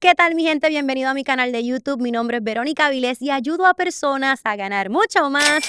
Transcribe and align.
¿Qué 0.00 0.14
tal 0.14 0.34
mi 0.34 0.44
gente? 0.44 0.70
Bienvenido 0.70 1.10
a 1.10 1.14
mi 1.14 1.24
canal 1.24 1.52
de 1.52 1.62
YouTube. 1.62 2.00
Mi 2.00 2.10
nombre 2.10 2.38
es 2.38 2.42
Verónica 2.42 2.88
Vilés 2.88 3.20
y 3.20 3.30
ayudo 3.30 3.66
a 3.66 3.74
personas 3.74 4.40
a 4.44 4.56
ganar 4.56 4.88
mucho 4.88 5.28
más, 5.28 5.62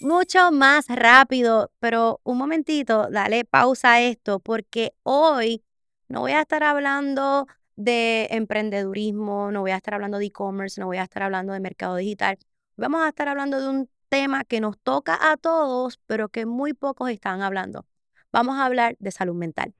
mucho 0.00 0.52
más 0.52 0.86
rápido. 0.86 1.72
Pero 1.80 2.20
un 2.22 2.38
momentito, 2.38 3.08
dale 3.10 3.44
pausa 3.44 3.94
a 3.94 4.00
esto 4.00 4.38
porque 4.38 4.94
hoy 5.02 5.64
no 6.08 6.20
voy 6.20 6.30
a 6.30 6.42
estar 6.42 6.62
hablando 6.62 7.48
de 7.74 8.28
emprendedurismo, 8.30 9.50
no 9.50 9.62
voy 9.62 9.72
a 9.72 9.78
estar 9.78 9.94
hablando 9.94 10.18
de 10.18 10.26
e-commerce, 10.26 10.80
no 10.80 10.86
voy 10.86 10.98
a 10.98 11.02
estar 11.02 11.24
hablando 11.24 11.52
de 11.52 11.58
mercado 11.58 11.96
digital. 11.96 12.38
Vamos 12.76 13.02
a 13.02 13.08
estar 13.08 13.26
hablando 13.26 13.60
de 13.60 13.68
un 13.68 13.90
tema 14.08 14.44
que 14.44 14.60
nos 14.60 14.78
toca 14.78 15.18
a 15.32 15.36
todos, 15.36 15.98
pero 16.06 16.28
que 16.28 16.46
muy 16.46 16.72
pocos 16.72 17.10
están 17.10 17.42
hablando. 17.42 17.84
Vamos 18.30 18.58
a 18.58 18.64
hablar 18.64 18.94
de 19.00 19.10
salud 19.10 19.34
mental. 19.34 19.74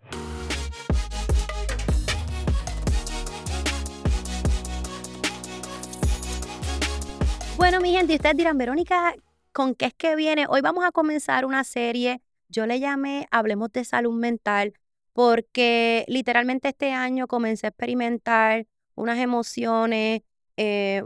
Bueno, 7.62 7.80
mi 7.80 7.92
gente, 7.92 8.16
ustedes 8.16 8.36
dirán, 8.36 8.58
Verónica, 8.58 9.14
¿con 9.52 9.76
qué 9.76 9.84
es 9.86 9.94
que 9.94 10.16
viene? 10.16 10.46
Hoy 10.48 10.62
vamos 10.62 10.84
a 10.84 10.90
comenzar 10.90 11.44
una 11.44 11.62
serie. 11.62 12.20
Yo 12.48 12.66
le 12.66 12.80
llamé 12.80 13.28
Hablemos 13.30 13.70
de 13.70 13.84
Salud 13.84 14.12
Mental 14.18 14.72
porque 15.12 16.04
literalmente 16.08 16.70
este 16.70 16.92
año 16.92 17.28
comencé 17.28 17.68
a 17.68 17.70
experimentar 17.70 18.66
unas 18.96 19.16
emociones, 19.20 20.22
eh, 20.56 21.04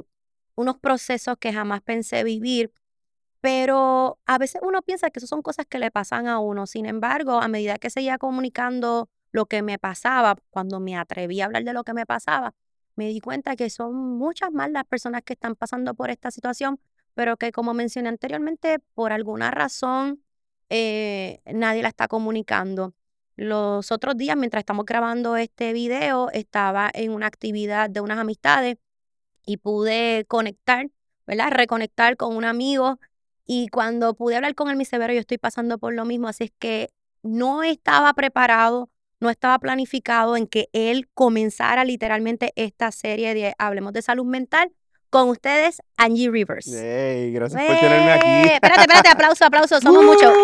unos 0.54 0.78
procesos 0.78 1.36
que 1.38 1.52
jamás 1.52 1.82
pensé 1.82 2.24
vivir, 2.24 2.72
pero 3.42 4.18
a 4.24 4.38
veces 4.38 4.62
uno 4.64 4.80
piensa 4.80 5.10
que 5.10 5.18
eso 5.18 5.26
son 5.26 5.42
cosas 5.42 5.66
que 5.66 5.78
le 5.78 5.90
pasan 5.90 6.26
a 6.26 6.38
uno. 6.38 6.66
Sin 6.66 6.86
embargo, 6.86 7.32
a 7.42 7.48
medida 7.48 7.76
que 7.76 7.90
seguía 7.90 8.16
comunicando 8.16 9.10
lo 9.30 9.44
que 9.44 9.60
me 9.60 9.78
pasaba, 9.78 10.36
cuando 10.48 10.80
me 10.80 10.96
atreví 10.96 11.42
a 11.42 11.44
hablar 11.44 11.64
de 11.64 11.74
lo 11.74 11.84
que 11.84 11.92
me 11.92 12.06
pasaba, 12.06 12.54
me 12.96 13.08
di 13.08 13.20
cuenta 13.20 13.56
que 13.56 13.70
son 13.70 13.94
muchas 14.18 14.52
más 14.52 14.70
las 14.70 14.84
personas 14.84 15.22
que 15.22 15.34
están 15.34 15.54
pasando 15.54 15.94
por 15.94 16.10
esta 16.10 16.30
situación, 16.30 16.80
pero 17.14 17.36
que 17.36 17.52
como 17.52 17.74
mencioné 17.74 18.08
anteriormente, 18.08 18.78
por 18.94 19.12
alguna 19.12 19.50
razón 19.50 20.22
eh, 20.70 21.40
nadie 21.46 21.82
la 21.82 21.88
está 21.88 22.08
comunicando. 22.08 22.94
Los 23.36 23.92
otros 23.92 24.16
días, 24.16 24.36
mientras 24.36 24.62
estamos 24.62 24.86
grabando 24.86 25.36
este 25.36 25.72
video, 25.72 26.30
estaba 26.30 26.90
en 26.94 27.12
una 27.12 27.26
actividad 27.26 27.90
de 27.90 28.00
unas 28.00 28.18
amistades 28.18 28.78
y 29.46 29.58
pude 29.58 30.24
conectar, 30.26 30.90
¿verdad? 31.26 31.50
Reconectar 31.52 32.16
con 32.16 32.36
un 32.36 32.44
amigo. 32.44 32.98
Y 33.46 33.68
cuando 33.68 34.14
pude 34.14 34.36
hablar 34.36 34.54
con 34.54 34.70
él, 34.70 34.76
mi 34.76 34.84
severo, 34.84 35.12
yo 35.12 35.20
estoy 35.20 35.38
pasando 35.38 35.78
por 35.78 35.94
lo 35.94 36.04
mismo, 36.04 36.28
así 36.28 36.44
es 36.44 36.52
que 36.58 36.90
no 37.22 37.62
estaba 37.62 38.12
preparado 38.14 38.90
no 39.20 39.30
estaba 39.30 39.58
planificado 39.58 40.36
en 40.36 40.46
que 40.46 40.68
él 40.72 41.08
comenzara 41.14 41.84
literalmente 41.84 42.52
esta 42.56 42.92
serie 42.92 43.34
de 43.34 43.54
Hablemos 43.58 43.92
de 43.92 44.02
Salud 44.02 44.26
Mental. 44.26 44.72
Con 45.08 45.28
ustedes, 45.28 45.80
Angie 45.96 46.28
Rivers. 46.28 46.66
Hey, 46.66 47.30
gracias 47.32 47.64
por 47.64 47.76
tenerme 47.78 48.12
aquí. 48.12 48.52
Espérate, 48.52 48.80
espérate, 48.80 49.08
aplauso, 49.08 49.44
aplauso, 49.44 49.80
somos 49.80 50.04
muchos. 50.04 50.34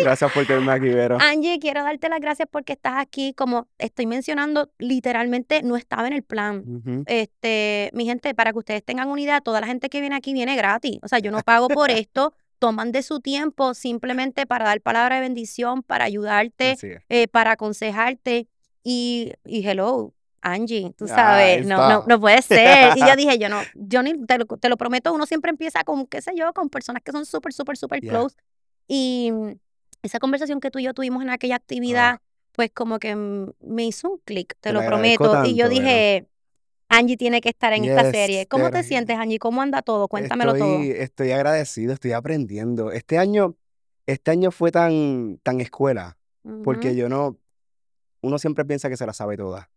Gracias 0.00 0.32
por 0.32 0.46
tenerme 0.46 0.72
aquí, 0.72 0.88
Vero. 0.88 1.18
Angie, 1.20 1.58
quiero 1.60 1.84
darte 1.84 2.08
las 2.08 2.18
gracias 2.18 2.48
porque 2.50 2.72
estás 2.72 2.94
aquí. 2.96 3.34
Como 3.34 3.68
estoy 3.78 4.06
mencionando, 4.06 4.72
literalmente 4.78 5.62
no 5.62 5.76
estaba 5.76 6.06
en 6.06 6.14
el 6.14 6.22
plan. 6.22 7.04
Este, 7.06 7.90
mi 7.92 8.06
gente, 8.06 8.34
para 8.34 8.52
que 8.52 8.58
ustedes 8.60 8.82
tengan 8.82 9.08
una 9.08 9.20
idea, 9.20 9.42
toda 9.42 9.60
la 9.60 9.66
gente 9.66 9.90
que 9.90 10.00
viene 10.00 10.16
aquí 10.16 10.32
viene 10.32 10.56
gratis. 10.56 10.98
O 11.02 11.08
sea, 11.08 11.18
yo 11.18 11.30
no 11.30 11.40
pago 11.42 11.68
por 11.68 11.90
esto 11.90 12.32
toman 12.62 12.92
de 12.92 13.02
su 13.02 13.18
tiempo 13.18 13.74
simplemente 13.74 14.46
para 14.46 14.66
dar 14.66 14.80
palabra 14.80 15.16
de 15.16 15.22
bendición, 15.22 15.82
para 15.82 16.04
ayudarte, 16.04 16.76
eh, 17.08 17.26
para 17.26 17.50
aconsejarte. 17.50 18.46
Y, 18.84 19.32
y 19.44 19.66
hello, 19.66 20.14
Angie, 20.40 20.94
tú 20.96 21.08
sabes, 21.08 21.66
no, 21.66 21.76
no, 21.88 22.04
no 22.06 22.20
puede 22.20 22.40
ser. 22.40 22.96
Y 22.96 23.00
yo 23.00 23.16
dije, 23.16 23.36
yo 23.36 23.48
no, 23.48 23.58
yo 23.74 24.04
ni, 24.04 24.12
te 24.26 24.38
lo, 24.38 24.44
te 24.44 24.68
lo, 24.68 24.76
prometo, 24.76 25.12
uno 25.12 25.26
siempre 25.26 25.50
empieza 25.50 25.82
con, 25.82 26.06
qué 26.06 26.22
sé 26.22 26.34
yo, 26.36 26.52
con 26.52 26.68
personas 26.68 27.02
que 27.02 27.10
son 27.10 27.26
súper, 27.26 27.52
súper, 27.52 27.76
súper 27.76 27.98
close. 28.00 28.36
Y 28.86 29.32
esa 30.04 30.20
conversación 30.20 30.60
que 30.60 30.70
tú 30.70 30.78
y 30.78 30.84
yo 30.84 30.94
tuvimos 30.94 31.20
en 31.24 31.30
aquella 31.30 31.56
actividad, 31.56 32.14
ah. 32.14 32.22
pues 32.52 32.70
como 32.72 33.00
que 33.00 33.16
me 33.16 33.84
hizo 33.84 34.08
un 34.08 34.18
clic, 34.24 34.54
te, 34.60 34.72
lo 34.72 34.86
prometo. 34.86 35.44
y 35.46 35.56
yo 35.56 35.68
dije, 35.68 36.28
Angie 36.92 37.16
tiene 37.16 37.40
que 37.40 37.48
estar 37.48 37.72
en 37.72 37.84
esta 37.84 38.10
serie. 38.10 38.46
¿Cómo 38.46 38.70
te 38.70 38.82
sientes, 38.82 39.16
Angie? 39.16 39.38
¿Cómo 39.38 39.62
anda 39.62 39.80
todo? 39.80 40.08
Cuéntamelo 40.08 40.54
todo. 40.54 40.82
Estoy 40.82 41.30
agradecido, 41.30 41.94
estoy 41.94 42.12
aprendiendo. 42.12 42.92
Este 42.92 43.16
año, 43.16 43.56
este 44.06 44.30
año 44.30 44.50
fue 44.50 44.70
tan, 44.70 45.38
tan 45.42 45.62
escuela, 45.62 46.18
porque 46.64 46.94
yo 46.94 47.08
no, 47.08 47.38
uno 48.20 48.38
siempre 48.38 48.66
piensa 48.66 48.90
que 48.90 48.98
se 48.98 49.06
la 49.06 49.14
sabe 49.14 49.38
toda. 49.38 49.70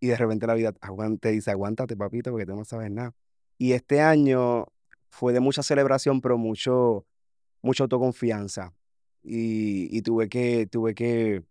Y 0.00 0.08
de 0.08 0.16
repente 0.16 0.46
la 0.48 0.54
vida 0.54 0.72
te 1.20 1.30
dice, 1.30 1.52
aguántate, 1.52 1.96
papito, 1.96 2.32
porque 2.32 2.46
tú 2.46 2.56
no 2.56 2.64
sabes 2.64 2.90
nada. 2.90 3.14
Y 3.56 3.72
este 3.72 4.00
año 4.00 4.66
fue 5.10 5.32
de 5.32 5.40
mucha 5.40 5.62
celebración, 5.62 6.20
pero 6.20 6.38
mucho, 6.38 7.06
mucha 7.62 7.84
autoconfianza. 7.84 8.72
Y, 9.22 10.02
tuve 10.02 10.28
que, 10.28 10.66
tuve 10.66 10.94
que 10.94 11.44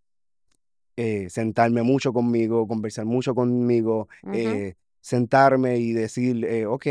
eh, 0.96 1.30
sentarme 1.30 1.82
mucho 1.82 2.12
conmigo, 2.12 2.66
conversar 2.66 3.06
mucho 3.06 3.34
conmigo, 3.34 4.08
sentarme 5.08 5.78
y 5.78 5.94
decir, 5.94 6.44
eh, 6.44 6.66
ok, 6.66 6.82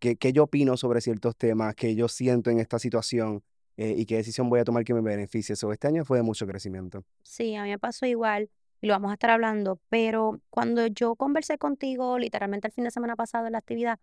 ¿qué, 0.00 0.16
¿qué, 0.16 0.32
yo 0.32 0.42
opino 0.42 0.76
sobre 0.76 1.00
ciertos 1.00 1.36
temas, 1.36 1.76
qué 1.76 1.94
yo 1.94 2.08
siento 2.08 2.50
en 2.50 2.58
esta 2.58 2.80
situación 2.80 3.44
eh, 3.76 3.94
y 3.96 4.06
qué 4.06 4.16
decisión 4.16 4.48
voy 4.50 4.58
a 4.58 4.64
tomar 4.64 4.82
que 4.82 4.92
me 4.92 5.00
beneficie. 5.00 5.54
So, 5.54 5.70
este 5.70 5.86
año 5.86 6.04
fue 6.04 6.18
de 6.18 6.24
mucho 6.24 6.48
crecimiento. 6.48 7.04
Sí, 7.22 7.54
a 7.54 7.62
mí 7.62 7.70
me 7.70 7.78
pasó 7.78 8.06
igual 8.06 8.50
y 8.80 8.88
lo 8.88 8.94
vamos 8.94 9.12
a 9.12 9.14
estar 9.14 9.30
hablando, 9.30 9.78
pero 9.88 10.40
cuando 10.50 10.88
yo 10.88 11.14
conversé 11.14 11.56
contigo 11.56 12.18
literalmente 12.18 12.66
el 12.66 12.72
fin 12.72 12.82
de 12.82 12.90
semana 12.90 13.14
pasado 13.14 13.46
en 13.46 13.52
la 13.52 13.58
actividad, 13.58 14.00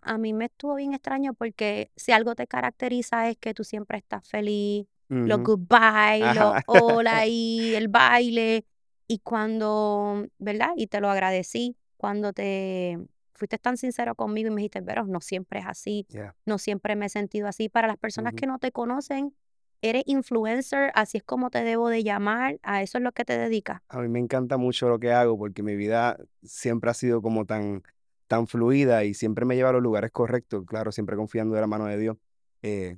a 0.00 0.18
mí 0.18 0.32
me 0.32 0.46
estuvo 0.46 0.74
bien 0.74 0.92
extraño 0.92 1.32
porque 1.32 1.92
si 1.94 2.10
algo 2.10 2.34
te 2.34 2.48
caracteriza 2.48 3.30
es 3.30 3.36
que 3.38 3.54
tú 3.54 3.62
siempre 3.62 3.98
estás 3.98 4.28
feliz, 4.28 4.88
los 5.06 5.40
goodbye, 5.44 6.34
los 6.34 6.54
hola 6.66 7.24
y 7.28 7.72
el 7.76 7.86
baile. 7.86 8.64
Y 9.06 9.18
cuando, 9.20 10.26
¿verdad? 10.38 10.70
Y 10.76 10.86
te 10.86 11.00
lo 11.00 11.08
agradecí 11.08 11.76
cuando 12.00 12.32
te 12.32 12.98
fuiste 13.34 13.58
tan 13.58 13.76
sincero 13.76 14.14
conmigo 14.14 14.48
y 14.48 14.50
me 14.50 14.62
dijiste, 14.62 14.80
pero 14.80 15.04
no 15.04 15.20
siempre 15.20 15.60
es 15.60 15.66
así, 15.66 16.06
no 16.46 16.56
siempre 16.56 16.96
me 16.96 17.06
he 17.06 17.08
sentido 17.10 17.46
así. 17.46 17.68
Para 17.68 17.88
las 17.88 17.98
personas 17.98 18.32
que 18.32 18.46
no 18.46 18.58
te 18.58 18.72
conocen, 18.72 19.34
eres 19.82 20.04
influencer, 20.06 20.92
así 20.94 21.18
es 21.18 21.24
como 21.24 21.50
te 21.50 21.62
debo 21.62 21.90
de 21.90 22.02
llamar, 22.02 22.58
a 22.62 22.80
eso 22.80 22.96
es 22.96 23.04
lo 23.04 23.12
que 23.12 23.26
te 23.26 23.36
dedicas. 23.36 23.82
A 23.90 23.98
mí 23.98 24.08
me 24.08 24.18
encanta 24.18 24.56
mucho 24.56 24.88
lo 24.88 24.98
que 24.98 25.12
hago 25.12 25.36
porque 25.36 25.62
mi 25.62 25.76
vida 25.76 26.16
siempre 26.42 26.90
ha 26.90 26.94
sido 26.94 27.20
como 27.20 27.44
tan, 27.44 27.82
tan 28.28 28.46
fluida 28.46 29.04
y 29.04 29.12
siempre 29.12 29.44
me 29.44 29.54
lleva 29.54 29.68
a 29.68 29.72
los 29.74 29.82
lugares 29.82 30.10
correctos, 30.10 30.64
claro, 30.66 30.92
siempre 30.92 31.16
confiando 31.16 31.54
en 31.54 31.60
la 31.60 31.66
mano 31.66 31.84
de 31.84 31.98
Dios, 31.98 32.16
eh, 32.62 32.96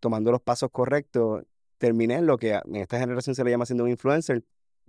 tomando 0.00 0.32
los 0.32 0.42
pasos 0.42 0.70
correctos. 0.72 1.44
Terminé 1.78 2.16
en 2.16 2.26
lo 2.26 2.36
que 2.36 2.54
en 2.64 2.76
esta 2.76 2.98
generación 2.98 3.36
se 3.36 3.44
le 3.44 3.52
llama 3.52 3.64
siendo 3.64 3.84
un 3.84 3.90
influencer, 3.90 4.42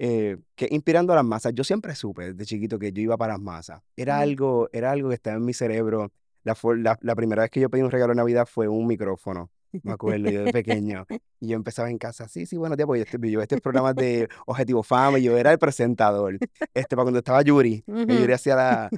eh, 0.04 0.38
que 0.56 0.68
inspirando 0.72 1.14
a 1.14 1.16
las 1.16 1.26
masas. 1.26 1.54
Yo 1.54 1.64
siempre 1.64 1.94
supe 1.94 2.34
desde 2.34 2.44
chiquito 2.46 2.80
que 2.80 2.92
yo 2.92 3.04
iba 3.04 3.18
para 3.18 3.34
las 3.34 3.42
masas. 3.42 3.84
Era, 3.96 4.18
algo, 4.18 4.68
era 4.74 4.90
algo 4.90 5.10
que 5.10 5.14
estaba 5.14 5.38
en 5.38 5.46
mi 5.46 5.54
cerebro. 5.54 6.12
La, 6.44 6.58
la, 7.02 7.16
primera 7.16 7.44
vez 7.44 7.52
que 7.52 7.60
yo 7.60 7.70
pedí 7.70 7.84
un 7.84 7.92
regalo 7.92 8.14
de 8.14 8.16
Navidad 8.16 8.48
fue 8.52 8.68
un 8.68 8.88
micrófono. 8.88 9.52
Me 9.84 9.92
acuerdo, 9.92 10.32
yo 10.32 10.44
de 10.44 10.52
pequeño. 10.52 11.06
Y 11.40 11.50
yo 11.50 11.56
empezaba 11.56 11.92
en 11.92 12.00
casa, 12.00 12.28
sí, 12.28 12.48
sí, 12.48 12.58
bueno, 12.58 12.76
pues 12.88 13.06
yo, 13.12 13.20
yo 13.20 13.42
este 13.44 13.62
programa 13.62 13.94
de 13.94 14.28
Objetivo 14.48 14.82
Fama 14.82 15.20
y 15.20 15.24
yo 15.24 15.38
era 15.38 15.52
el 15.52 15.60
presentador. 15.60 16.40
Este, 16.74 16.96
para 16.96 17.04
cuando 17.04 17.20
estaba 17.20 17.44
Yuri, 17.44 17.84
Yuri 17.86 18.34
hacía 18.34 18.56
la, 18.56 18.90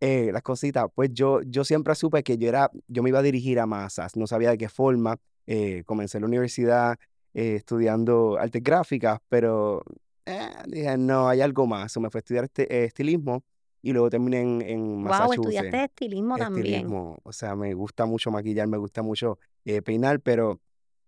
eh, 0.00 0.30
las 0.32 0.42
cositas, 0.42 0.86
pues 0.94 1.10
yo, 1.12 1.42
yo 1.42 1.62
siempre 1.62 1.94
supe 1.94 2.22
que 2.22 2.38
yo, 2.38 2.48
era, 2.48 2.70
yo 2.86 3.02
me 3.02 3.10
iba 3.10 3.18
a 3.18 3.22
dirigir 3.22 3.60
a 3.60 3.66
masas. 3.66 4.16
No 4.16 4.26
sabía 4.26 4.48
de 4.48 4.56
qué 4.56 4.70
forma. 4.70 5.18
Eh, 5.46 5.82
comencé 5.84 6.18
la 6.20 6.26
universidad 6.26 6.96
estudiando 7.34 8.38
artes 8.38 8.62
gráficas, 8.62 9.20
pero 9.28 9.84
eh, 10.28 10.50
dije, 10.66 10.96
no, 10.98 11.28
hay 11.28 11.40
algo 11.40 11.66
más. 11.66 11.96
O 11.96 12.00
me 12.00 12.10
fui 12.10 12.18
a 12.18 12.20
estudiar 12.20 12.44
este, 12.44 12.62
eh, 12.72 12.84
estilismo 12.84 13.42
y 13.82 13.92
luego 13.92 14.10
terminé 14.10 14.40
en, 14.40 14.62
en 14.62 15.02
Massachusetts. 15.02 15.36
Wow, 15.38 15.48
estudiaste 15.48 15.84
estilismo, 15.84 16.36
también. 16.36 16.86
O 16.90 17.32
sea, 17.32 17.56
me 17.56 17.72
gusta 17.74 18.06
mucho 18.06 18.30
maquillar, 18.30 18.66
me 18.66 18.76
gusta 18.76 19.02
mucho 19.02 19.38
eh, 19.64 19.82
peinar, 19.82 20.20
pero 20.20 20.60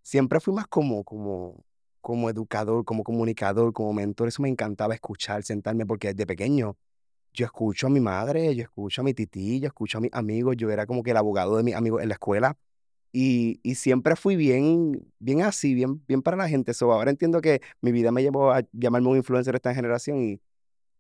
siempre 0.03 0.41
fui 0.41 0.55
más 0.55 0.67
como, 0.67 1.05
como, 1.05 1.65
como 2.01 2.31
educador, 2.31 2.85
como 2.85 3.03
comunicador, 3.05 3.73
como 3.73 3.93
mentor. 3.93 4.29
Eso 4.29 4.43
me 4.43 4.49
encantaba 4.49 4.95
escuchar, 4.95 5.43
sentarme, 5.43 5.85
porque 5.85 6.09
desde 6.09 6.27
pequeño 6.27 6.77
yo 7.33 7.47
escucho 7.47 7.87
a 7.87 7.91
mi 7.91 8.01
madre, 8.01 8.55
yo 8.55 8.63
escucho 8.63 9.03
a 9.03 9.05
mi 9.05 9.15
tití, 9.15 9.61
yo 9.61 9.69
escucho 9.69 9.99
a 9.99 10.01
mis 10.01 10.13
amigos. 10.13 10.57
Yo 10.57 10.71
era 10.71 10.87
como 10.87 11.03
que 11.03 11.11
el 11.11 11.17
abogado 11.17 11.57
de 11.57 11.63
mis 11.63 11.75
amigos 11.75 12.03
en 12.03 12.09
la 12.09 12.15
escuela. 12.15 12.57
Y, 13.13 13.59
y, 13.63 13.75
siempre 13.75 14.15
fui 14.15 14.37
bien, 14.37 15.05
bien 15.19 15.43
así, 15.43 15.75
bien, 15.75 16.05
bien 16.07 16.23
para 16.23 16.37
la 16.37 16.49
gente. 16.49 16.75
So, 16.75 16.93
ahora 16.93 17.11
entiendo 17.11 17.41
que 17.41 17.61
mi 17.81 17.91
vida 17.91 18.13
me 18.13 18.23
llevó 18.23 18.53
a 18.53 18.63
llamarme 18.73 19.09
un 19.09 19.17
influencer 19.17 19.53
de 19.53 19.57
esta 19.57 19.75
generación 19.75 20.23
y, 20.23 20.41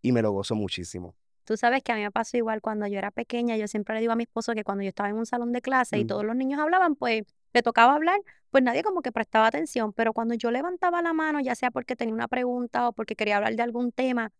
y 0.02 0.10
me 0.12 0.20
lo 0.22 0.32
gozo 0.32 0.54
muchísimo. 0.56 1.14
Tú 1.44 1.56
sabes 1.56 1.82
que 1.82 1.92
a 1.92 1.96
mí 1.96 2.02
me 2.02 2.10
pasó 2.10 2.36
igual 2.36 2.60
cuando 2.60 2.86
yo 2.86 2.98
era 2.98 3.10
pequeña. 3.10 3.56
Yo 3.56 3.66
siempre 3.68 3.94
le 3.94 4.00
digo 4.00 4.12
a 4.12 4.16
mi 4.16 4.24
esposo 4.24 4.54
que 4.54 4.64
cuando 4.64 4.82
yo 4.82 4.88
estaba 4.88 5.08
en 5.08 5.16
un 5.16 5.26
salón 5.26 5.52
de 5.52 5.60
clase 5.62 5.98
y 5.98 6.04
todos 6.04 6.24
los 6.24 6.36
niños 6.36 6.60
hablaban, 6.60 6.94
pues 6.94 7.22
le 7.52 7.62
tocaba 7.62 7.94
hablar, 7.94 8.20
pues 8.50 8.62
nadie 8.62 8.82
como 8.82 9.02
que 9.02 9.10
prestaba 9.10 9.46
atención. 9.46 9.92
Pero 9.92 10.12
cuando 10.12 10.34
yo 10.34 10.50
levantaba 10.50 11.02
la 11.02 11.12
mano, 11.12 11.40
ya 11.40 11.54
sea 11.54 11.70
porque 11.70 11.96
tenía 11.96 12.14
una 12.14 12.28
pregunta 12.28 12.88
o 12.88 12.92
porque 12.92 13.16
quería 13.16 13.36
hablar 13.36 13.56
de 13.56 13.62
algún 13.62 13.90
tema, 13.90 14.32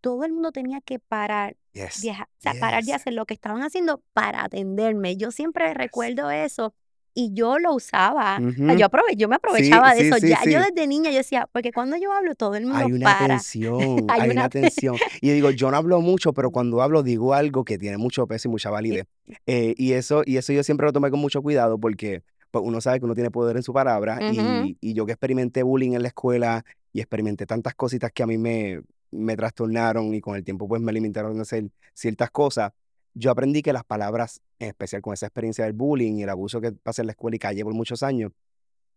todo 0.00 0.24
el 0.24 0.32
mundo 0.32 0.52
tenía 0.52 0.80
que 0.80 0.98
parar 0.98 1.56
Yes. 1.72 2.00
Deja- 2.00 2.24
o 2.24 2.40
sea, 2.40 2.54
parar 2.58 2.84
de 2.84 2.92
Yes. 2.92 2.94
hacer 2.96 3.12
lo 3.12 3.26
que 3.26 3.34
estaban 3.34 3.62
haciendo 3.62 4.02
para 4.14 4.44
atenderme. 4.44 5.16
Yo 5.18 5.30
siempre 5.30 5.74
recuerdo 5.74 6.30
eso 6.30 6.72
y 7.16 7.32
yo 7.32 7.58
lo 7.58 7.74
usaba. 7.74 8.36
Sea, 8.36 8.46
Ujú. 8.46 8.78
yo, 8.78 8.86
aprove- 8.86 9.16
yo 9.16 9.26
me 9.26 9.36
aprovechaba 9.36 9.94
de 9.94 10.02
sí, 10.02 10.06
eso. 10.08 10.18
sí, 10.18 10.28
ya 10.28 10.44
yo 10.44 10.60
sí. 10.62 10.70
desde 10.70 10.86
niña 10.86 11.10
yo 11.10 11.16
decía, 11.16 11.48
porque 11.50 11.72
cuando 11.72 11.96
yo 11.96 12.12
hablo 12.12 12.34
todo 12.34 12.54
el 12.54 12.66
mundo 12.66 12.78
Hay 12.84 12.92
una 12.92 13.04
para. 13.18 13.26
tensión, 13.28 14.06
Hay 14.10 14.30
una 14.30 14.48
tensión. 14.50 14.98
Y 15.22 15.30
digo, 15.30 15.50
yo 15.50 15.70
no 15.70 15.78
hablo 15.78 16.00
mucho, 16.02 16.32
pero 16.34 16.50
cuando 16.50 16.82
hablo 16.82 17.02
digo 17.02 17.32
algo 17.34 17.64
que 17.64 17.78
tiene 17.78 17.96
mucho 17.96 18.26
peso 18.26 18.48
y 18.48 18.50
mucha 18.50 18.70
validez. 18.70 19.06
Eh, 19.46 19.74
y 19.78 19.92
eso, 19.94 20.22
y 20.26 20.36
eso 20.36 20.52
yo 20.52 20.62
siempre 20.62 20.86
lo 20.86 20.92
tomé 20.92 21.10
con 21.10 21.18
mucho 21.18 21.42
cuidado 21.42 21.78
porque 21.78 22.22
pues, 22.50 22.62
uno 22.64 22.80
sabe 22.82 22.98
que 23.00 23.06
uno 23.06 23.14
tiene 23.14 23.30
poder 23.30 23.56
en 23.56 23.62
su 23.62 23.72
palabra. 23.72 24.18
Ujú. 24.20 24.32
y, 24.34 24.76
y 24.80 24.92
yo 24.94 25.06
que 25.06 25.12
experimenté 25.12 25.62
bullying 25.62 25.92
en 25.94 26.02
la 26.02 26.08
escuela 26.08 26.64
y 26.92 27.00
experimenté 27.00 27.46
tantas 27.46 27.74
cositas 27.74 28.12
que 28.12 28.22
a 28.22 28.26
mí 28.26 28.36
me, 28.38 28.82
me 29.10 29.36
trastornaron 29.36 30.12
y 30.14 30.20
con 30.20 30.36
el 30.36 30.44
tiempo 30.44 30.68
pues 30.68 30.82
me 30.82 30.92
limitaron 30.92 31.38
a 31.38 31.42
hacer 31.42 31.64
ciertas 31.94 32.30
cosas, 32.30 32.72
yo 33.18 33.30
aprendí 33.30 33.62
que 33.62 33.72
las 33.72 33.84
palabras, 33.84 34.42
en 34.58 34.68
especial 34.68 35.00
con 35.00 35.14
esa 35.14 35.26
experiencia 35.26 35.64
del 35.64 35.72
bullying 35.72 36.16
y 36.18 36.22
el 36.24 36.28
abuso 36.28 36.60
que 36.60 36.72
pasé 36.72 37.00
en 37.00 37.06
la 37.06 37.12
escuela 37.12 37.34
y 37.34 37.38
callé 37.38 37.64
por 37.64 37.72
muchos 37.72 38.02
años, 38.02 38.30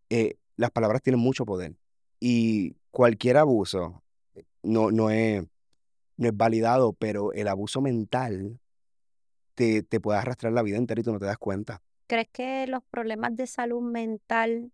eh, 0.09 0.35
las 0.57 0.71
palabras 0.71 1.01
tienen 1.01 1.21
mucho 1.21 1.45
poder. 1.45 1.75
Y 2.19 2.75
cualquier 2.91 3.37
abuso 3.37 4.03
eh, 4.35 4.43
no, 4.61 4.91
no, 4.91 5.09
es, 5.09 5.45
no 6.17 6.27
es 6.27 6.35
validado, 6.35 6.91
pero 6.91 7.31
el 7.31 7.47
abuso 7.47 7.79
mental 7.79 8.59
te, 9.55 9.83
te 9.83 10.01
puede 10.01 10.19
arrastrar 10.19 10.51
la 10.51 10.63
vida 10.63 10.75
entera 10.75 10.99
y 10.99 11.03
tú 11.05 11.13
no 11.13 11.19
te 11.19 11.25
das 11.25 11.37
cuenta. 11.37 11.81
¿Crees 12.07 12.27
que 12.27 12.67
los 12.67 12.83
problemas 12.91 13.37
de 13.37 13.47
salud 13.47 13.81
mental 13.81 14.73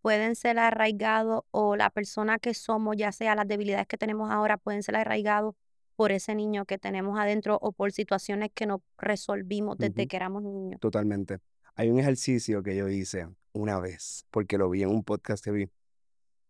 pueden 0.00 0.36
ser 0.36 0.58
arraigados 0.58 1.44
o 1.50 1.76
la 1.76 1.90
persona 1.90 2.38
que 2.38 2.54
somos, 2.54 2.96
ya 2.96 3.12
sea 3.12 3.34
las 3.34 3.46
debilidades 3.46 3.86
que 3.86 3.98
tenemos 3.98 4.30
ahora, 4.30 4.56
pueden 4.56 4.82
ser 4.82 4.96
arraigados 4.96 5.54
por 5.96 6.12
ese 6.12 6.34
niño 6.34 6.64
que 6.64 6.78
tenemos 6.78 7.18
adentro 7.18 7.58
o 7.60 7.72
por 7.72 7.92
situaciones 7.92 8.50
que 8.54 8.66
no 8.66 8.82
resolvimos 8.98 9.78
desde 9.78 10.06
que 10.06 10.16
éramos 10.16 10.42
niños? 10.42 10.80
Totalmente. 10.80 11.38
Hay 11.74 11.90
un 11.90 11.98
ejercicio 11.98 12.62
que 12.62 12.76
yo 12.76 12.88
hice 12.88 13.28
una 13.52 13.80
vez, 13.80 14.26
porque 14.30 14.58
lo 14.58 14.68
vi 14.70 14.82
en 14.82 14.90
un 14.90 15.04
podcast 15.04 15.44
que 15.44 15.50
vi 15.50 15.70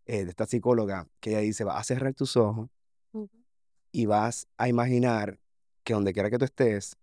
eh, 0.07 0.25
de 0.25 0.31
esta 0.31 0.47
psicóloga, 0.47 1.07
que 1.21 1.31
ella 1.31 1.41
dice, 1.41 1.65
vas 1.65 1.81
a 1.81 1.85
cerrar 1.85 2.15
tus 2.15 2.37
ojos 2.37 2.69
y 3.93 4.07
vas 4.07 4.49
a 4.57 4.69
imaginar 4.69 5.39
que 5.85 5.93
donde 5.95 6.13
quiera 6.13 6.31
que 6.31 6.39
tú 6.39 6.45
estés, 6.45 6.97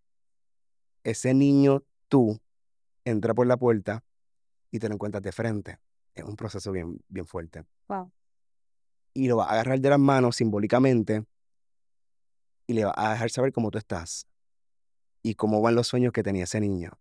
ese 1.03 1.33
niño 1.33 1.83
tú 2.07 2.39
entra 3.05 3.33
por 3.33 3.47
la 3.47 3.57
puerta 3.57 4.03
y 4.71 4.79
te 4.79 4.87
lo 4.89 4.95
encuentras 4.95 5.23
de 5.23 5.31
frente. 5.31 5.79
Es 6.15 6.23
un 6.23 6.35
proceso 6.35 6.71
bien, 6.71 6.99
bien 7.07 7.25
fuerte. 7.25 7.63
Wow. 7.87 8.11
Y 9.13 9.27
lo 9.27 9.37
vas 9.37 9.49
a 9.49 9.53
agarrar 9.53 9.79
de 9.79 9.89
las 9.89 9.99
manos 9.99 10.35
simbólicamente 10.35 11.23
y 12.69 12.73
le 12.73 12.85
vas 12.85 12.93
a 12.95 13.13
dejar 13.13 13.31
saber 13.31 13.51
cómo 13.51 13.71
tú 13.71 13.79
estás 13.79 14.27
y 15.23 15.33
cómo 15.33 15.59
van 15.59 15.73
los 15.73 15.87
sueños 15.87 16.13
que 16.13 16.21
tenía 16.21 16.43
ese 16.43 16.59
niño 16.59 16.91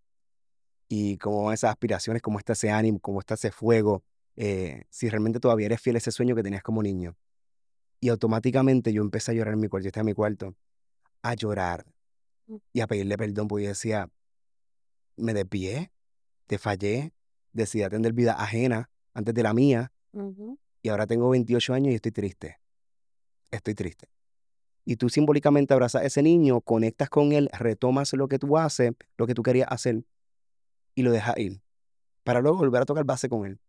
y 0.88 1.19
cómo 1.19 1.44
van 1.44 1.55
esas 1.55 1.70
aspiraciones, 1.70 2.23
cómo 2.23 2.38
está 2.38 2.55
ese 2.55 2.70
ánimo, 2.70 2.99
cómo 3.00 3.20
está 3.20 3.35
ese 3.35 3.50
fuego, 3.50 4.03
eh, 4.37 4.85
si 4.88 5.11
realmente 5.11 5.41
todavía 5.41 5.67
eres 5.67 5.82
fiel 5.82 5.97
a 5.97 5.99
ese 5.99 6.11
sueño 6.11 6.35
que 6.35 6.43
tenías 6.43 6.62
como 6.62 6.82
niño. 6.82 7.17
Y 8.00 8.09
automáticamente 8.09 8.94
yo 8.94 9.03
empecé 9.03 9.32
a 9.32 9.35
llorar 9.35 9.53
en 9.55 9.61
mi 9.61 9.69
cuarto, 9.69 9.85
yo 9.85 9.88
estaba 9.88 10.03
en 10.03 10.06
mi 10.06 10.15
cuarto, 10.15 10.55
a 11.20 11.35
llorar 11.35 11.85
Mm. 12.49 12.56
y 12.73 12.81
a 12.81 12.87
pedirle 12.87 13.17
perdón, 13.19 13.47
porque 13.47 13.65
yo 13.65 13.69
decía, 13.69 14.11
me 15.17 15.35
desvié, 15.35 15.93
te 16.47 16.56
fallé, 16.59 17.12
decidí 17.53 17.82
atender 17.82 18.15
vida 18.15 18.32
ajena 18.32 18.91
antes 19.12 19.35
de 19.35 19.43
la 19.43 19.53
mía, 19.53 19.93
y 20.82 20.88
ahora 20.88 21.06
tengo 21.06 21.29
28 21.29 21.75
años 21.75 21.93
y 21.93 21.97
estoy 21.97 22.12
triste. 22.12 22.59
Estoy 23.50 23.75
triste. 23.75 24.09
Y 24.88 24.96
tú 24.96 25.11
simbólicamente 25.11 25.75
abrazas 25.75 26.00
a 26.00 26.06
ese 26.06 26.23
niño, 26.23 26.62
conectas 26.62 27.11
con 27.11 27.32
él, 27.32 27.50
retomas 27.52 28.11
lo 28.14 28.26
que 28.26 28.38
tú 28.38 28.56
haces, 28.56 28.93
lo 29.19 29.26
que 29.26 29.35
tú 29.35 29.43
querías 29.43 29.69
hacer, 29.70 30.02
y 30.94 31.02
lo 31.02 31.12
dejas 31.12 31.37
ir. 31.37 31.61
Para 32.25 32.40
luego 32.40 32.56
volver 32.56 32.81
a 32.81 32.85
tocar 32.87 33.05
base 33.05 33.29
con 33.29 33.44
él. 33.44 33.61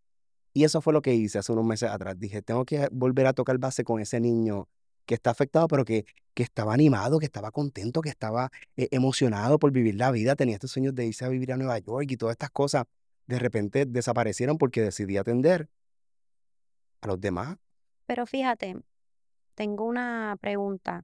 Y 0.54 0.63
eso 0.63 0.80
fue 0.80 0.94
lo 0.94 1.01
que 1.01 1.13
hice 1.13 1.38
hace 1.38 1.51
unos 1.51 1.66
meses 1.66 1.89
atrás. 1.89 2.18
Dije, 2.18 2.42
tengo 2.42 2.63
que 2.63 2.88
volver 2.94 3.27
a 3.27 3.33
tocar 3.33 3.57
base 3.57 3.83
con 3.83 4.00
ese 4.00 4.21
niño 4.21 4.69
que 5.06 5.16
está 5.16 5.31
afectado, 5.31 5.68
pero 5.68 5.83
que, 5.83 6.06
que 6.33 6.44
estaba 6.44 6.74
animado, 6.74 7.19
que 7.19 7.25
estaba 7.25 7.51
contento, 7.51 8.00
que 8.00 8.07
estaba 8.07 8.50
eh, 8.77 8.88
emocionado 8.92 9.60
por 9.60 9.74
vivir 9.74 9.95
la 9.95 10.12
vida. 10.12 10.38
Tenía 10.38 10.56
estos 10.56 10.72
sueños 10.72 10.95
de 10.95 11.06
irse 11.06 11.25
a 11.25 11.27
vivir 11.27 11.51
a 11.51 11.57
Nueva 11.57 11.77
York 11.80 12.10
y 12.10 12.15
todas 12.15 12.31
estas 12.31 12.51
cosas. 12.51 12.86
De 13.27 13.39
repente 13.39 13.86
desaparecieron 13.86 14.57
porque 14.57 14.83
decidí 14.83 15.18
atender 15.18 15.68
a 17.01 17.07
los 17.07 17.19
demás. 17.19 17.57
Pero 18.06 18.25
fíjate, 18.25 18.77
tengo 19.54 19.83
una 19.83 20.38
pregunta. 20.39 21.04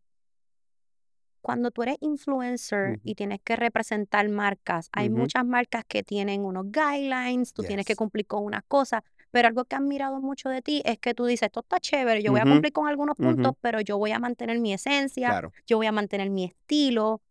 Cuando 1.45 1.69
tú 1.69 1.83
eres 1.83 1.97
influencer 2.01 2.94
Ujú. 2.94 3.01
y 3.03 3.13
tienes 3.13 3.39
que 3.44 3.56
representar 3.56 4.27
marcas, 4.30 4.89
hay 4.92 5.09
Ujú. 5.09 5.19
muchas 5.19 5.45
marcas 5.45 5.83
que 5.88 6.01
tienen 6.01 6.44
unos 6.44 6.71
guidelines, 6.71 7.53
tú 7.53 7.62
tienes 7.62 7.86
que 7.86 7.95
cumplir 7.95 8.25
con 8.25 8.44
unas 8.44 8.63
cosas, 8.68 9.03
pero 9.30 9.47
algo 9.50 9.63
que 9.65 9.75
he 9.75 9.77
admirado 9.77 10.19
mucho 10.21 10.50
de 10.50 10.63
ti 10.63 10.81
es 10.86 10.97
que 10.97 11.13
tú 11.13 11.25
dices, 11.25 11.45
esto 11.45 11.59
está 11.59 11.80
chévere, 11.80 12.24
yo 12.24 12.31
voy 12.31 12.42
a 12.42 12.45
cumplir 12.45 12.74
con 12.74 12.88
algunos 12.88 13.15
puntos, 13.15 13.53
pero 13.62 13.80
yo 13.80 14.00
voy 14.00 14.12
a 14.12 14.18
mantener 14.18 14.59
mi 14.59 14.74
esencia, 14.74 15.27
Claro. 15.27 15.51
yo 15.68 15.77
voy 15.77 15.86
a 15.86 15.92
mantener 15.92 16.31
mi 16.31 16.45
estilo. 16.45 17.21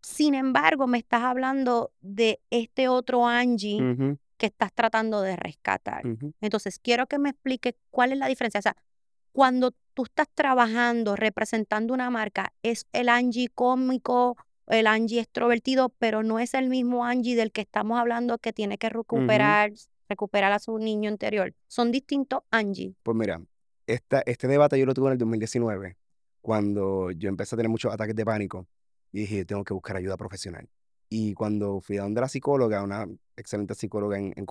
Sin 0.00 0.34
embargo, 0.34 0.86
me 0.86 0.98
estás 0.98 1.22
hablando 1.22 1.92
de 2.00 2.40
este 2.50 2.86
otro 2.86 3.26
Angie 3.26 4.16
que 4.36 4.46
estás 4.46 4.72
tratando 4.72 5.22
de 5.22 5.34
rescatar. 5.34 6.04
Entonces, 6.40 6.78
quiero 6.78 7.08
que 7.08 7.18
me 7.18 7.30
expliques 7.30 7.74
cuál 7.90 8.12
es 8.12 8.18
la 8.18 8.28
diferencia. 8.28 8.60
O 8.60 8.62
sea, 8.62 8.76
cuando 9.32 9.72
tú 9.94 10.04
estás 10.04 10.28
trabajando, 10.34 11.16
representando 11.16 11.94
una 11.94 12.10
marca, 12.10 12.52
es 12.62 12.86
el 12.92 13.08
Angie 13.08 13.48
cómico, 13.48 14.36
el 14.66 14.86
Angie 14.86 15.20
extrovertido, 15.20 15.90
pero 15.98 16.22
no 16.22 16.38
es 16.38 16.54
el 16.54 16.68
mismo 16.68 17.04
Angie 17.04 17.36
del 17.36 17.52
que 17.52 17.62
estamos 17.62 17.98
hablando 17.98 18.38
que 18.38 18.52
tiene 18.52 18.78
que 18.78 18.88
recuperar, 18.88 19.72
recuperar 20.08 20.52
a 20.52 20.58
su 20.58 20.78
niño 20.78 21.10
interior. 21.10 21.54
Son 21.66 21.90
distintos 21.90 22.42
Angie. 22.50 22.94
Pues 23.02 23.16
mira, 23.16 23.42
esta, 23.86 24.22
este 24.26 24.46
debate 24.48 24.78
yo 24.78 24.86
lo 24.86 24.94
tuve 24.94 25.08
en 25.08 25.12
el 25.12 25.18
2019, 25.18 25.96
cuando 26.40 27.10
yo 27.10 27.28
empecé 27.28 27.54
a 27.54 27.58
tener 27.58 27.70
muchos 27.70 27.92
ataques 27.92 28.14
de 28.14 28.24
pánico 28.24 28.66
y 29.12 29.20
dije, 29.20 29.44
tengo 29.44 29.64
que 29.64 29.74
buscar 29.74 29.96
ayuda 29.96 30.16
profesional. 30.16 30.68
Y 31.08 31.34
cuando 31.34 31.80
fui 31.80 31.98
a 31.98 32.02
donde 32.02 32.20
la 32.20 32.28
psicóloga, 32.28 32.84
una 32.84 33.08
excelente 33.36 33.74
psicóloga 33.74 34.16
en, 34.18 34.32
en 34.36 34.46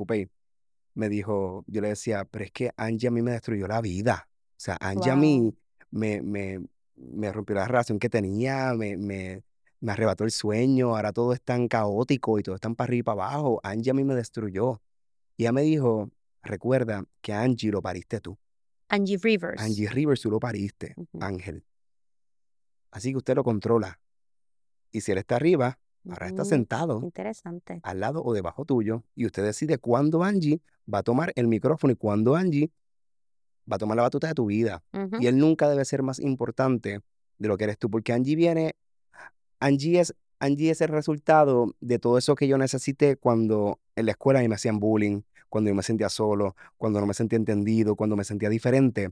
me 0.94 1.08
dijo, 1.08 1.64
yo 1.68 1.82
le 1.82 1.90
decía, 1.90 2.26
pero 2.26 2.44
es 2.44 2.52
que 2.52 2.72
Angie 2.76 3.08
a 3.08 3.12
mí 3.12 3.22
me 3.22 3.32
destruyó 3.32 3.68
la 3.68 3.80
vida. 3.80 4.28
O 4.60 4.62
sea, 4.62 4.78
Angie 4.82 5.10
a 5.10 5.16
mí 5.16 5.56
me, 5.90 6.22
me, 6.22 6.60
me 6.98 7.32
rompió 7.32 7.56
la 7.56 7.66
relación 7.66 7.98
que 7.98 8.10
tenía, 8.10 8.74
me, 8.74 8.98
me, 8.98 9.42
me 9.80 9.92
arrebató 9.94 10.26
el 10.26 10.32
sueño, 10.32 10.98
ahora 10.98 11.14
todo 11.14 11.32
es 11.32 11.42
tan 11.42 11.70
caótico 11.70 12.38
y 12.38 12.44
todo 12.44 12.56
es 12.56 12.62
tan 12.62 12.76
para 12.76 12.90
arriba 12.90 13.00
y 13.00 13.04
para 13.04 13.24
abajo. 13.24 13.62
Angie 13.64 13.92
a 13.92 13.94
mí 13.94 14.04
me 14.04 14.16
destruyó. 14.16 14.82
Y 15.38 15.44
ella 15.44 15.54
me 15.54 15.62
dijo, 15.62 16.12
recuerda 16.44 17.06
que 17.22 17.32
Angie 17.32 17.72
lo 17.72 17.82
pariste 17.82 18.20
tú. 18.20 18.38
Angie 18.90 19.18
Rivers. 19.18 19.62
Angie 19.62 19.88
Rivers, 19.88 20.20
tú 20.20 20.30
lo 20.30 20.42
pariste, 20.42 20.94
Ángel. 21.22 21.64
Así 22.92 23.12
que 23.12 23.18
usted 23.18 23.36
lo 23.36 23.46
controla. 23.46 24.02
Y 24.92 25.00
si 25.00 25.14
él 25.14 25.20
está 25.20 25.38
arriba, 25.38 25.80
ahora 26.10 26.28
está 26.28 26.42
ujú. 26.42 26.50
sentado 26.50 27.00
Interesante. 27.02 27.80
al 27.84 28.02
lado 28.02 28.22
o 28.26 28.34
debajo 28.34 28.66
tuyo. 28.66 29.06
Y 29.16 29.26
usted 29.26 29.44
decide 29.44 29.78
cuándo 29.78 30.22
Angie 30.22 30.62
va 30.94 30.98
a 30.98 31.04
tomar 31.04 31.32
el 31.38 31.48
micrófono 31.48 31.94
y 31.94 31.96
cuándo 31.96 32.36
Angie 32.36 32.72
va 33.70 33.76
a 33.76 33.80
tomar 33.80 33.98
la 33.98 34.04
batuta 34.04 34.28
de 34.28 34.34
tu 34.34 34.46
vida. 34.46 34.84
Y 35.20 35.28
él 35.28 35.38
nunca 35.38 35.70
debe 35.70 35.86
ser 35.86 36.04
más 36.04 36.20
importante 36.20 37.02
de 37.38 37.48
lo 37.48 37.58
que 37.58 37.66
eres 37.66 37.78
tú, 37.78 37.90
porque 37.90 38.14
Angie 38.14 38.36
viene, 38.36 38.76
Angie 39.60 40.00
es, 40.00 40.14
Angie 40.40 40.72
es 40.72 40.82
el 40.82 40.90
resultado 40.90 41.76
de 41.80 42.00
todo 42.00 42.18
eso 42.18 42.36
que 42.36 42.48
yo 42.48 42.58
necesité 42.58 43.16
cuando 43.16 43.80
en 43.96 44.06
la 44.06 44.12
escuela 44.12 44.40
a 44.40 44.42
mí 44.42 44.48
me 44.48 44.56
hacían 44.56 44.80
bullying, 44.80 45.22
cuando 45.48 45.70
yo 45.70 45.76
me 45.76 45.84
sentía 45.84 46.10
solo, 46.10 46.56
cuando 46.78 47.00
no 47.00 47.08
me 47.08 47.14
sentía 47.14 47.38
entendido, 47.38 47.96
cuando 47.96 48.16
me 48.16 48.24
sentía 48.24 48.50
diferente. 48.50 49.12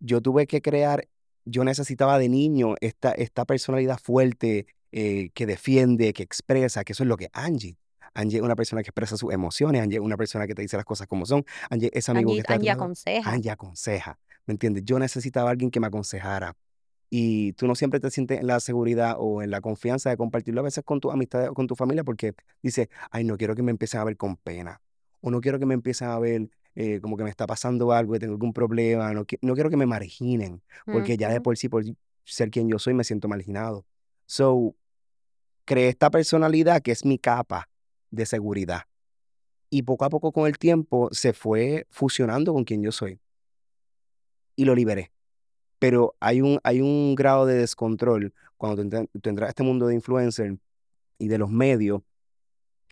Yo 0.00 0.20
tuve 0.20 0.46
que 0.46 0.62
crear, 0.62 1.08
yo 1.44 1.64
necesitaba 1.64 2.18
de 2.18 2.28
niño 2.28 2.74
esta, 2.80 3.12
esta 3.12 3.44
personalidad 3.44 3.98
fuerte 3.98 4.66
eh, 4.92 5.30
que 5.34 5.46
defiende, 5.46 6.12
que 6.12 6.22
expresa, 6.22 6.84
que 6.84 6.92
eso 6.92 7.02
es 7.02 7.08
lo 7.08 7.16
que 7.16 7.28
Angie. 7.32 7.76
Angie 8.18 8.38
es 8.38 8.42
una 8.42 8.56
persona 8.56 8.82
que 8.82 8.90
expresa 8.90 9.16
sus 9.16 9.32
emociones, 9.32 9.80
Angie 9.80 9.98
es 9.98 10.02
una 10.02 10.16
persona 10.16 10.46
que 10.48 10.54
te 10.54 10.62
dice 10.62 10.76
las 10.76 10.84
cosas 10.84 11.06
como 11.06 11.24
son, 11.24 11.44
Angie 11.70 11.88
es 11.92 12.08
amigo 12.08 12.32
que 12.32 12.40
está 12.40 12.54
Angie 12.54 12.70
aconseja. 12.70 13.30
Angie 13.30 13.50
aconseja, 13.50 14.18
¿me 14.44 14.52
entiendes? 14.52 14.84
Yo 14.84 14.98
necesitaba 14.98 15.50
a 15.50 15.52
alguien 15.52 15.70
que 15.70 15.78
me 15.78 15.86
aconsejara. 15.86 16.56
Y 17.10 17.52
tú 17.52 17.68
no 17.68 17.76
siempre 17.76 18.00
te 18.00 18.10
sientes 18.10 18.40
en 18.40 18.48
la 18.48 18.58
seguridad 18.58 19.14
o 19.18 19.40
en 19.40 19.50
la 19.50 19.60
confianza 19.60 20.10
de 20.10 20.16
compartirlo 20.16 20.60
a 20.60 20.64
veces 20.64 20.84
con 20.84 21.00
tu 21.00 21.12
amistad 21.12 21.48
o 21.48 21.54
con 21.54 21.68
tu 21.68 21.76
familia 21.76 22.02
porque 22.02 22.34
dices, 22.60 22.88
ay, 23.10 23.22
no 23.24 23.38
quiero 23.38 23.54
que 23.54 23.62
me 23.62 23.70
empiecen 23.70 24.00
a 24.00 24.04
ver 24.04 24.16
con 24.16 24.36
pena. 24.36 24.82
O 25.20 25.30
no 25.30 25.40
quiero 25.40 25.58
que 25.58 25.64
me 25.64 25.74
empiecen 25.74 26.08
a 26.08 26.18
ver 26.18 26.50
eh, 26.74 27.00
como 27.00 27.16
que 27.16 27.24
me 27.24 27.30
está 27.30 27.46
pasando 27.46 27.92
algo, 27.92 28.12
que 28.12 28.18
tengo 28.18 28.34
algún 28.34 28.52
problema. 28.52 29.14
No, 29.14 29.24
no 29.40 29.54
quiero 29.54 29.70
que 29.70 29.76
me 29.78 29.86
marginen 29.86 30.60
porque 30.84 31.16
ya 31.16 31.30
de 31.30 31.40
por 31.40 31.56
sí, 31.56 31.68
por 31.68 31.84
ser 32.24 32.50
quien 32.50 32.68
yo 32.68 32.78
soy, 32.78 32.92
me 32.92 33.04
siento 33.04 33.26
marginado. 33.26 33.86
So, 34.26 34.74
creé 35.64 35.88
esta 35.88 36.10
personalidad 36.10 36.82
que 36.82 36.90
es 36.90 37.06
mi 37.06 37.18
capa 37.18 37.68
de 38.10 38.26
seguridad. 38.26 38.82
Y 39.70 39.82
poco 39.82 40.04
a 40.04 40.10
poco 40.10 40.32
con 40.32 40.46
el 40.46 40.58
tiempo 40.58 41.08
se 41.12 41.32
fue 41.32 41.86
fusionando 41.90 42.54
con 42.54 42.64
quien 42.64 42.82
yo 42.82 42.92
soy. 42.92 43.20
Y 44.56 44.64
lo 44.64 44.74
liberé. 44.74 45.12
Pero 45.78 46.14
hay 46.20 46.40
un, 46.40 46.58
hay 46.64 46.80
un 46.80 47.14
grado 47.14 47.46
de 47.46 47.54
descontrol 47.54 48.32
cuando 48.56 48.82
tú, 48.82 49.28
entras 49.28 49.46
a 49.46 49.50
este 49.50 49.62
mundo 49.62 49.86
de 49.86 49.94
influencer 49.94 50.58
y 51.18 51.28
de 51.28 51.38
los 51.38 51.50
medios 51.50 52.02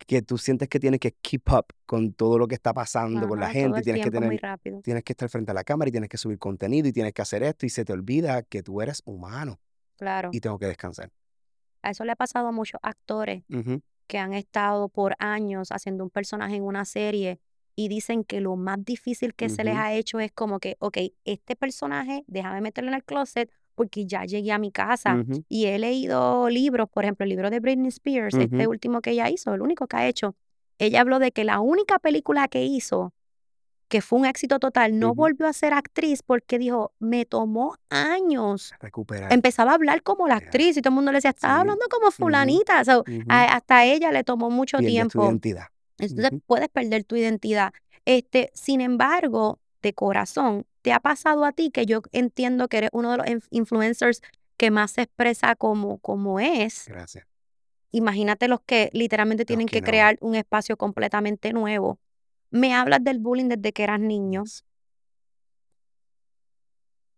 que 0.05 0.21
tú 0.21 0.37
sientes 0.37 0.69
que 0.69 0.79
tienes 0.79 0.99
que 0.99 1.11
keep 1.11 1.41
up 1.51 1.65
con 1.85 2.13
todo 2.13 2.37
lo 2.37 2.47
que 2.47 2.55
está 2.55 2.73
pasando 2.73 3.27
con 3.27 3.39
la 3.39 3.49
gente 3.49 3.81
tienes 3.81 4.03
que 4.03 4.11
tener, 4.11 4.39
rápido. 4.41 4.81
tienes 4.81 5.03
que 5.03 5.13
estar 5.13 5.27
frente 5.27 5.51
a 5.51 5.53
la 5.55 5.63
cámara 5.63 5.89
y 5.89 5.91
tienes 5.91 6.09
que 6.09 6.17
subir 6.17 6.37
contenido 6.37 6.87
y 6.87 6.93
tienes 6.93 7.13
que 7.13 7.21
hacer 7.23 7.41
esto 7.41 7.65
y 7.65 7.69
se 7.69 7.83
te 7.83 7.93
olvida 7.93 8.43
que 8.43 8.61
tú 8.61 8.79
eres 8.81 9.01
humano 9.05 9.59
Claro. 9.97 10.29
y 10.31 10.39
tengo 10.39 10.59
que 10.59 10.67
descansar. 10.67 11.11
A 11.81 11.89
eso 11.89 12.05
le 12.05 12.11
ha 12.11 12.15
pasado 12.15 12.47
a 12.47 12.51
muchos 12.51 12.79
actores 12.83 13.43
Ujú, 13.49 13.81
que 14.07 14.17
han 14.17 14.33
estado 14.33 14.89
por 14.89 15.15
años 15.19 15.71
haciendo 15.71 16.03
un 16.03 16.09
personaje 16.09 16.55
en 16.55 16.63
una 16.63 16.85
serie 16.85 17.39
y 17.75 17.89
dicen 17.89 18.23
que 18.23 18.41
lo 18.41 18.55
más 18.55 18.83
difícil 18.83 19.35
que 19.35 19.49
se 19.49 19.63
les 19.63 19.75
ha 19.75 19.93
hecho 19.93 20.19
es 20.19 20.31
como 20.31 20.59
que, 20.59 20.77
ok, 20.79 20.97
este 21.25 21.55
personaje, 21.55 22.23
déjame 22.27 22.61
meterlo 22.61 22.89
en 22.89 22.95
el 22.95 23.03
closet 23.03 23.51
porque 23.75 24.07
ya 24.07 24.25
llegué 24.25 24.51
a 24.51 24.57
mi 24.57 24.71
casa. 24.71 25.23
Y 25.47 25.65
he 25.65 25.77
leído 25.77 26.49
libros, 26.49 26.89
por 26.89 27.03
ejemplo, 27.03 27.23
el 27.23 27.29
libro 27.29 27.51
de 27.51 27.59
Britney 27.59 27.89
Spears, 27.89 28.35
este 28.35 28.67
último 28.67 29.01
que 29.01 29.11
ella 29.11 29.29
hizo, 29.29 29.53
el 29.53 29.61
único 29.61 29.85
que 29.85 29.95
ha 29.95 30.07
hecho. 30.07 30.35
Ella 30.79 31.01
habló 31.01 31.19
de 31.19 31.31
que 31.31 31.43
la 31.43 31.59
única 31.59 31.99
película 31.99 32.47
que 32.47 32.65
hizo 32.65 33.13
que 33.87 34.01
fue 34.01 34.19
un 34.19 34.25
éxito 34.25 34.59
total, 34.59 34.99
no 34.99 35.13
volvió 35.15 35.47
a 35.47 35.53
ser 35.53 35.73
actriz 35.73 36.21
porque 36.23 36.59
dijo, 36.59 36.91
me 36.99 37.25
tomó 37.25 37.75
años. 37.89 38.73
Recuperar. 38.79 39.31
Empezaba 39.31 39.71
a 39.71 39.75
hablar 39.75 40.03
como 40.03 40.27
la 40.27 40.35
actriz 40.35 40.75
y 40.77 40.81
todo 40.81 40.89
el 40.91 40.95
mundo 40.95 41.11
le 41.11 41.17
decía, 41.17 41.31
Sí. 41.31 41.39
hablando 41.47 41.85
como 41.89 42.11
fulanita. 42.11 42.83
So, 42.83 43.03
a- 43.29 43.55
hasta 43.55 43.85
ella 43.85 44.11
le 44.11 44.23
tomó 44.23 44.49
mucho 44.49 44.77
Pierdes 44.79 44.93
tu 44.93 45.09
tiempo. 45.09 45.25
identidad. 45.25 45.67
Entonces 45.99 46.39
puedes 46.45 46.69
perder 46.69 47.03
tu 47.05 47.15
identidad. 47.15 47.71
Este, 48.05 48.51
sin 48.53 48.81
embargo, 48.81 49.59
de 49.81 49.93
corazón, 49.93 50.65
¿te 50.81 50.91
ha 50.91 50.99
pasado 50.99 51.45
a 51.45 51.51
ti 51.53 51.71
que 51.71 51.85
yo 51.85 52.01
entiendo 52.11 52.67
que 52.67 52.77
eres 52.79 52.89
uno 52.93 53.11
de 53.11 53.17
los 53.17 53.25
inf- 53.27 53.47
influencers 53.51 54.21
que 54.57 54.69
más 54.71 54.91
se 54.91 55.03
expresa 55.03 55.55
como, 55.55 55.97
como 55.99 56.39
es? 56.39 56.85
Gracias. 56.87 57.25
Imagínate 57.91 58.47
los 58.47 58.59
que 58.61 58.89
literalmente 58.93 59.45
tienen 59.45 59.65
que 59.67 59.77
que 59.77 59.81
no. 59.81 59.85
crear 59.87 60.17
un 60.19 60.35
espacio 60.35 60.75
completamente 60.77 61.53
nuevo. 61.53 61.99
Me 62.49 62.73
hablas 62.73 63.03
del 63.03 63.19
bullying 63.19 63.49
desde 63.49 63.73
que 63.73 63.83
eras 63.83 63.99
niño. 63.99 64.43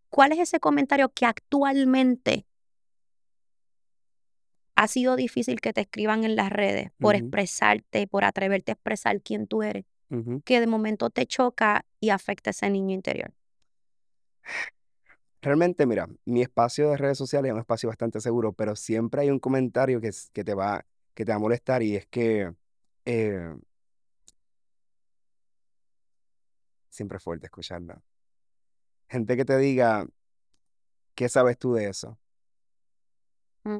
¿Cuál 0.09 0.31
es 0.31 0.39
ese 0.39 0.59
comentario 0.59 1.09
que 1.09 1.25
actualmente 1.25 2.45
ha 4.75 4.88
sido 4.88 5.15
difícil 5.15 5.59
que 5.59 5.74
te 5.74 5.81
escriban 5.81 6.24
en 6.24 6.36
las 6.36 6.50
redes 6.50 6.91
por 7.00 7.15
expresarte, 7.15 8.07
por 8.07 8.24
atreverte 8.24 8.71
a 8.71 8.74
expresar 8.74 9.21
quién 9.21 9.45
tú 9.45 9.62
eres, 9.62 9.86
que 10.45 10.59
de 10.59 10.67
momento 10.67 11.09
te 11.09 11.25
choca 11.25 11.86
y 12.00 12.09
afecta 12.09 12.51
ese 12.51 12.69
niño 12.69 12.95
interior? 12.95 13.33
Realmente, 15.41 15.86
mira, 15.86 16.07
mi 16.25 16.41
espacio 16.41 16.89
de 16.89 16.98
redes 16.98 17.17
sociales 17.17 17.50
es 17.50 17.53
un 17.53 17.59
espacio 17.59 17.88
bastante 17.88 18.19
seguro, 18.19 18.51
pero 18.53 18.75
siempre 18.75 19.21
hay 19.21 19.29
un 19.29 19.39
comentario 19.39 20.01
que 20.01 20.43
te 20.43 20.53
va, 20.53 20.86
que 21.13 21.24
te 21.24 21.31
va 21.31 21.36
a 21.36 21.39
molestar 21.39 21.83
y 21.83 21.95
es 21.95 22.05
que 22.07 22.53
eh, 23.05 23.53
siempre 26.89 27.17
es 27.17 27.24
fuerte 27.24 27.46
escucharla. 27.48 28.01
Gente 29.08 29.36
que 29.38 29.46
te 29.46 29.58
diga, 29.58 30.05
¿qué 31.15 31.29
sabes 31.29 31.58
tú 31.58 31.74
de 31.74 31.89
eso? 31.89 32.17
Mm, 33.63 33.79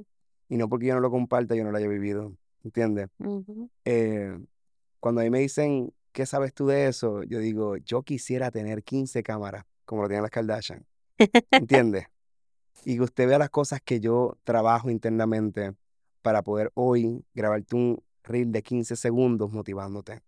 Y 0.50 0.58
no 0.58 0.68
porque 0.68 0.88
yo 0.88 0.96
no 0.96 1.00
lo 1.02 1.12
comparta, 1.12 1.56
yo 1.56 1.64
no 1.64 1.72
lo 1.72 1.78
haya 1.78 1.88
vivido, 1.88 2.34
¿entiendes? 2.64 3.10
Eh, 3.86 4.38
cuando 5.00 5.22
a 5.22 5.24
mí 5.24 5.30
me 5.30 5.40
dicen, 5.40 5.94
¿qué 6.12 6.26
sabes 6.26 6.54
tú 6.54 6.68
de 6.68 6.88
eso? 6.88 7.24
Yo 7.24 7.40
digo, 7.40 7.78
yo 7.78 8.02
quisiera 8.04 8.52
tener 8.52 8.84
15 8.84 9.24
cámaras, 9.24 9.66
como 9.86 10.02
lo 10.02 10.08
tienen 10.08 10.24
las 10.24 10.32
Kardashian, 10.32 10.86
¿entiendes? 11.52 12.08
Y 12.86 12.96
que 12.96 13.02
usted 13.04 13.28
vea 13.28 13.38
las 13.38 13.50
cosas 13.50 13.82
que 13.82 14.00
yo 14.00 14.38
trabajo 14.44 14.90
internamente 14.90 15.76
para 16.22 16.42
poder 16.42 16.72
hoy 16.74 17.24
grabarte 17.34 17.76
un 17.76 18.04
reel 18.24 18.52
de 18.52 18.64
15 18.64 18.96
segundos 18.96 19.52
motivándote. 19.52 20.22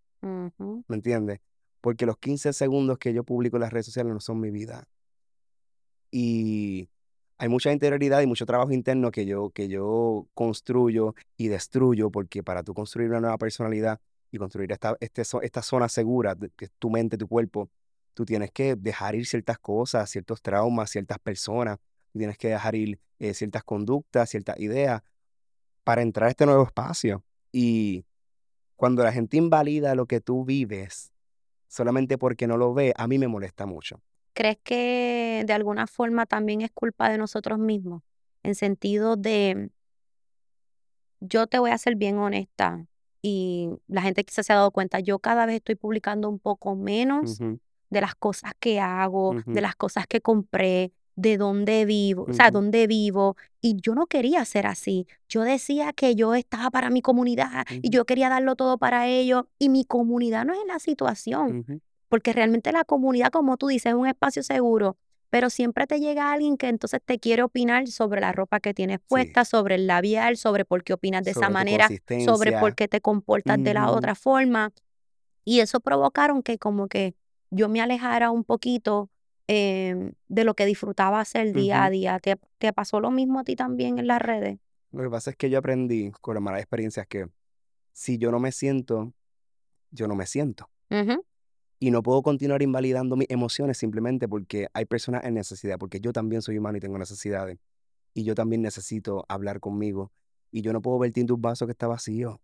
¿me 0.87 0.95
entiendes? 0.95 1.39
Porque 1.81 2.05
los 2.05 2.17
15 2.17 2.53
segundos 2.53 2.97
que 2.97 3.13
yo 3.13 3.23
publico 3.23 3.57
en 3.57 3.61
las 3.61 3.73
redes 3.73 3.87
sociales 3.87 4.13
no 4.13 4.19
son 4.19 4.39
mi 4.39 4.51
vida. 4.51 4.87
Y 6.11 6.89
hay 7.37 7.49
mucha 7.49 7.71
interioridad 7.71 8.21
y 8.21 8.27
mucho 8.27 8.45
trabajo 8.45 8.71
interno 8.71 9.09
que 9.11 9.25
yo, 9.25 9.49
que 9.49 9.67
yo 9.67 10.27
construyo 10.35 11.15
y 11.37 11.47
destruyo, 11.47 12.11
porque 12.11 12.43
para 12.43 12.61
tú 12.61 12.73
construir 12.73 13.09
una 13.09 13.21
nueva 13.21 13.37
personalidad 13.37 13.99
y 14.31 14.37
construir 14.37 14.71
esta, 14.71 14.95
este 14.99 15.23
esta 15.41 15.61
zona 15.63 15.89
segura, 15.89 16.35
que 16.55 16.65
es 16.65 16.71
tu 16.77 16.89
mente, 16.91 17.17
tu 17.17 17.27
cuerpo, 17.27 17.69
tú 18.13 18.25
tienes 18.25 18.51
que 18.51 18.75
dejar 18.75 19.15
ir 19.15 19.25
ciertas 19.25 19.57
cosas, 19.57 20.09
ciertos 20.09 20.41
traumas, 20.41 20.91
ciertas 20.91 21.17
personas, 21.19 21.79
tienes 22.13 22.37
que 22.37 22.49
dejar 22.49 22.75
ir 22.75 22.99
eh, 23.19 23.33
ciertas 23.33 23.63
conductas, 23.63 24.29
ciertas 24.29 24.59
ideas 24.59 25.01
para 25.83 26.01
entrar 26.01 26.27
a 26.27 26.31
este 26.31 26.45
nuevo 26.45 26.63
espacio. 26.63 27.23
Y 27.51 28.05
cuando 28.75 29.03
la 29.03 29.11
gente 29.11 29.37
invalida 29.37 29.95
lo 29.95 30.05
que 30.05 30.21
tú 30.21 30.45
vives 30.45 31.10
solamente 31.71 32.17
porque 32.17 32.47
no 32.47 32.57
lo 32.57 32.73
ve, 32.73 32.93
a 32.97 33.07
mí 33.07 33.17
me 33.17 33.29
molesta 33.29 33.65
mucho. 33.65 34.01
¿Crees 34.33 34.57
que 34.61 35.43
de 35.47 35.53
alguna 35.53 35.87
forma 35.87 36.25
también 36.25 36.61
es 36.61 36.71
culpa 36.71 37.09
de 37.09 37.17
nosotros 37.17 37.59
mismos? 37.59 38.03
En 38.43 38.55
sentido 38.55 39.15
de, 39.15 39.69
yo 41.21 41.47
te 41.47 41.59
voy 41.59 41.71
a 41.71 41.77
ser 41.77 41.95
bien 41.95 42.17
honesta 42.17 42.85
y 43.21 43.69
la 43.87 44.01
gente 44.01 44.25
quizás 44.25 44.47
se 44.47 44.53
ha 44.53 44.57
dado 44.57 44.71
cuenta, 44.71 44.99
yo 44.99 45.19
cada 45.19 45.45
vez 45.45 45.55
estoy 45.55 45.75
publicando 45.75 46.27
un 46.27 46.39
poco 46.39 46.75
menos 46.75 47.39
de 47.89 48.01
las 48.01 48.15
cosas 48.15 48.51
que 48.59 48.81
hago, 48.81 49.35
de 49.45 49.61
las 49.61 49.75
cosas 49.75 50.07
que 50.07 50.19
compré, 50.19 50.91
de 51.15 51.37
dónde 51.37 51.85
vivo, 51.85 52.25
o 52.29 52.33
sea, 52.33 52.45
ujú, 52.47 52.53
dónde 52.53 52.87
vivo. 52.87 53.35
Y 53.61 53.77
yo 53.81 53.95
no 53.95 54.07
quería 54.07 54.43
ser 54.45 54.65
así. 54.67 55.07
Yo 55.29 55.41
decía 55.43 55.93
que 55.93 56.15
yo 56.15 56.33
estaba 56.35 56.71
para 56.71 56.89
mi 56.89 57.01
comunidad 57.01 57.65
y 57.69 57.87
ujú, 57.87 57.91
yo 57.91 58.05
quería 58.05 58.29
darlo 58.29 58.55
todo 58.55 58.77
para 58.77 59.07
ellos. 59.07 59.43
Y 59.59 59.69
mi 59.69 59.85
comunidad 59.85 60.45
no 60.45 60.53
es 60.53 60.59
la 60.67 60.79
situación, 60.79 61.65
ujú. 61.67 61.81
porque 62.09 62.33
realmente 62.33 62.71
la 62.71 62.83
comunidad, 62.85 63.29
como 63.31 63.57
tú 63.57 63.67
dices, 63.67 63.87
es 63.91 63.93
un 63.95 64.07
espacio 64.07 64.43
seguro. 64.43 64.97
Pero 65.29 65.49
siempre 65.49 65.87
te 65.87 65.99
llega 65.99 66.31
alguien 66.33 66.57
que 66.57 66.67
entonces 66.67 66.99
te 67.05 67.17
quiere 67.17 67.43
opinar 67.43 67.87
sobre 67.87 68.19
la 68.19 68.33
ropa 68.33 68.59
que 68.59 68.73
tienes 68.73 68.99
Sí, 68.99 69.05
puesta, 69.07 69.45
sobre 69.45 69.75
el 69.75 69.87
labial, 69.87 70.35
sobre 70.35 70.65
por 70.65 70.83
qué 70.83 70.91
opinas 70.93 71.23
de 71.23 71.31
esa 71.31 71.39
sobre 71.41 71.47
tu 71.47 71.53
manera, 71.53 71.87
sobre 71.87 72.51
por 72.51 72.59
consistencia. 72.59 72.75
qué 72.75 72.87
te 72.89 72.99
comportas 73.01 73.63
de 73.63 73.73
la 73.73 73.87
Ujú, 73.87 73.97
otra 73.97 74.15
forma. 74.15 74.73
Y 75.45 75.59
eso 75.61 75.79
provocaron 75.79 76.43
que 76.43 76.57
como 76.57 76.87
que 76.87 77.15
yo 77.49 77.69
me 77.69 77.81
alejara 77.81 78.31
un 78.31 78.43
poquito 78.43 79.09
em, 79.53 80.13
de 80.29 80.43
lo 80.45 80.53
que 80.53 80.65
disfrutaba 80.65 81.19
hacer 81.19 81.51
día 81.53 81.83
a 81.83 81.89
día. 81.89 82.19
¿Te, 82.19 82.37
te 82.57 82.71
pasó 82.71 83.01
lo 83.01 83.11
mismo 83.11 83.39
a 83.39 83.43
ti 83.43 83.57
también 83.57 83.99
en 83.99 84.07
las 84.07 84.21
redes? 84.21 84.59
Lo 84.91 85.03
que 85.03 85.09
pasa 85.09 85.31
es 85.31 85.35
que 85.35 85.49
yo 85.49 85.59
aprendí 85.59 86.11
con 86.21 86.35
las 86.35 86.41
malas 86.41 86.61
experiencias 86.61 87.05
que 87.05 87.27
si 87.91 88.17
yo 88.17 88.31
no 88.31 88.39
me 88.39 88.53
siento, 88.53 89.13
yo 89.91 90.07
no 90.07 90.15
me 90.15 90.25
siento. 90.25 90.69
Y 91.79 91.91
no 91.91 92.01
puedo 92.03 92.21
continuar 92.21 92.61
invalidando 92.61 93.15
mis 93.15 93.29
emociones 93.29 93.77
simplemente 93.77 94.27
porque 94.29 94.67
hay 94.73 94.85
personas 94.85 95.25
en 95.25 95.33
necesidad, 95.33 95.77
porque 95.77 95.99
yo 95.99 96.13
también 96.13 96.41
soy 96.41 96.57
humano 96.57 96.77
y 96.77 96.81
tengo 96.81 96.97
necesidades. 96.97 97.57
Y 98.13 98.23
yo 98.23 98.35
también 98.35 98.61
necesito 98.61 99.25
hablar 99.27 99.59
conmigo. 99.59 100.11
Y 100.51 100.61
yo 100.61 100.73
no 100.73 100.81
puedo 100.81 100.99
vertir 100.99 101.23
en 101.25 101.31
un 101.33 101.41
vaso 101.41 101.65
que 101.65 101.71
está 101.71 101.87
vacío. 101.87 102.39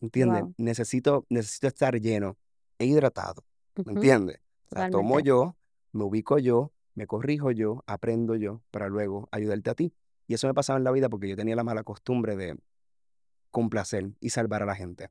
¿Entiendes? 0.00 0.42
Wow. 0.42 0.54
Necesito, 0.58 1.24
necesito 1.28 1.68
estar 1.68 1.98
lleno 2.00 2.36
e 2.78 2.86
hidratado. 2.86 3.44
¿Me 3.76 3.82
ujú, 3.82 3.90
entiendes? 3.92 4.38
O 4.70 4.74
sea, 4.74 4.90
tomo 4.90 5.20
yo, 5.20 5.54
me 5.92 6.04
ubico 6.04 6.38
yo, 6.38 6.72
me 6.94 7.06
corrijo 7.06 7.50
yo, 7.50 7.84
aprendo 7.86 8.34
yo 8.36 8.62
para 8.70 8.88
luego 8.88 9.28
ayudarte 9.30 9.70
a 9.70 9.74
ti. 9.74 9.94
Y 10.26 10.34
eso 10.34 10.46
me 10.46 10.54
pasaba 10.54 10.78
en 10.78 10.84
la 10.84 10.90
vida 10.90 11.08
porque 11.08 11.28
yo 11.28 11.36
tenía 11.36 11.56
la 11.56 11.64
mala 11.64 11.82
costumbre 11.82 12.36
de 12.36 12.56
complacer 13.50 14.12
y 14.20 14.30
salvar 14.30 14.62
a 14.62 14.66
la 14.66 14.74
gente. 14.74 15.10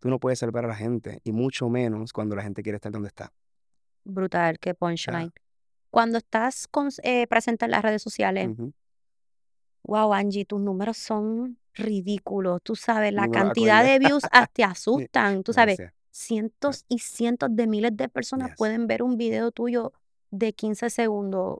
Tú 0.00 0.08
no 0.10 0.18
puedes 0.18 0.38
salvar 0.38 0.66
a 0.66 0.68
la 0.68 0.74
gente, 0.74 1.20
y 1.24 1.32
mucho 1.32 1.70
menos 1.70 2.12
cuando 2.12 2.36
la 2.36 2.42
gente 2.42 2.62
quiere 2.62 2.76
estar 2.76 2.92
donde 2.92 3.08
está. 3.08 3.32
Brutal, 4.04 4.58
qué 4.58 4.74
punchline. 4.74 5.32
Cuando 5.90 6.18
estás 6.18 6.68
con, 6.68 6.90
eh, 7.02 7.26
presente 7.26 7.64
en 7.64 7.70
las 7.70 7.82
redes 7.82 8.02
sociales, 8.02 8.50
wow, 9.82 10.12
Angie, 10.12 10.44
tus 10.44 10.60
números 10.60 10.98
son 10.98 11.58
ridículos. 11.72 12.60
Tú 12.62 12.76
sabes, 12.76 13.14
la 13.14 13.28
cantidad 13.28 13.82
de 13.82 13.98
views 13.98 14.24
hasta 14.24 14.46
te 14.52 14.64
asustan. 14.64 15.42
Tú 15.42 15.52
sabes, 15.54 15.78
Gracias. 15.78 15.93
Cientos 16.14 16.84
y 16.88 17.00
cientos 17.00 17.48
de 17.56 17.66
miles 17.66 17.96
de 17.96 18.08
personas 18.08 18.50
Yes. 18.50 18.56
pueden 18.56 18.86
ver 18.86 19.02
un 19.02 19.16
video 19.16 19.50
tuyo 19.50 19.92
de 20.30 20.52
15 20.52 20.88
segundos. 20.88 21.58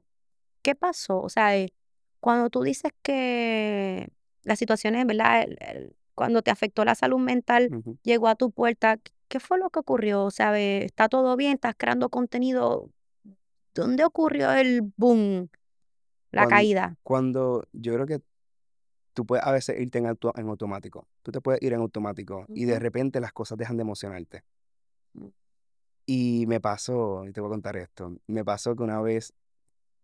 ¿Qué 0.63 0.77
pasó? 0.77 1.21
O 1.21 1.29
sea, 1.29 1.57
eh, 1.57 1.73
cuando 2.21 2.49
tú 2.51 2.63
dices 2.63 2.93
que 3.03 4.09
la 4.45 4.55
situación 4.55 4.95
es, 4.95 5.07
¿verdad? 5.07 5.43
El- 5.43 5.59
el- 5.61 5.97
cuando 6.15 6.41
te 6.43 6.53
afectó 6.53 6.85
la 6.85 6.95
salud 6.95 7.19
mental, 7.19 7.69
llegó 8.05 8.29
a 8.29 8.37
tu 8.37 8.53
puerta, 8.53 8.99
¿qué 9.27 9.41
fue 9.41 9.59
lo 9.59 9.71
que 9.71 9.81
ocurrió? 9.81 10.23
O 10.25 10.31
sea, 10.31 10.57
eh, 10.59 10.85
¿está 10.85 11.09
todo 11.09 11.35
bien? 11.35 11.55
¿Estás 11.55 11.75
creando 11.77 12.09
contenido? 12.09 12.89
¿Dónde 13.75 14.05
ocurrió 14.05 14.53
el 14.53 14.93
boom, 14.97 15.49
la 16.31 16.47
caída? 16.47 16.97
Cuando 17.03 17.67
yo 17.73 17.93
creo 17.95 18.07
que 18.07 18.21
tú 19.15 19.25
puedes 19.25 19.45
a 19.47 19.53
veces 19.53 19.81
irte 19.81 19.99
en, 19.99 20.07
auto- 20.07 20.33
en 20.37 20.49
automático. 20.49 21.07
Tú 21.23 21.33
te 21.33 21.41
puedes 21.41 21.63
ir 21.63 21.73
en 21.73 21.81
automático 21.81 22.45
y 22.49 22.65
de 22.67 22.79
repente 22.79 23.21
las 23.21 23.33
cosas 23.33 23.57
dejan 23.57 23.77
de 23.77 23.83
emocionarte. 23.83 24.43
Mm. 25.15 25.27
Y 26.07 26.45
me 26.49 26.61
pasó, 26.61 27.25
y 27.27 27.33
te 27.33 27.41
voy 27.41 27.49
a 27.49 27.53
contar 27.53 27.77
esto, 27.79 28.13
me 28.27 28.45
pasó 28.45 28.77
que 28.77 28.83
una 28.83 29.01
vez 29.01 29.33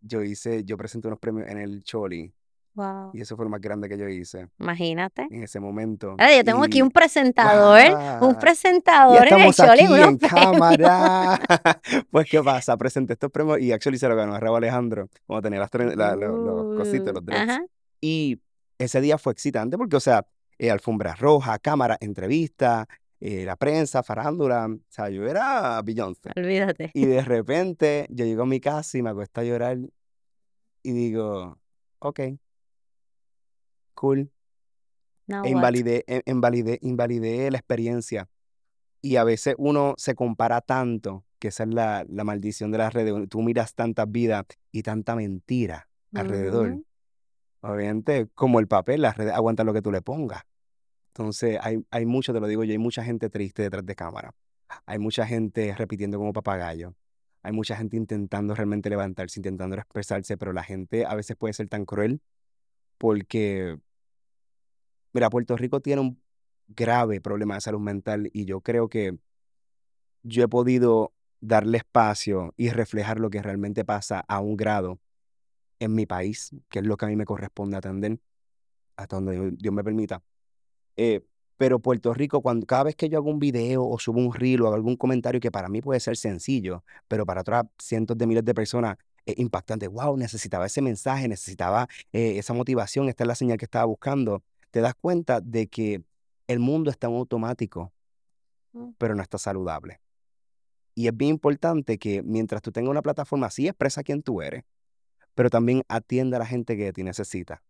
yo 0.01 0.23
hice, 0.23 0.63
yo 0.63 0.75
presenté 0.77 1.07
unos 1.07 1.19
premios 1.19 1.47
en 1.47 1.59
el 1.59 1.83
Choli 1.83 2.33
Wow. 2.73 3.11
y 3.13 3.19
eso 3.19 3.35
fue 3.35 3.43
lo 3.45 3.49
más 3.49 3.59
grande 3.59 3.89
que 3.89 3.97
yo 3.97 4.07
hice 4.07 4.47
Imagínate. 4.57 5.27
en 5.29 5.43
ese 5.43 5.59
momento. 5.59 6.11
Ahora 6.11 6.33
yo 6.37 6.43
tengo 6.45 6.63
aquí 6.63 6.81
un 6.81 6.89
presentador, 6.89 7.81
un 8.21 8.39
presentador 8.39 9.27
en 9.27 9.41
el 9.41 9.53
Choli, 9.53 9.81
aquí 9.81 10.01
en 10.01 10.17
cámara. 10.29 11.37
Pues, 12.09 12.29
¿qué 12.29 12.41
pasa? 12.41 12.77
Presenté 12.77 13.11
estos 13.13 13.29
premios 13.29 13.59
y 13.59 13.73
actually 13.73 13.97
se 13.99 14.07
lo 14.07 14.15
ganó 14.15 14.33
a 14.35 14.39
Raúl 14.39 14.55
Alejandro, 14.57 15.09
cuando 15.27 15.41
tenía 15.43 15.59
las 15.59 15.69
tre- 15.69 15.95
la- 15.95 16.15
lo- 16.15 16.37
los 16.71 16.77
cositos, 16.79 17.09
Uh, 17.09 17.13
los 17.15 17.25
dreads. 17.25 17.49
ajá. 17.49 17.65
Y 17.99 18.39
ese 18.83 19.01
día 19.01 19.17
fue 19.17 19.33
excitante 19.33 19.77
porque, 19.77 19.95
o 19.95 19.99
sea, 19.99 20.25
eh, 20.57 20.69
alfombra 20.71 21.15
roja, 21.15 21.57
cámara, 21.59 21.97
entrevista, 22.01 22.87
eh, 23.19 23.45
la 23.45 23.55
prensa, 23.55 24.03
farándula. 24.03 24.67
O 24.67 24.79
sea, 24.89 25.09
yo 25.09 25.27
era 25.27 25.81
Beyoncé. 25.81 26.31
Olvídate. 26.35 26.91
Y 26.93 27.05
de 27.05 27.21
repente 27.21 28.07
yo 28.09 28.25
llego 28.25 28.43
a 28.43 28.45
mi 28.45 28.59
casa 28.59 28.97
y 28.97 29.01
me 29.01 29.09
acuesto 29.09 29.41
a 29.41 29.43
llorar 29.43 29.77
y 30.83 30.91
digo, 30.91 31.59
ok, 31.99 32.19
cool. 33.93 34.31
Now 35.27 35.45
E 35.45 35.49
invalidé, 35.49 36.03
e- 36.07 36.23
invalidé, 36.25 36.79
invalidé 36.81 37.51
la 37.51 37.57
experiencia. 37.57 38.29
Y 39.01 39.15
a 39.15 39.23
veces 39.23 39.55
uno 39.57 39.95
se 39.97 40.15
compara 40.15 40.61
tanto, 40.61 41.23
que 41.39 41.47
esa 41.47 41.63
es 41.63 41.69
la, 41.69 42.05
la 42.07 42.23
maldición 42.23 42.71
de 42.71 42.77
las 42.79 42.93
redes. 42.93 43.13
Tú 43.29 43.41
miras 43.41 43.73
tantas 43.73 44.11
vidas 44.11 44.45
y 44.71 44.83
tanta 44.83 45.15
mentira 45.15 45.87
alrededor. 46.13 46.83
Obviamente, 47.61 48.27
como 48.33 48.59
el 48.59 48.67
papel, 48.67 49.01
las 49.01 49.17
redes 49.17 49.33
aguantan 49.33 49.67
lo 49.67 49.73
que 49.73 49.81
tú 49.81 49.91
le 49.91 50.01
pongas. 50.01 50.43
Entonces, 51.09 51.59
hay, 51.61 51.85
hay 51.91 52.05
mucho, 52.05 52.33
te 52.33 52.39
lo 52.39 52.47
digo 52.47 52.63
yo, 52.63 52.71
hay 52.71 52.77
mucha 52.77 53.03
gente 53.03 53.29
triste 53.29 53.63
detrás 53.63 53.85
de 53.85 53.95
cámara. 53.95 54.33
Hay 54.85 54.99
mucha 54.99 55.25
gente 55.25 55.73
repitiendo 55.75 56.17
como 56.17 56.33
papagayo. 56.33 56.95
Hay 57.43 57.51
mucha 57.51 57.75
gente 57.75 57.97
intentando 57.97 58.55
realmente 58.55 58.89
levantarse, 58.89 59.39
intentando 59.39 59.75
expresarse, 59.75 60.37
pero 60.37 60.53
la 60.53 60.63
gente 60.63 61.05
a 61.05 61.15
veces 61.15 61.35
puede 61.35 61.53
ser 61.53 61.67
tan 61.67 61.85
cruel 61.85 62.21
porque, 62.97 63.77
mira, 65.13 65.29
Puerto 65.29 65.57
Rico 65.57 65.81
tiene 65.81 66.01
un 66.01 66.21
grave 66.67 67.19
problema 67.19 67.55
de 67.55 67.61
salud 67.61 67.79
mental 67.79 68.29
y 68.31 68.45
yo 68.45 68.61
creo 68.61 68.89
que 68.89 69.17
yo 70.23 70.43
he 70.43 70.47
podido 70.47 71.13
darle 71.41 71.79
espacio 71.79 72.53
y 72.57 72.69
reflejar 72.69 73.19
lo 73.19 73.29
que 73.29 73.41
realmente 73.41 73.83
pasa 73.83 74.23
a 74.27 74.39
un 74.39 74.55
grado 74.55 74.99
en 75.81 75.95
mi 75.95 76.05
país, 76.05 76.51
que 76.69 76.79
es 76.79 76.85
lo 76.85 76.95
que 76.95 77.05
a 77.05 77.07
mí 77.09 77.15
me 77.15 77.25
corresponde 77.25 77.75
atender, 77.75 78.19
hasta 78.95 79.15
donde 79.17 79.51
Dios- 79.57 79.73
me 79.73 79.83
permita. 79.83 80.21
Eh, 80.95 81.21
pero 81.57 81.79
Puerto 81.79 82.13
Rico, 82.13 82.41
cuando, 82.41 82.65
cada 82.65 82.83
vez 82.83 82.95
que 82.95 83.09
yo 83.09 83.17
hago 83.17 83.29
un 83.29 83.39
video 83.39 83.83
o 83.85 83.99
subo 83.99 84.19
un 84.19 84.33
reel 84.33 84.61
o 84.61 84.67
hago 84.67 84.75
algún 84.75 84.95
comentario 84.95 85.39
que 85.41 85.51
para 85.51 85.69
mí 85.69 85.81
puede 85.81 85.99
ser 85.99 86.17
sencillo, 86.17 86.83
pero 87.07 87.25
para 87.25 87.41
otras 87.41 87.65
cientos 87.79 88.17
de 88.17 88.27
miles 88.27 88.45
de 88.45 88.53
personas 88.53 88.97
es 89.25 89.37
impactante. 89.37 89.87
Wow, 89.87 90.17
necesitaba 90.17 90.65
ese 90.65 90.81
mensaje, 90.81 91.27
necesitaba 91.27 91.87
eh, 92.13 92.37
esa 92.37 92.53
motivación, 92.53 93.09
esta 93.09 93.23
es 93.23 93.27
la 93.27 93.35
señal 93.35 93.57
que 93.57 93.65
estaba 93.65 93.85
buscando. 93.85 94.43
Te 94.71 94.81
das 94.81 94.93
cuenta 94.99 95.41
de 95.41 95.67
que 95.67 96.03
el 96.47 96.59
mundo 96.59 96.89
está 96.91 97.07
en 97.07 97.13
automático, 97.15 97.91
Mm. 98.73 98.91
pero 98.97 99.15
no 99.15 99.21
está 99.21 99.37
saludable. 99.37 99.99
Y 100.95 101.07
es 101.07 101.15
bien 101.15 101.31
importante 101.31 101.97
que 101.97 102.21
mientras 102.23 102.61
tú 102.61 102.71
tengas 102.71 102.89
una 102.91 103.01
plataforma, 103.01 103.49
sí 103.49 103.67
expresa 103.67 104.01
quién 104.03 104.21
tú 104.21 104.41
eres, 104.41 104.63
pero 105.35 105.49
también 105.49 105.83
atienda 105.87 106.37
a 106.37 106.39
la 106.39 106.45
gente 106.45 106.75
que 106.77 106.91
te 106.93 107.03
necesita. 107.03 107.61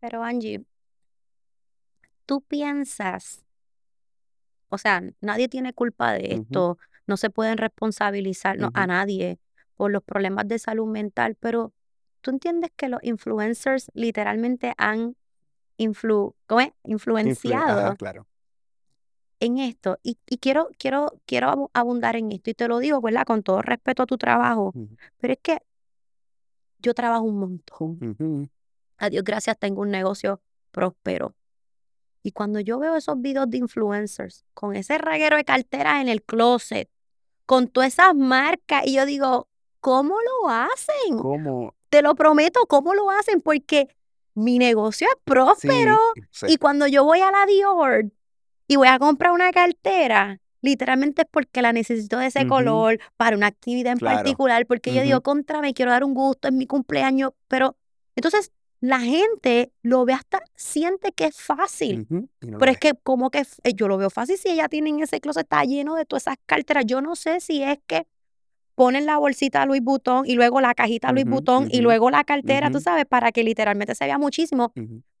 Pero 0.00 0.22
Angie, 0.22 0.64
tú 2.26 2.42
piensas, 2.42 3.44
o 4.68 4.78
sea, 4.78 5.02
nadie 5.20 5.48
tiene 5.48 5.72
culpa 5.72 6.12
de 6.12 6.34
esto, 6.34 6.78
no 7.06 7.16
se 7.16 7.30
pueden 7.30 7.56
responsabilizar 7.58 8.58
no, 8.58 8.70
a 8.74 8.86
nadie 8.86 9.38
por 9.76 9.90
los 9.90 10.02
problemas 10.02 10.48
de 10.48 10.58
salud 10.58 10.86
mental, 10.86 11.36
pero 11.38 11.72
tú 12.20 12.30
entiendes 12.30 12.70
que 12.76 12.88
los 12.88 13.02
influencers 13.02 13.90
literalmente 13.94 14.72
han 14.76 15.16
influ, 15.76 16.34
¿cómo 16.46 16.60
es? 16.62 16.68
Influen- 16.84 17.28
influenciado 17.28 17.78
Ajá, 17.86 17.96
claro. 17.96 18.26
en 19.40 19.58
esto. 19.58 19.98
Y, 20.02 20.18
y 20.26 20.38
quiero, 20.38 20.70
quiero, 20.78 21.12
quiero 21.26 21.48
abu- 21.50 21.70
abundar 21.74 22.16
en 22.16 22.32
esto, 22.32 22.50
y 22.50 22.54
te 22.54 22.66
lo 22.68 22.78
digo, 22.78 23.00
¿verdad? 23.00 23.24
Con 23.24 23.42
todo 23.42 23.62
respeto 23.62 24.02
a 24.02 24.06
tu 24.06 24.16
trabajo, 24.18 24.72
pero 25.18 25.32
es 25.34 25.38
que 25.42 25.58
yo 26.78 26.94
trabajo 26.94 27.24
un 27.24 27.38
montón. 27.38 28.50
A 28.98 29.10
Dios 29.10 29.24
gracias, 29.24 29.58
tengo 29.58 29.82
un 29.82 29.90
negocio 29.90 30.40
próspero. 30.70 31.34
Y 32.22 32.32
cuando 32.32 32.58
yo 32.60 32.78
veo 32.78 32.96
esos 32.96 33.20
videos 33.20 33.48
de 33.48 33.58
influencers 33.58 34.44
con 34.54 34.74
ese 34.74 34.98
reguero 34.98 35.36
de 35.36 35.44
carteras 35.44 36.00
en 36.02 36.08
el 36.08 36.22
closet, 36.22 36.88
con 37.46 37.68
todas 37.68 37.92
esas 37.92 38.14
marcas, 38.14 38.82
y 38.86 38.94
yo 38.96 39.06
digo, 39.06 39.48
¿cómo 39.80 40.16
lo 40.20 40.48
hacen? 40.50 41.18
¿Cómo? 41.18 41.74
Te 41.88 42.02
lo 42.02 42.14
prometo, 42.16 42.66
¿cómo 42.66 42.94
lo 42.94 43.10
hacen? 43.10 43.40
Porque 43.40 43.88
mi 44.34 44.58
negocio 44.58 45.06
es 45.06 45.14
Sí, 45.14 45.22
próspero. 45.24 45.98
sí. 46.30 46.46
Y 46.48 46.56
cuando 46.56 46.86
yo 46.88 47.04
voy 47.04 47.20
a 47.20 47.30
la 47.30 47.46
Dior 47.46 48.10
y 48.66 48.76
voy 48.76 48.88
a 48.88 48.98
comprar 48.98 49.30
una 49.32 49.52
cartera, 49.52 50.40
literalmente 50.66 51.22
es 51.22 51.28
porque 51.30 51.62
la 51.62 51.72
necesito 51.72 52.18
de 52.18 52.26
ese 52.26 52.46
color 52.46 52.98
para 53.16 53.36
una 53.36 53.46
actividad 53.46 53.92
en 53.92 53.98
Claro. 53.98 54.16
particular, 54.16 54.66
porque 54.66 54.92
yo 54.92 55.02
digo, 55.02 55.22
contra, 55.22 55.60
me 55.60 55.72
quiero 55.72 55.90
dar 55.90 56.04
un 56.04 56.12
gusto 56.12 56.48
en 56.48 56.58
mi 56.58 56.66
cumpleaños, 56.66 57.30
pero 57.48 57.76
entonces 58.14 58.52
la 58.80 59.00
gente 59.00 59.72
lo 59.82 60.04
ve 60.04 60.12
hasta, 60.12 60.42
siente 60.54 61.12
que 61.12 61.24
es 61.26 61.36
fácil, 61.36 62.06
no 62.10 62.58
pero 62.58 62.70
es 62.72 62.76
es. 62.76 62.80
que 62.80 62.92
como 63.02 63.30
que 63.30 63.42
yo 63.74 63.88
lo 63.88 63.96
veo 63.96 64.10
fácil 64.10 64.36
si 64.36 64.50
ella 64.50 64.68
tiene 64.68 64.90
en 64.90 65.00
ese 65.00 65.20
closet, 65.20 65.44
está 65.44 65.64
lleno 65.64 65.94
de 65.94 66.04
todas 66.04 66.24
esas 66.24 66.36
carteras, 66.44 66.84
yo 66.84 67.00
no 67.00 67.16
sé 67.16 67.40
si 67.40 67.62
es 67.62 67.78
que 67.86 68.06
ponen 68.74 69.06
la 69.06 69.16
bolsita 69.16 69.64
Louis 69.64 69.82
Vuitton 69.82 70.26
y 70.26 70.34
luego 70.34 70.60
la 70.60 70.74
cajita 70.74 71.10
Louis 71.10 71.24
Vuitton 71.24 71.68
y 71.70 71.80
luego 71.80 72.10
la 72.10 72.24
cartera, 72.24 72.70
tú 72.70 72.80
sabes, 72.80 73.06
para 73.06 73.32
que 73.32 73.42
literalmente 73.42 73.94
se 73.94 74.04
vea 74.04 74.18
muchísimo, 74.18 74.72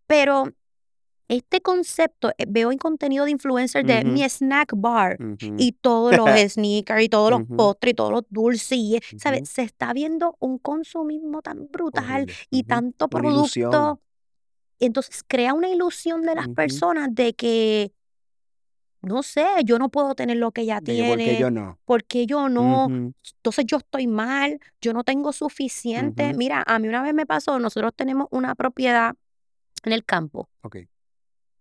pero 0.06 0.52
este 1.28 1.60
concepto, 1.60 2.30
eh, 2.38 2.44
veo 2.48 2.70
en 2.70 2.78
contenido 2.78 3.24
de 3.24 3.32
influencers 3.32 3.86
de 3.86 4.04
mi 4.04 4.22
snack 4.22 4.72
bar 4.76 5.18
y 5.58 5.72
todos 5.72 6.16
los 6.16 6.28
sneakers 6.52 7.02
y 7.02 7.08
todos 7.08 7.30
los 7.30 7.42
postres 7.56 7.92
y 7.92 7.94
todos 7.94 8.12
los 8.12 8.22
dulces, 8.30 8.78
y, 8.78 9.00
¿sabes? 9.18 9.48
Se 9.48 9.62
está 9.62 9.92
viendo 9.92 10.36
un 10.38 10.58
consumismo 10.58 11.42
tan 11.42 11.68
brutal 11.70 12.26
y 12.50 12.64
tanto 12.64 13.08
producto. 13.08 14.00
Entonces 14.78 15.24
crea 15.26 15.54
una 15.54 15.68
ilusión 15.68 16.22
de 16.22 16.34
las 16.34 16.48
personas 16.48 17.08
de 17.12 17.34
que, 17.34 17.92
no 19.00 19.22
sé, 19.22 19.46
yo 19.64 19.78
no 19.78 19.88
puedo 19.88 20.14
tener 20.14 20.36
lo 20.36 20.52
que 20.52 20.62
ella 20.62 20.80
De 20.80 20.96
que 20.96 21.04
porque 21.08 21.24
tiene, 21.24 21.38
yo 21.38 21.50
no. 21.50 21.78
porque 21.86 22.26
yo 22.26 22.48
no, 22.48 22.86
entonces 22.86 23.64
yo 23.66 23.78
estoy 23.78 24.06
mal, 24.06 24.60
yo 24.80 24.92
no 24.92 25.02
tengo 25.02 25.32
suficiente. 25.32 26.34
Mira, 26.34 26.62
a 26.66 26.78
mí 26.78 26.88
una 26.88 27.02
vez 27.02 27.14
me 27.14 27.24
pasó, 27.24 27.58
nosotros 27.58 27.92
tenemos 27.96 28.28
una 28.30 28.54
propiedad 28.54 29.14
en 29.84 29.92
el 29.92 30.04
campo 30.04 30.48
Ok. 30.62 30.78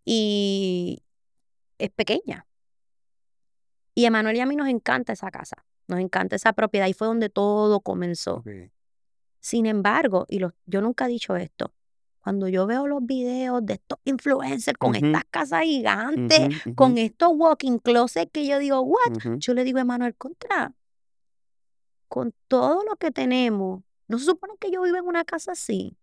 Y 0.06 1.02
es 1.80 1.90
pequeña. 1.90 2.46
Y 3.96 4.06
a 4.06 4.08
Emanuel 4.08 4.38
y 4.38 4.40
a 4.42 4.46
mí 4.46 4.56
nos 4.56 4.68
encanta 4.68 5.14
esa 5.14 5.32
casa, 5.32 5.66
nos 5.88 6.00
encanta 6.00 6.36
esa 6.36 6.54
propiedad 6.54 6.88
y 6.88 6.94
fue 6.94 7.08
donde 7.08 7.30
todo 7.30 7.80
comenzó. 7.82 8.42
Sin 9.40 9.66
embargo, 9.66 10.26
y 10.30 10.40
los- 10.40 10.54
yo 10.66 10.82
nunca 10.82 11.06
he 11.06 11.10
dicho 11.10 11.36
esto, 11.36 11.74
cuando 12.22 12.48
yo 12.48 12.66
veo 12.66 12.88
los 12.88 13.06
videos 13.06 13.64
de 13.66 13.74
estos 13.76 14.00
influencers 14.06 14.78
con 14.78 14.94
estas 15.08 15.26
casas 15.30 15.64
gigantes, 15.64 16.40
con 16.76 16.98
estos 16.98 17.30
walking 17.36 17.78
closets 17.78 18.32
que 18.32 18.46
yo 18.48 18.58
digo, 18.60 18.82
what? 18.82 19.12
Yo 19.40 19.54
le 19.54 19.64
digo 19.64 19.78
a 19.78 19.82
Emanuel, 19.82 20.16
contra, 20.16 20.74
con 22.08 22.34
todo 22.48 22.84
lo 22.84 22.96
que 22.96 23.12
tenemos, 23.12 23.84
¿no 24.08 24.18
se 24.20 24.26
supone 24.26 24.54
que 24.60 24.72
yo 24.72 24.82
vivo 24.82 24.98
en 24.98 25.06
una 25.06 25.24
casa 25.26 25.52
así? 25.54 25.96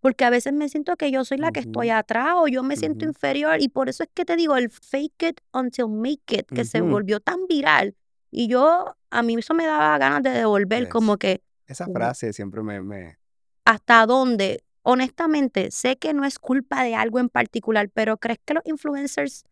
Porque 0.00 0.24
a 0.24 0.30
veces 0.30 0.52
me 0.52 0.68
siento 0.68 0.96
que 0.96 1.10
yo 1.10 1.24
soy 1.24 1.38
la 1.38 1.52
que 1.52 1.60
estoy 1.60 1.90
atrás 1.90 2.34
o 2.36 2.48
yo 2.48 2.62
me 2.62 2.76
siento 2.76 3.04
inferior 3.04 3.60
y 3.60 3.68
por 3.68 3.88
eso 3.88 4.02
es 4.02 4.08
que 4.12 4.24
te 4.24 4.36
digo 4.36 4.56
el 4.56 4.70
fake 4.70 5.22
it 5.22 5.40
until 5.52 5.88
make 5.88 6.36
it, 6.36 6.46
que 6.46 6.64
se 6.64 6.80
volvió 6.80 7.20
tan 7.20 7.46
viral 7.46 7.94
y 8.30 8.48
yo, 8.48 8.96
a 9.10 9.22
mí 9.22 9.34
eso 9.36 9.54
me 9.54 9.66
daba 9.66 9.96
ganas 9.98 10.22
de 10.22 10.30
devolver 10.30 10.84
Yes. 10.84 10.88
como 10.88 11.16
que 11.16 11.42
Esa 11.66 11.86
"Gu- 11.86 11.92
frase 11.94 12.32
siempre 12.32 12.62
me, 12.62 12.80
me... 12.80 13.18
hasta 13.64 14.04
dónde. 14.06 14.62
Honestamente, 14.82 15.70
sé 15.72 15.96
que 15.96 16.14
no 16.14 16.24
es 16.24 16.38
culpa 16.38 16.84
de 16.84 16.94
algo 16.94 17.18
en 17.18 17.28
particular, 17.28 17.88
pero 17.92 18.18
¿crees 18.18 18.38
que 18.44 18.54
los 18.54 18.62
influencers 18.66 19.44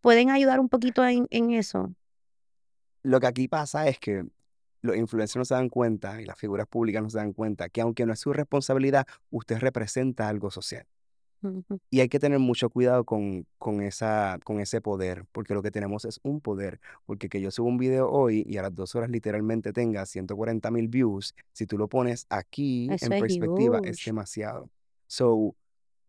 pueden 0.00 0.30
ayudar 0.30 0.60
un 0.60 0.68
poquito 0.68 1.04
en, 1.04 1.26
en 1.30 1.50
eso? 1.52 1.92
Lo 3.02 3.18
que 3.20 3.26
aquí 3.26 3.48
pasa 3.48 3.88
es 3.88 3.98
que 3.98 4.24
los 4.82 4.96
influencers 4.96 5.36
no 5.36 5.44
se 5.44 5.54
dan 5.54 5.68
cuenta 5.68 6.20
y 6.20 6.24
las 6.24 6.38
figuras 6.38 6.66
públicas 6.66 7.02
no 7.02 7.10
se 7.10 7.18
dan 7.18 7.32
cuenta 7.32 7.68
que 7.68 7.80
aunque 7.80 8.06
no 8.06 8.12
es 8.12 8.20
su 8.20 8.32
responsabilidad, 8.32 9.06
usted 9.30 9.58
representa 9.58 10.28
algo 10.28 10.50
social. 10.50 10.86
Y 11.90 12.00
hay 12.00 12.08
que 12.08 12.18
tener 12.18 12.38
mucho 12.38 12.68
cuidado 12.68 13.04
con, 13.04 13.46
con, 13.58 13.80
esa, 13.80 14.38
con 14.44 14.60
ese 14.60 14.82
poder, 14.82 15.24
porque 15.32 15.54
lo 15.54 15.62
que 15.62 15.70
tenemos 15.70 16.04
es 16.04 16.20
un 16.22 16.40
poder. 16.40 16.80
Porque 17.06 17.28
que 17.28 17.40
yo 17.40 17.50
subo 17.50 17.68
un 17.68 17.78
video 17.78 18.10
hoy 18.10 18.44
y 18.46 18.58
a 18.58 18.62
las 18.62 18.74
dos 18.74 18.94
horas 18.94 19.08
literalmente 19.08 19.72
tenga 19.72 20.04
140 20.04 20.70
mil 20.70 20.88
views, 20.88 21.34
si 21.52 21.66
tú 21.66 21.78
lo 21.78 21.88
pones 21.88 22.26
aquí 22.28 22.88
Eso 22.90 23.06
en 23.06 23.20
perspectiva, 23.20 23.80
es 23.84 24.04
demasiado. 24.04 24.68
So, 25.06 25.54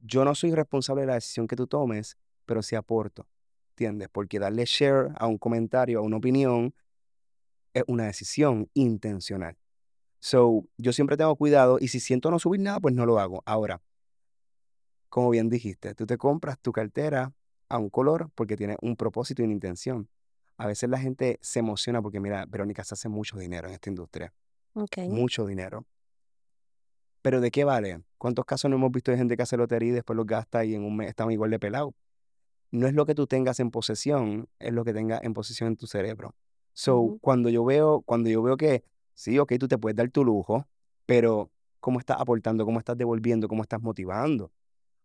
yo 0.02 0.26
no 0.26 0.36
soy 0.36 0.54
responsable 0.54 1.02
de 1.02 1.08
la 1.08 1.14
decisión 1.14 1.48
que 1.48 1.56
tú 1.56 1.66
tomes, 1.66 2.18
pero 2.46 2.62
sí 2.62 2.76
aporto, 2.76 3.26
¿entiendes? 3.70 4.10
Porque 4.12 4.38
darle 4.38 4.66
share 4.66 5.12
a 5.16 5.28
un 5.28 5.38
comentario, 5.38 6.00
a 6.00 6.02
una 6.02 6.18
opinión, 6.18 6.74
es 7.74 7.84
una 7.88 8.06
decisión 8.06 8.70
intencional. 8.74 9.58
So, 10.20 10.66
yo 10.78 10.94
siempre 10.94 11.18
tengo 11.18 11.36
cuidado 11.36 11.78
y 11.80 11.88
si 11.88 12.00
siento 12.00 12.30
no 12.30 12.40
subir 12.40 12.62
nada, 12.62 12.80
pues 12.80 12.94
no 12.94 13.06
lo 13.06 13.20
hago. 13.20 13.42
Ahora, 13.46 13.82
como 15.10 15.30
bien 15.30 15.50
dijiste, 15.50 15.96
tú 15.96 16.06
te 16.06 16.18
compras 16.18 16.60
tu 16.60 16.72
cartera 16.72 17.34
a 17.70 17.78
un 17.78 17.90
color 17.90 18.30
porque 18.36 18.56
tiene 18.56 18.78
un 18.82 18.96
propósito 18.96 19.42
y 19.42 19.46
una 19.46 19.54
intención. 19.54 20.08
A 20.58 20.68
veces 20.68 20.90
la 20.90 21.00
gente 21.00 21.40
se 21.42 21.60
emociona 21.60 22.02
porque, 22.02 22.20
mira, 22.20 22.46
Verónica 22.46 22.84
se 22.84 22.94
hace 22.94 23.10
mucho 23.10 23.38
dinero 23.38 23.68
en 23.68 23.74
esta 23.74 23.90
industria. 23.90 24.34
Ok. 24.74 25.00
Mucho 25.10 25.46
dinero. 25.46 25.86
Pero 27.22 27.42
¿de 27.42 27.52
qué 27.52 27.64
vale? 27.64 28.04
¿Cuántos 28.18 28.46
casos 28.46 28.70
no 28.70 28.78
hemos 28.78 28.92
visto 28.92 29.12
de 29.12 29.18
gente 29.18 29.36
que 29.36 29.44
hace 29.44 29.58
lotería 29.58 29.90
y 29.90 29.94
después 29.94 30.16
los 30.16 30.26
gasta 30.26 30.64
y 30.66 30.76
en 30.76 30.84
un 30.84 30.96
mes 30.96 31.10
están 31.10 31.32
igual 31.32 31.50
de 31.52 31.60
pelados? 31.60 31.94
No 32.72 32.88
es 32.88 32.94
lo 32.94 33.06
que 33.06 33.16
tú 33.16 33.28
tengas 33.28 33.60
en 33.60 33.72
posesión, 33.72 34.48
es 34.60 34.72
lo 34.72 34.86
que 34.86 34.94
tengas 34.94 35.24
en 35.24 35.34
posesión 35.34 35.68
en 35.68 35.78
tu 35.78 35.88
cerebro. 35.88 36.36
So, 36.74 37.00
Ujú. 37.00 37.20
cuando 37.22 37.50
yo 37.50 37.64
veo, 37.66 38.02
cuando 38.02 38.30
yo 38.30 38.42
veo 38.42 38.58
que, 38.58 38.84
sí, 39.14 39.38
ok, 39.40 39.54
tú 39.60 39.68
te 39.68 39.78
puedes 39.78 39.96
dar 39.96 40.10
tu 40.10 40.24
lujo, 40.24 40.68
pero 41.06 41.52
¿cómo 41.80 42.00
estás 42.00 42.18
aportando? 42.20 42.66
¿Cómo 42.66 42.80
estás 42.80 42.98
devolviendo? 42.98 43.48
¿Cómo 43.48 43.64
estás 43.64 43.82
motivando? 43.82 44.52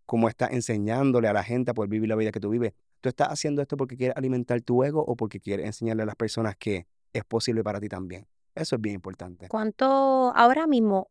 ¿Cómo 0.07 0.29
estás 0.29 0.53
enseñándole 0.53 1.29
a 1.29 1.33
la 1.33 1.43
gente 1.43 1.73
a 1.73 1.75
poder 1.75 1.91
vivir 1.91 2.09
la 2.09 2.17
vida 2.17 2.31
que 2.31 2.41
tú 2.41 2.51
vives? 2.51 2.75
¿Tú 3.01 3.09
estás 3.09 3.29
haciendo 3.29 3.61
esto 3.61 3.77
porque 3.77 3.97
quieres 3.97 4.17
alimentar 4.17 4.61
tu 4.63 4.85
ego 4.85 5.05
o 5.05 5.17
porque 5.17 5.41
quieres 5.41 5.67
enseñarle 5.67 6.05
a 6.05 6.07
las 6.07 6.17
personas 6.17 6.57
que 6.57 6.87
es 7.13 7.25
posible 7.25 7.65
para 7.65 7.81
ti 7.81 7.89
también? 7.89 8.27
Eso 8.55 8.77
es 8.77 8.81
bien 8.81 8.95
importante. 8.95 9.49
¿Cuánto 9.49 9.87
ahora 10.35 10.67
mismo? 10.67 11.11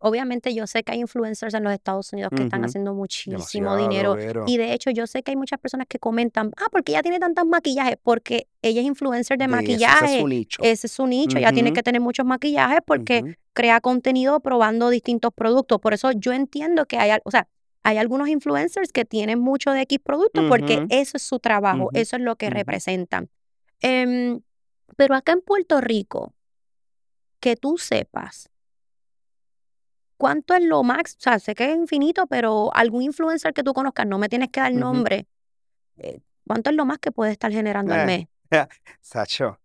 Obviamente 0.00 0.54
yo 0.54 0.66
sé 0.66 0.84
que 0.84 0.92
hay 0.92 1.00
influencers 1.00 1.54
en 1.54 1.64
los 1.64 1.72
Estados 1.72 2.12
Unidos 2.12 2.30
que 2.34 2.44
están 2.44 2.64
haciendo 2.64 2.94
muchísimo 2.94 3.76
Demasiado, 3.76 4.14
dinero 4.16 4.44
y 4.46 4.56
de 4.56 4.72
hecho 4.72 4.90
yo 4.90 5.06
sé 5.06 5.22
que 5.22 5.32
hay 5.32 5.36
muchas 5.36 5.58
personas 5.58 5.86
que 5.88 5.98
comentan, 5.98 6.52
ah, 6.56 6.68
porque 6.70 6.92
ella 6.92 7.02
tiene 7.02 7.18
tantos 7.18 7.44
maquillajes, 7.46 7.96
porque 8.02 8.46
ella 8.62 8.80
es 8.80 8.86
influencer 8.86 9.38
de 9.38 9.48
De 9.48 9.54
eso, 9.54 9.58
ese 9.60 9.72
es 9.74 9.80
maquillaje, 9.80 10.20
su 10.20 10.28
nicho. 10.28 10.62
ese 10.62 10.86
es 10.86 10.92
su 10.92 11.06
nicho, 11.06 11.38
ella 11.38 11.52
tiene 11.52 11.72
que 11.72 11.82
tener 11.82 12.00
muchos 12.00 12.24
maquillajes 12.24 12.78
porque 12.86 13.36
crea 13.52 13.80
contenido 13.80 14.38
probando 14.38 14.88
distintos 14.88 15.32
productos. 15.34 15.80
Por 15.80 15.94
eso 15.94 16.12
yo 16.12 16.32
entiendo 16.32 16.86
que 16.86 16.96
hay, 16.98 17.18
o 17.24 17.30
sea, 17.32 17.48
hay 17.82 17.96
algunos 17.96 18.28
influencers 18.28 18.92
que 18.92 19.04
tienen 19.04 19.40
mucho 19.40 19.72
de 19.72 19.82
X 19.82 19.98
productos 19.98 20.44
porque 20.48 20.86
eso 20.90 21.16
es 21.16 21.22
su 21.24 21.40
trabajo, 21.40 21.90
eso 21.92 22.16
es 22.16 22.22
lo 22.22 22.36
que 22.36 22.50
representan. 22.50 23.30
Em, 23.80 24.40
pero 24.96 25.14
acá 25.14 25.32
en 25.32 25.40
Puerto 25.40 25.80
Rico, 25.80 26.34
que 27.40 27.56
tú 27.56 27.78
sepas, 27.78 28.50
¿cuánto 30.18 30.54
es 30.54 30.62
lo 30.62 30.82
max? 30.82 31.14
O 31.16 31.20
sea, 31.20 31.38
sé 31.38 31.54
que 31.54 31.70
es 31.70 31.76
infinito, 31.76 32.26
pero 32.26 32.74
algún 32.74 33.02
influencer 33.02 33.54
que 33.54 33.62
tú 33.62 33.72
conozcas, 33.72 34.06
no 34.06 34.18
me 34.18 34.28
tienes 34.28 34.50
que 34.50 34.60
dar 34.60 34.74
nombre, 34.74 35.26
eh, 35.96 36.20
¿cuánto 36.46 36.68
es 36.70 36.76
lo 36.76 36.84
más 36.84 36.98
que 36.98 37.10
puede 37.10 37.32
estar 37.32 37.50
generando 37.50 37.94
al 37.94 38.00
Eh, 38.00 38.04
mes? 38.06 38.26
Sacho, 39.00 39.58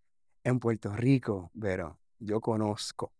en 0.44 0.60
Puerto 0.60 0.94
Rico, 0.96 1.52
Vero, 1.54 2.00
yo 2.20 2.40
conozco, 2.40 3.08
o 3.08 3.12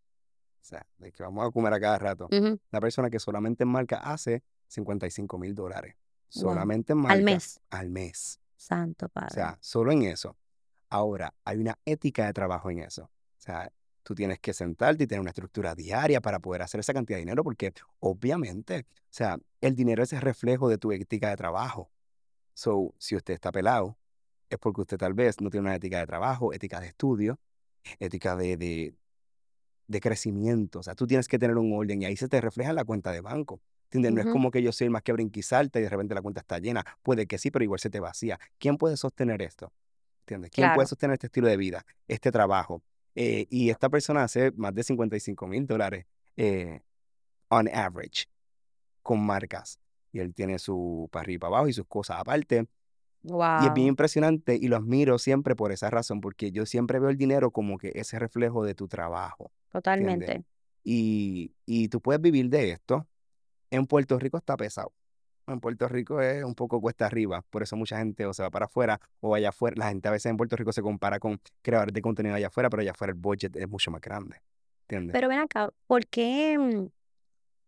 sea, 0.62 0.86
de 0.98 1.12
que 1.12 1.22
vamos 1.22 1.46
a 1.46 1.50
comer 1.50 1.74
a 1.74 1.80
cada 1.80 1.98
rato, 1.98 2.26
Ujú, 2.32 2.58
una 2.72 2.80
persona 2.80 3.10
que 3.10 3.18
solamente 3.18 3.64
en 3.64 3.68
marca 3.70 3.98
hace 3.98 4.42
55 4.68 5.36
mil 5.38 5.54
dólares. 5.54 5.94
Wow. 6.36 6.42
Solamente 6.42 6.92
en 6.92 6.98
Al 7.00 7.04
marca 7.04 7.22
mes. 7.24 7.60
al 7.70 7.90
mes. 7.90 8.40
Santo 8.56 9.06
O 9.06 9.08
Padre. 9.10 9.34
sea, 9.34 9.58
solo 9.60 9.92
en 9.92 10.02
eso. 10.02 10.36
Ahora, 10.88 11.34
hay 11.44 11.58
una 11.58 11.78
ética 11.84 12.26
de 12.26 12.32
trabajo 12.32 12.70
en 12.70 12.78
eso. 12.80 13.04
O 13.04 13.10
sea, 13.40 13.70
tú 14.04 14.14
tienes 14.14 14.38
que 14.38 14.52
sentarte 14.52 15.04
y 15.04 15.06
tener 15.08 15.20
una 15.20 15.30
estructura 15.30 15.74
diaria 15.74 16.20
para 16.20 16.38
poder 16.38 16.62
hacer 16.62 16.78
esa 16.78 16.92
cantidad 16.92 17.16
de 17.16 17.22
dinero, 17.22 17.42
porque 17.42 17.72
obviamente, 17.98 18.86
o 18.88 19.06
sea, 19.10 19.38
el 19.60 19.74
dinero 19.74 20.04
es 20.04 20.12
el 20.12 20.20
reflejo 20.20 20.68
de 20.68 20.78
tu 20.78 20.92
ética 20.92 21.30
de 21.30 21.36
trabajo. 21.36 21.90
So, 22.52 22.94
si 22.98 23.16
usted 23.16 23.34
está 23.34 23.50
pelado, 23.50 23.98
es 24.48 24.58
porque 24.58 24.82
usted 24.82 24.98
tal 24.98 25.14
vez 25.14 25.40
no 25.40 25.50
tiene 25.50 25.66
una 25.66 25.74
ética 25.74 25.98
de 25.98 26.06
trabajo, 26.06 26.52
ética 26.52 26.80
de 26.80 26.88
estudio, 26.88 27.40
ética 27.98 28.36
de, 28.36 28.56
de, 28.56 28.94
de 29.88 30.00
crecimiento. 30.00 30.78
O 30.78 30.82
sea, 30.82 30.94
tú 30.94 31.06
tienes 31.06 31.26
que 31.26 31.38
tener 31.38 31.56
un 31.56 31.72
orden 31.72 32.02
y 32.02 32.04
ahí 32.04 32.16
se 32.16 32.28
te 32.28 32.40
refleja 32.40 32.70
en 32.70 32.76
la 32.76 32.84
cuenta 32.84 33.10
de 33.10 33.20
banco. 33.20 33.60
¿Entiendes? 33.90 34.12
No 34.12 34.20
es 34.28 34.32
como 34.32 34.50
que 34.50 34.60
yo 34.60 34.72
soy 34.72 34.86
el 34.86 34.90
más 34.90 35.02
que 35.02 35.12
brinquisalta 35.12 35.78
y 35.78 35.82
de 35.82 35.88
repente 35.88 36.14
la 36.14 36.22
cuenta 36.22 36.40
está 36.40 36.58
llena. 36.58 36.84
Puede 37.02 37.26
que 37.26 37.38
sí, 37.38 37.50
pero 37.50 37.64
igual 37.64 37.78
se 37.78 37.90
te 37.90 38.00
vacía. 38.00 38.40
¿Quién 38.58 38.76
puede 38.76 38.96
sostener 38.96 39.40
esto? 39.40 39.72
¿Entiendes? 40.22 40.50
¿Quién 40.50 40.74
puede 40.74 40.88
sostener 40.88 41.14
este 41.14 41.28
estilo 41.28 41.46
de 41.48 41.56
vida, 41.56 41.86
este 42.08 42.32
trabajo? 42.32 42.82
Eh, 43.14 43.46
y 43.50 43.70
esta 43.70 43.88
persona 43.88 44.24
hace 44.24 44.50
más 44.52 44.74
de 44.74 44.82
55 44.82 45.46
mil 45.46 45.66
dólares 45.66 46.06
eh, 46.36 46.80
on 47.48 47.68
average 47.68 48.26
con 49.02 49.24
marcas. 49.24 49.78
Y 50.12 50.20
él 50.20 50.34
tiene 50.34 50.58
su 50.58 51.08
para 51.12 51.22
arriba 51.22 51.34
y 51.36 51.38
para 51.38 51.48
abajo 51.48 51.68
y 51.68 51.72
sus 51.72 51.86
cosas 51.86 52.18
aparte. 52.20 52.66
Y 53.22 53.26
es 53.66 53.72
bien 53.72 53.86
Wow. 53.86 53.88
impresionante 53.88 54.54
y 54.56 54.68
lo 54.68 54.76
admiro 54.76 55.18
siempre 55.18 55.56
por 55.56 55.72
esa 55.72 55.88
razón, 55.90 56.20
porque 56.20 56.50
yo 56.52 56.66
siempre 56.66 56.98
veo 56.98 57.08
el 57.10 57.16
dinero 57.16 57.50
como 57.50 57.78
que 57.78 57.92
ese 57.94 58.18
reflejo 58.18 58.64
de 58.64 58.74
tu 58.74 58.86
trabajo. 58.88 59.50
Totalmente. 59.70 60.44
Y, 60.82 61.52
y 61.64 61.88
tú 61.88 62.00
puedes 62.00 62.20
vivir 62.20 62.48
de 62.50 62.70
esto. 62.72 63.06
En 63.70 63.86
Puerto 63.86 64.18
Rico 64.18 64.36
está 64.36 64.56
pesado. 64.56 64.92
En 65.46 65.60
Puerto 65.60 65.88
Rico 65.88 66.20
es 66.20 66.42
un 66.42 66.54
poco 66.54 66.80
cuesta 66.80 67.06
arriba, 67.06 67.44
por 67.50 67.62
eso 67.62 67.76
mucha 67.76 67.98
gente 67.98 68.24
o 68.24 68.32
se 68.32 68.42
va 68.42 68.50
para 68.50 68.64
afuera 68.64 69.00
o 69.20 69.30
vaya 69.30 69.50
afuera. 69.50 69.76
La 69.78 69.88
gente 69.88 70.08
a 70.08 70.10
veces 70.10 70.30
en 70.30 70.36
Puerto 70.36 70.56
Rico 70.56 70.72
se 70.72 70.80
compara 70.80 71.18
con 71.18 71.38
creadores 71.60 71.92
de 71.92 72.00
contenido 72.00 72.34
allá 72.34 72.46
afuera, 72.46 72.70
pero 72.70 72.80
allá 72.80 72.92
afuera 72.92 73.12
el 73.12 73.18
budget 73.18 73.54
es 73.56 73.68
mucho 73.68 73.90
más 73.90 74.00
grande, 74.00 74.36
¿entiendes? 74.82 75.12
Pero 75.12 75.28
ven 75.28 75.40
acá, 75.40 75.70
¿por 75.86 76.06
qué, 76.06 76.56
mm, 76.58 76.86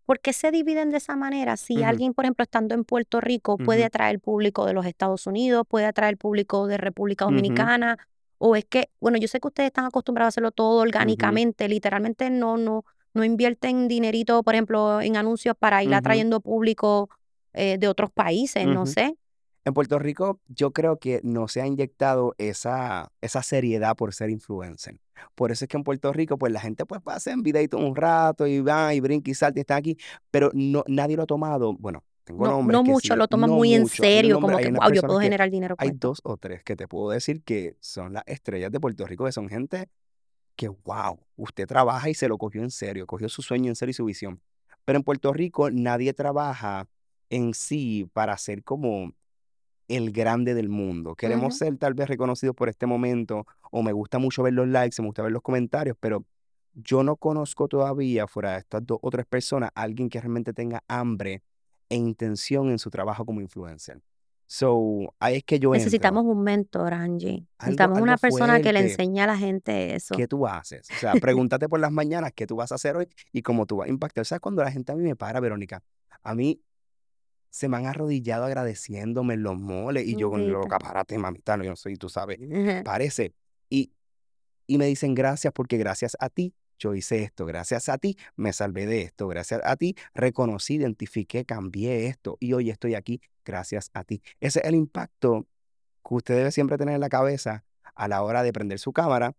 por 0.07 0.21
qué 0.21 0.33
se 0.33 0.51
dividen 0.51 0.91
de 0.91 0.97
esa 0.97 1.17
manera? 1.17 1.59
Si 1.59 1.83
alguien, 1.83 2.15
por 2.15 2.25
ejemplo, 2.25 2.45
estando 2.45 2.75
en 2.75 2.85
Puerto 2.85 3.21
Rico, 3.21 3.59
puede 3.59 3.85
atraer 3.85 4.21
público 4.21 4.65
de 4.65 4.73
los 4.73 4.87
Estados 4.87 5.27
Unidos, 5.27 5.67
puede 5.69 5.85
atraer 5.85 6.17
público 6.17 6.67
de 6.67 6.79
República 6.79 7.27
Dominicana, 7.27 7.99
o 8.39 8.57
es 8.57 8.65
que, 8.65 8.89
bueno, 9.01 9.19
yo 9.19 9.29
sé 9.29 9.41
que 9.41 9.49
ustedes 9.49 9.69
están 9.69 9.85
acostumbrados 9.85 10.29
a 10.29 10.33
hacerlo 10.35 10.51
todo 10.51 10.81
orgánicamente, 10.81 11.69
literalmente 11.69 12.31
no, 12.31 12.57
no, 12.57 12.85
no 13.13 13.25
invierten 13.25 13.89
dinerito, 13.89 14.43
por 14.43 14.55
ejemplo, 14.55 15.01
en 15.01 15.17
anuncios 15.17 15.57
para 15.59 15.83
ir 15.83 15.95
atrayendo 15.95 16.41
público 16.41 17.11
eh, 17.57 17.79
de 17.79 17.89
otros 17.89 18.11
países, 18.11 18.67
no 18.67 18.87
sé. 18.87 19.17
En 19.65 19.75
Puerto 19.75 19.99
Rico 19.99 20.41
yo 20.47 20.73
creo 20.73 20.99
que 20.99 21.21
no 21.25 21.49
se 21.49 21.61
ha 21.61 21.67
inyectado 21.67 22.35
esa, 22.39 23.11
esa 23.21 23.43
seriedad 23.43 23.97
por 23.97 24.15
ser 24.15 24.31
influencer. 24.31 25.01
Por 25.35 25.51
eso 25.51 25.65
es 25.65 25.69
que 25.69 25.77
en 25.77 25.83
Puerto 25.83 26.13
Rico, 26.13 26.39
pues 26.39 26.53
la 26.53 26.61
gente 26.61 26.87
pues 26.87 27.01
va 27.07 27.15
a 27.15 27.17
hacer 27.17 27.35
videitos 27.39 27.81
un 27.81 27.97
rato 27.97 28.47
y 28.47 28.61
va 28.61 28.95
y 28.95 29.01
brinca 29.01 29.31
y 29.31 29.35
salta 29.35 29.59
y 29.59 29.63
está 29.63 29.77
aquí, 29.77 29.97
pero 30.31 30.51
no, 30.55 30.85
nadie 30.87 31.17
lo 31.17 31.25
ha 31.25 31.27
tomado. 31.27 31.73
Bueno, 31.75 32.05
tengo 32.23 32.45
No, 32.45 32.53
nombres 32.53 32.75
no 32.79 32.85
que 32.85 32.91
mucho, 32.91 33.15
sí, 33.15 33.19
lo 33.19 33.27
toman 33.27 33.51
no 33.51 33.57
muy 33.57 33.75
en 33.75 33.83
mucho. 33.83 34.03
Serio, 34.03 34.41
como 34.41 34.57
que, 34.59 34.71
wow, 34.71 34.93
yo 34.93 35.03
puedo 35.03 35.19
generar 35.21 35.51
dinero 35.51 35.75
hay 35.79 35.91
dos 35.93 36.21
o 36.23 36.37
tres 36.37 36.63
que 36.63 36.77
te 36.77 36.87
puedo 36.87 37.11
decir 37.11 37.43
que 37.43 37.77
son 37.81 38.13
las 38.13 38.23
estrellas 38.27 38.71
de 38.71 38.79
Puerto 38.79 39.05
Rico, 39.07 39.25
que 39.25 39.33
son 39.33 39.49
gente 39.49 39.89
que, 40.55 40.69
wow, 40.69 41.19
usted 41.37 41.67
trabaja 41.67 42.09
y 42.09 42.15
se 42.15 42.29
lo 42.29 42.39
cogió 42.39 42.63
en 42.63 42.71
serio, 42.71 43.07
cogió 43.07 43.29
su 43.29 43.43
sueño 43.43 43.69
en 43.69 43.77
serio 43.77 43.91
y 43.91 43.95
su 43.95 44.05
visión. 44.05 44.41
Pero 44.85 44.99
en 44.99 45.03
Puerto 45.03 45.33
Rico 45.33 45.71
nadie 45.71 46.13
trabaja 46.15 46.89
en 47.31 47.55
sí 47.55 48.09
para 48.13 48.37
ser 48.39 48.63
como 48.63 49.13
el 49.89 50.11
grande 50.11 50.55
del 50.55 50.69
mundo. 50.69 51.15
Queremos 51.15 51.59
ser 51.59 51.77
tal 51.77 51.95
vez 51.95 52.09
reconocidos 52.09 52.57
por 52.57 52.69
este 52.69 52.87
momento, 52.87 53.47
o 53.71 53.83
me 53.83 53.93
gusta 53.93 54.19
mucho 54.19 54.43
ver 54.43 54.53
los 54.53 54.69
likes, 54.69 55.01
me 55.01 55.07
gusta 55.07 55.23
ver 55.23 55.33
los 55.33 55.43
comentarios, 55.43 55.97
pero 56.01 56.25
yo 56.75 57.03
no 57.03 57.17
conozco 57.17 57.69
todavía, 57.69 58.27
fuera 58.27 58.53
de 58.53 58.59
estas 58.59 58.85
dos 58.87 58.99
o 59.01 59.11
tres 59.11 59.27
personas, 59.27 59.71
alguien 59.75 60.09
que 60.09 60.21
realmente 60.21 60.53
tenga 60.53 60.83
hambre 60.89 61.43
e 61.89 61.97
intención 61.97 62.71
en 62.71 62.79
su 62.79 62.91
trabajo 62.91 63.25
como 63.25 63.41
influencer. 63.41 64.03
So, 64.49 65.13
ahí 65.19 65.37
es 65.37 65.45
que 65.45 65.59
yo 65.59 65.75
entro. 65.75 65.85
Necesitamos 65.85 66.25
un 66.25 66.43
mentor, 66.43 66.95
Angie. 66.95 67.47
Algo, 67.59 67.71
Necesitamos 67.71 68.01
una 68.01 68.13
algo 68.13 68.21
persona 68.21 68.61
que 68.61 68.73
le 68.73 68.81
enseñe 68.81 69.21
a 69.21 69.27
la 69.27 69.37
gente 69.37 69.97
eso. 69.97 70.15
¿Qué 70.15 70.29
tú 70.29 70.47
haces? 70.47 70.89
O 70.91 70.95
sea, 71.01 71.13
pregúntate 71.21 71.69
por 71.69 71.81
las 71.81 71.91
mañanas 71.91 72.33
qué 72.33 72.47
tú 72.47 72.57
vas 72.57 72.71
a 72.71 72.77
hacer 72.77 72.97
hoy 72.97 73.09
y 73.33 73.43
cómo 73.43 73.67
tú 73.67 73.79
vas 73.79 73.89
a 73.89 73.91
impactar. 73.91 74.25
¿Sabes 74.25 74.41
cuando 74.41 74.63
la 74.63 74.71
gente 74.71 74.93
a 74.93 74.95
mí 74.95 75.03
me 75.03 75.17
para, 75.17 75.41
Verónica? 75.41 75.83
A 76.23 76.35
mí 76.35 76.61
se 77.57 77.71
me 77.71 77.79
han 77.79 77.87
arrodillado 77.87 78.45
agradeciéndome 78.45 79.33
en 79.33 79.43
los 79.43 79.57
moles 79.57 80.07
y 80.07 80.15
yo 80.15 80.29
con 80.29 80.41
Bendito. 80.41 80.59
loca, 80.59 80.79
párate, 80.79 81.17
mamita, 81.17 81.57
no, 81.57 81.65
yo 81.65 81.71
no 81.71 81.77
soy, 81.77 81.97
tú 81.97 82.11
sabes, 82.11 82.39
parece. 82.85 83.33
Y, 83.71 83.93
y 84.67 84.77
me 84.77 84.85
dicen 84.85 85.15
gracias 85.15 85.55
porque 85.55 85.79
gracias 85.79 86.19
a 86.21 86.29
ti 86.29 86.53
yo 86.79 86.95
hice 86.95 87.23
esto, 87.23 87.47
gracias 87.47 87.89
a 87.89 87.97
ti 87.97 88.19
me 88.37 88.53
salvé 88.53 88.85
de 88.85 89.01
esto, 89.01 89.27
gracias 89.27 89.63
a 89.65 89.75
ti 89.77 89.97
reconocí, 90.13 90.75
identifiqué, 90.75 91.47
cambié 91.47 92.09
esto 92.09 92.37
y 92.41 92.53
hoy 92.53 92.69
estoy 92.69 92.95
aquí 92.95 93.23
gracias 93.43 93.89
a 93.95 94.05
ti. 94.05 94.21
Ese 94.39 94.59
es 94.61 94.67
el 94.67 94.75
impacto 94.75 95.47
que 96.07 96.15
usted 96.15 96.37
debe 96.37 96.53
siempre 96.53 96.77
tener 96.77 96.95
en 96.97 97.01
la 97.01 97.09
cabeza 97.09 97.65
a 97.95 98.07
la 98.07 98.23
hora 98.23 98.43
de 98.43 98.53
prender 98.53 98.79
su 98.79 98.93
cámara 98.93 99.35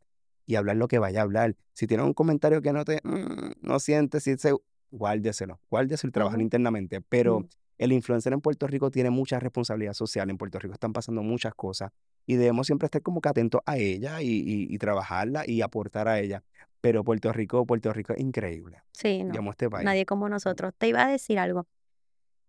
y 0.48 0.56
hablar 0.56 0.78
lo 0.78 0.88
que 0.88 0.98
vaya 0.98 1.20
a 1.20 1.24
hablar. 1.24 1.56
Si 1.74 1.86
tiene 1.86 2.02
un 2.02 2.16
comentario 2.16 2.64
que 2.64 2.74
no 2.74 2.84
te, 2.84 3.00
mm, 3.04 3.52
no 3.62 3.80
siente, 3.80 4.22
si 4.22 4.36
se, 4.38 4.56
guárdeselo, 4.90 5.60
guárdeselo 5.70 6.10
y 6.10 6.14
trabajar 6.14 6.40
Ujú. 6.40 6.46
internamente. 6.46 7.00
Pero. 7.02 7.48
El 7.78 7.92
influencer 7.92 8.34
en 8.34 8.42
Puerto 8.42 8.68
Rico 8.68 8.90
tiene 8.92 9.10
mucha 9.10 9.40
responsabilidad 9.40 9.94
social. 9.94 10.30
En 10.30 10.38
Puerto 10.38 10.60
Rico 10.60 10.74
están 10.74 10.94
pasando 10.94 11.22
muchas 11.24 11.54
cosas 11.56 11.92
y 12.26 12.36
debemos 12.36 12.68
siempre 12.68 12.86
estar 12.88 13.02
como 13.02 13.22
que 13.22 13.30
atentos 13.30 13.62
a 13.66 13.78
ella 13.78 14.22
y, 14.22 14.28
y- 14.28 14.68
y 14.74 14.78
trabajarla 14.78 15.44
y 15.48 15.62
aportar 15.62 16.08
a 16.08 16.20
ella. 16.20 16.44
Pero 16.82 17.04
Puerto 17.04 17.32
Rico, 17.34 17.66
Puerto 17.66 17.92
Rico 17.94 18.13
es 18.13 18.20
increíble. 18.20 18.82
Sí, 18.92 19.24
no. 19.24 19.34
Amo 19.38 19.52
este 19.52 19.70
país. 19.70 19.84
Nadie 19.86 20.06
como 20.06 20.28
nosotros. 20.30 20.74
Te 20.78 20.88
iba 20.88 21.04
a 21.04 21.08
decir 21.10 21.40
algo. 21.40 21.68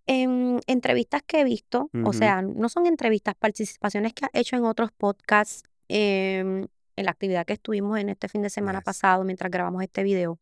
En 0.06 0.60
entrevistas 0.66 1.22
que 1.26 1.40
he 1.40 1.44
visto, 1.44 1.90
o 2.04 2.12
sea, 2.14 2.40
no 2.40 2.68
son 2.70 2.86
entrevistas, 2.86 3.34
participaciones 3.34 4.14
que 4.14 4.24
has 4.24 4.30
hecho 4.32 4.56
en 4.56 4.64
otros 4.64 4.90
podcasts, 4.90 5.64
em, 5.88 6.66
en 6.96 7.04
la 7.04 7.10
actividad 7.10 7.44
que 7.44 7.52
estuvimos 7.52 7.98
en 7.98 8.08
este 8.08 8.28
fin 8.28 8.40
de 8.42 8.48
semana 8.50 8.78
yes. 8.78 8.84
pasado 8.86 9.24
mientras 9.24 9.50
grabamos 9.50 9.82
este 9.82 10.02
video. 10.02 10.38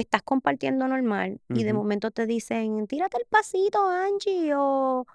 Estás 0.00 0.22
compartiendo 0.22 0.86
normal 0.88 1.40
y 1.48 1.64
de 1.64 1.72
momento 1.72 2.10
te 2.10 2.26
dicen, 2.26 2.86
tírate 2.86 3.16
el 3.18 3.24
pasito, 3.28 3.86
Angie, 3.88 4.52
o 4.54 5.06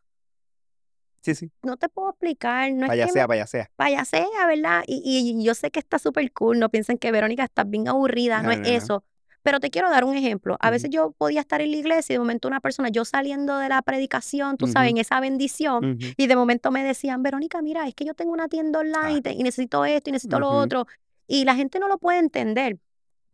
Sí, 1.22 1.36
sí. 1.36 1.52
no 1.62 1.78
te 1.78 1.88
puedo 1.88 2.10
explicar, 2.10 2.70
no 2.74 2.80
es 2.86 2.92
que 2.92 2.98
Payasea, 2.98 3.28
payasea. 3.28 3.72
payasea, 3.78 4.46
¿verdad? 4.46 4.84
Y, 4.88 5.02
y 5.40 5.44
yo 5.44 5.54
sé 5.56 5.72
que 5.72 5.80
está 5.80 5.98
súper 5.98 6.30
cool, 6.34 6.60
no 6.60 6.68
piensen 6.70 6.98
que 6.98 7.12
Verónica 7.14 7.46
está 7.46 7.64
bien 7.64 7.88
aburrida, 7.88 8.42
no 8.42 8.48
No, 8.50 8.52
es 8.52 8.60
no, 8.60 8.66
eso. 8.66 9.04
Pero 9.42 9.60
te 9.62 9.70
quiero 9.70 9.90
dar 9.90 10.04
un 10.06 10.16
ejemplo. 10.16 10.56
A 10.62 10.70
veces 10.70 10.90
yo 10.90 11.12
podía 11.12 11.42
estar 11.42 11.60
en 11.62 11.72
la 11.72 11.78
iglesia 11.78 12.14
y 12.14 12.16
de 12.16 12.20
momento 12.20 12.48
una 12.50 12.60
persona, 12.62 12.90
yo 12.90 13.04
saliendo 13.06 13.58
de 13.58 13.68
la 13.70 13.82
predicación, 13.82 14.58
tú 14.58 14.68
sabes, 14.68 14.92
en 14.92 14.98
esa 14.98 15.20
bendición, 15.22 15.98
y 16.18 16.28
de 16.28 16.36
momento 16.36 16.72
me 16.72 16.84
decían, 16.84 17.24
Verónica, 17.24 17.62
mira, 17.62 17.88
es 17.88 17.94
que 17.96 18.04
yo 18.06 18.14
tengo 18.14 18.32
una 18.34 18.48
tienda 18.50 18.80
online 18.80 18.98
Ah. 19.06 19.12
y, 19.12 19.22
te- 19.22 19.32
y 19.34 19.44
necesito 19.44 19.84
esto 19.86 20.10
y 20.10 20.14
necesito 20.14 20.40
lo 20.40 20.50
otro. 20.50 20.88
Y 21.28 21.46
la 21.46 21.56
gente 21.56 21.80
no 21.80 21.88
lo 21.88 21.98
puede 21.98 22.20
entender. 22.20 22.80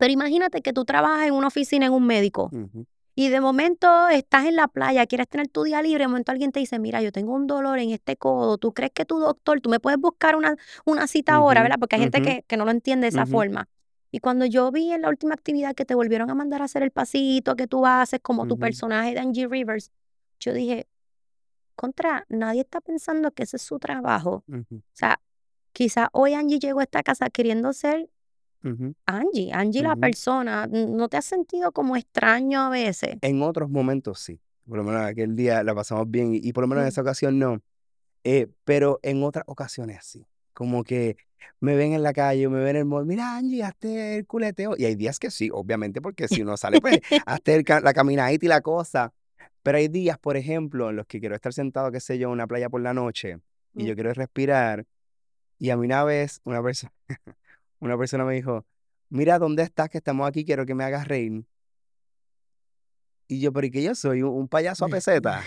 Pero 0.00 0.14
imagínate 0.14 0.62
que 0.62 0.72
tú 0.72 0.86
trabajas 0.86 1.26
en 1.26 1.34
una 1.34 1.48
oficina 1.48 1.84
en 1.84 1.92
un 1.92 2.06
médico 2.06 2.50
y 3.14 3.28
de 3.28 3.38
momento 3.42 4.08
estás 4.08 4.46
en 4.46 4.56
la 4.56 4.66
playa, 4.66 5.04
quieres 5.04 5.28
tener 5.28 5.48
tu 5.48 5.62
día 5.62 5.82
libre, 5.82 6.04
de 6.04 6.08
momento 6.08 6.32
alguien 6.32 6.52
te 6.52 6.60
dice, 6.60 6.78
mira, 6.78 7.02
yo 7.02 7.12
tengo 7.12 7.34
un 7.34 7.46
dolor 7.46 7.78
en 7.78 7.90
este 7.90 8.16
codo, 8.16 8.56
¿tú 8.56 8.72
crees 8.72 8.92
que 8.92 9.04
tu 9.04 9.18
doctor, 9.18 9.60
tú 9.60 9.68
me 9.68 9.78
puedes 9.78 10.00
buscar 10.00 10.36
una, 10.36 10.56
una 10.86 11.06
cita 11.06 11.34
ahora. 11.34 11.62
¿verdad? 11.62 11.76
Porque 11.78 11.96
hay 11.96 12.02
gente 12.02 12.22
que, 12.22 12.44
que 12.46 12.56
no 12.56 12.64
lo 12.64 12.70
entiende 12.70 13.04
de 13.04 13.08
esa 13.10 13.26
forma. 13.26 13.68
Y 14.10 14.20
cuando 14.20 14.46
yo 14.46 14.72
vi 14.72 14.90
en 14.90 15.02
la 15.02 15.10
última 15.10 15.34
actividad 15.34 15.74
que 15.74 15.84
te 15.84 15.94
volvieron 15.94 16.30
a 16.30 16.34
mandar 16.34 16.62
a 16.62 16.64
hacer 16.64 16.82
el 16.82 16.92
pasito 16.92 17.54
que 17.54 17.66
tú 17.66 17.84
haces 17.84 18.20
como 18.22 18.46
tu 18.46 18.58
personaje 18.58 19.12
de 19.12 19.20
Angie 19.20 19.48
Rivers, 19.48 19.92
yo 20.38 20.54
dije, 20.54 20.88
contra, 21.76 22.24
nadie 22.30 22.62
está 22.62 22.80
pensando 22.80 23.32
que 23.32 23.42
ese 23.42 23.58
es 23.58 23.62
su 23.62 23.78
trabajo. 23.78 24.44
O 24.50 24.64
sea, 24.94 25.20
quizá 25.74 26.08
hoy 26.12 26.32
Angie 26.32 26.58
llegó 26.58 26.80
a 26.80 26.84
esta 26.84 27.02
casa 27.02 27.28
queriendo 27.28 27.74
ser 27.74 28.08
Ujú. 28.64 28.94
Angie, 29.06 29.52
Angie 29.52 29.82
la 29.82 29.96
persona. 29.96 30.66
¿No 30.66 31.08
te 31.08 31.16
has 31.16 31.24
sentido 31.24 31.72
como 31.72 31.96
extraño 31.96 32.60
a 32.60 32.68
veces? 32.70 33.16
En 33.22 33.42
otros 33.42 33.70
momentos 33.70 34.20
sí. 34.20 34.40
Por 34.68 34.78
lo 34.78 34.84
menos 34.84 35.00
aquel 35.02 35.34
día 35.34 35.62
la 35.64 35.74
pasamos 35.74 36.10
bien 36.10 36.34
y, 36.34 36.38
y 36.42 36.52
por 36.52 36.62
lo 36.62 36.68
menos 36.68 36.82
en 36.82 36.86
Mm. 36.86 36.88
esa 36.88 37.00
ocasión 37.00 37.38
no. 37.38 37.60
Eh, 38.24 38.48
pero 38.64 39.00
en 39.02 39.22
otras 39.22 39.44
ocasiones 39.46 40.04
sí. 40.04 40.26
Como 40.52 40.84
que 40.84 41.16
me 41.58 41.74
ven 41.74 41.92
en 41.94 42.02
la 42.02 42.12
calle 42.12 42.48
me 42.48 42.58
ven 42.58 42.70
en 42.70 42.76
el 42.76 42.84
mall, 42.84 43.06
mira 43.06 43.36
Angie, 43.36 43.62
hazte 43.64 44.16
el 44.18 44.26
culeteo. 44.26 44.74
Y 44.76 44.84
hay 44.84 44.94
días 44.94 45.18
que 45.18 45.30
sí, 45.30 45.48
obviamente, 45.52 46.00
porque 46.02 46.28
si 46.28 46.42
uno 46.42 46.56
sale, 46.56 46.80
pues, 46.80 47.00
hazte 47.26 47.64
ca- 47.64 47.80
la 47.80 47.92
caminadita 47.94 48.44
y 48.44 48.48
la 48.48 48.60
cosa. 48.60 49.12
Pero 49.62 49.78
hay 49.78 49.88
días, 49.88 50.18
por 50.18 50.36
ejemplo, 50.36 50.90
en 50.90 50.96
los 50.96 51.06
que 51.06 51.18
quiero 51.20 51.34
estar 51.34 51.52
sentado, 51.52 51.90
qué 51.90 52.00
sé 52.00 52.18
yo, 52.18 52.28
en 52.28 52.32
una 52.32 52.46
playa 52.46 52.68
por 52.68 52.80
la 52.82 52.94
noche 52.94 53.38
y 53.74 53.86
yo 53.86 53.92
Mm. 53.92 53.94
quiero 53.94 54.12
respirar. 54.14 54.86
Y 55.58 55.70
a 55.70 55.76
mí 55.76 55.86
una 55.86 56.04
vez, 56.04 56.40
una 56.44 56.62
persona, 56.62 56.92
una 57.80 57.98
persona 57.98 58.24
me 58.24 58.34
dijo, 58.34 58.64
mira, 59.08 59.38
¿dónde 59.38 59.62
estás? 59.62 59.88
Que 59.88 59.98
estamos 59.98 60.28
aquí, 60.28 60.44
quiero 60.44 60.64
que 60.66 60.74
me 60.74 60.84
hagas 60.84 61.08
reír. 61.08 61.44
Y 63.28 63.40
yo, 63.40 63.52
pero 63.52 63.66
¿y 63.66 63.70
qué 63.70 63.82
yo 63.82 63.94
soy? 63.94 64.22
¿Un, 64.22 64.48
payaso 64.48 64.84
a 64.84 64.88
peseta? 64.94 65.42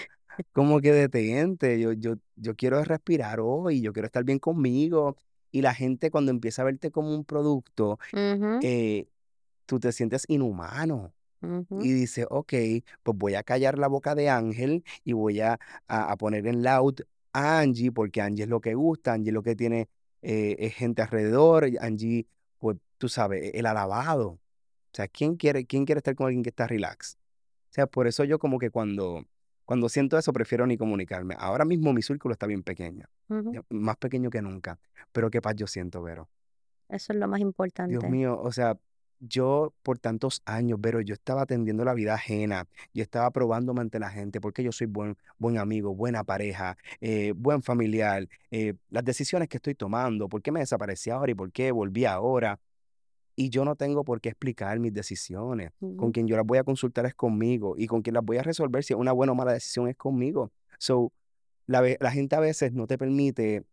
Como 0.51 0.79
que 0.81 0.91
detente, 0.91 1.79
yo, 1.79 1.93
yo, 1.93 2.15
yo 2.35 2.55
quiero 2.55 2.83
respirar 2.83 3.39
hoy, 3.39 3.81
yo 3.81 3.93
quiero 3.93 4.07
estar 4.07 4.23
bien 4.23 4.39
conmigo. 4.39 5.15
Y 5.51 5.61
la 5.61 5.75
gente 5.75 6.09
cuando 6.09 6.31
empieza 6.31 6.63
a 6.63 6.65
verte 6.65 6.89
como 6.89 7.13
un 7.13 7.23
producto, 7.23 7.99
eh, 8.63 9.07
tú 9.65 9.79
te 9.79 9.91
sientes 9.91 10.25
inhumano. 10.27 11.13
Y 11.83 11.91
dice, 11.91 12.25
ok, 12.29 12.53
pues 13.03 13.17
voy 13.17 13.35
a 13.35 13.43
callar 13.43 13.77
la 13.77 13.87
boca 13.87 14.15
de 14.15 14.29
Ángel 14.29 14.83
y 15.03 15.13
voy 15.13 15.41
a, 15.41 15.59
a- 15.87 16.11
a 16.11 16.17
poner 16.17 16.47
en 16.47 16.63
loud 16.63 16.95
a 17.33 17.59
Angie, 17.59 17.91
porque 17.91 18.21
Angie 18.21 18.43
es 18.43 18.49
lo 18.49 18.61
que 18.61 18.73
gusta, 18.73 19.13
Angie 19.13 19.29
es 19.29 19.33
lo 19.33 19.43
que 19.43 19.55
tiene 19.55 19.89
eh, 20.23 20.55
es 20.59 20.73
gente 20.73 21.01
alrededor, 21.01 21.65
Angie, 21.79 22.25
pues 22.59 22.77
tú 22.97 23.09
sabes, 23.09 23.51
el 23.53 23.65
alabado. 23.65 24.29
O 24.29 24.95
sea, 24.95 25.07
¿quién 25.07 25.36
quiere, 25.36 25.65
quién 25.65 25.86
quiere 25.86 25.99
estar 25.99 26.15
con 26.15 26.27
alguien 26.27 26.43
que 26.43 26.49
está 26.49 26.67
relax? 26.67 27.17
O 27.69 27.73
sea, 27.73 27.88
por 27.88 28.07
eso 28.07 28.23
yo 28.23 28.39
como 28.39 28.59
que 28.59 28.69
cuando, 28.69 29.25
cuando 29.65 29.89
siento 29.89 30.17
eso 30.17 30.31
prefiero 30.31 30.65
ni 30.67 30.77
comunicarme. 30.77 31.36
Ahora 31.38 31.65
mismo 31.65 31.91
mi 31.93 32.01
círculo 32.01 32.33
está 32.33 32.45
bien 32.47 32.63
pequeño, 32.63 33.07
más 33.69 33.97
pequeño 33.97 34.29
que 34.29 34.41
nunca. 34.41 34.79
Pero 35.12 35.29
qué 35.29 35.41
paz 35.41 35.55
yo 35.55 35.67
siento, 35.67 36.01
Vero. 36.01 36.29
Eso 36.89 37.13
es 37.13 37.19
lo 37.19 37.27
más 37.27 37.39
Dios 37.39 37.47
importante. 37.47 38.09
mío, 38.09 38.39
o 38.39 38.51
sea, 38.51 38.77
yo 39.27 39.73
por 39.83 39.99
tantos 39.99 40.41
años, 40.45 40.79
pero 40.81 41.01
yo 41.01 41.13
estaba 41.13 41.43
atendiendo 41.43 41.86
la 41.86 41.93
vida 41.93 42.15
ajena, 42.15 42.67
yo 42.93 43.03
estaba 43.03 43.31
probándome 43.31 43.81
ante 43.81 43.99
la 43.99 44.09
gente, 44.09 44.41
porque 44.41 44.63
yo 44.63 44.71
soy 44.71 44.88
buen, 44.88 45.17
buen 45.38 45.57
amigo, 45.57 45.95
buena 45.95 46.23
pareja, 46.23 46.77
eh, 46.99 47.33
buen 47.36 47.62
familiar, 47.62 48.27
eh, 48.51 48.73
las 48.89 49.03
decisiones 49.05 49.47
que 49.47 49.57
estoy 49.57 49.75
tomando, 49.75 50.27
por 50.27 50.41
qué 50.41 50.51
me 50.51 50.59
desaparecí 50.59 51.09
ahora 51.09 51.31
y 51.31 51.36
por 51.36 51.51
qué 51.51 51.71
volví 51.71 52.05
ahora. 52.05 52.59
Y 53.36 53.49
yo 53.49 53.65
no 53.65 53.75
tengo 53.75 54.03
por 54.03 54.21
qué 54.21 54.29
explicar 54.29 54.79
mis 54.79 54.93
decisiones. 54.93 55.71
Con 55.79 56.12
quien 56.12 56.27
yo 56.27 56.36
las 56.38 56.45
voy 56.45 56.59
a 56.59 56.63
consultar 56.63 57.07
es 57.07 57.15
conmigo 57.15 57.73
y 57.75 57.88
con 57.88 58.03
quien 58.03 58.13
las 58.13 58.23
voy 58.23 58.38
a 58.38 58.43
resolver 58.43 58.83
si 58.83 58.93
es 58.93 58.99
una 58.99 59.12
buena 59.12 59.31
o 59.31 59.36
mala 59.36 59.53
decisión 59.53 59.88
es 59.88 59.95
conmigo. 59.95 60.51
So, 60.77 61.12
la, 61.65 61.81
la 61.99 62.12
gente 62.12 62.36
a 62.36 62.39
veces 62.39 62.73
no 62.73 62.86
te 62.86 62.95
permite 62.95 63.63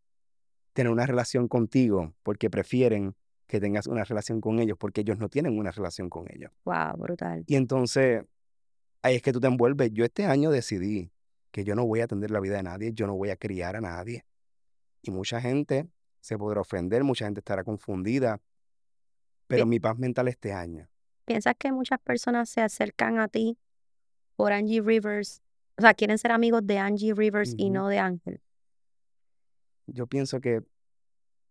tener 0.73 0.91
una 0.91 1.05
relación 1.05 1.47
contigo 1.47 2.15
porque 2.23 2.49
prefieren 2.49 3.15
que 3.51 3.61
tengas 3.61 3.87
una 3.87 4.05
relación 4.05 4.41
con 4.41 4.61
ellos 4.61 4.79
porque 4.79 5.01
ellos 5.01 5.19
no 5.19 5.29
tienen 5.29 5.59
una 5.59 5.73
relación 5.73 6.09
con 6.09 6.27
ellos. 6.31 6.53
Wow, 6.65 6.97
brutal. 6.97 7.45
Y 7.47 7.57
entonces, 7.57 8.25
ahí 9.03 9.17
es 9.17 9.23
que 9.23 9.33
tú 9.33 9.41
te 9.41 9.49
envuelves. 9.49 9.91
Yo 9.93 10.05
este 10.05 10.25
año 10.25 10.51
decidí 10.51 11.11
que 11.51 11.65
yo 11.65 11.75
no 11.75 11.85
voy 11.85 12.01
a 12.01 12.05
atender 12.05 12.31
la 12.31 12.39
vida 12.39 12.57
de 12.57 12.63
nadie, 12.63 12.93
yo 12.93 13.07
no 13.09 13.17
voy 13.17 13.31
a 13.31 13.37
criar 13.37 13.75
a 13.75 13.81
nadie. 13.81 14.25
Y 15.03 15.11
mucha 15.11 15.41
gente 15.41 15.89
se 16.21 16.39
podrá 16.39 16.61
ofender, 16.61 17.03
mucha 17.03 17.25
gente 17.25 17.41
estará 17.41 17.65
confundida, 17.65 18.41
pero 19.49 19.67
mi 19.67 19.81
paz 19.81 19.99
mental 19.99 20.29
este 20.29 20.53
año. 20.53 20.89
¿Piensas 21.25 21.55
que 21.59 21.73
muchas 21.73 21.99
personas 21.99 22.49
se 22.49 22.61
acercan 22.61 23.19
a 23.19 23.27
ti 23.27 23.59
por 24.37 24.53
Angie 24.53 24.81
Rivers? 24.81 25.43
O 25.77 25.83
sea, 25.83 25.95
quieren 25.95 26.19
ser 26.19 26.31
amigos 26.31 26.65
de 26.65 26.79
Angie 26.79 27.15
Rivers 27.15 27.55
y 27.57 27.71
no 27.71 27.89
de 27.89 27.99
Ángel. 27.99 28.41
Yo 29.87 30.07
pienso 30.07 30.41
que, 30.41 30.63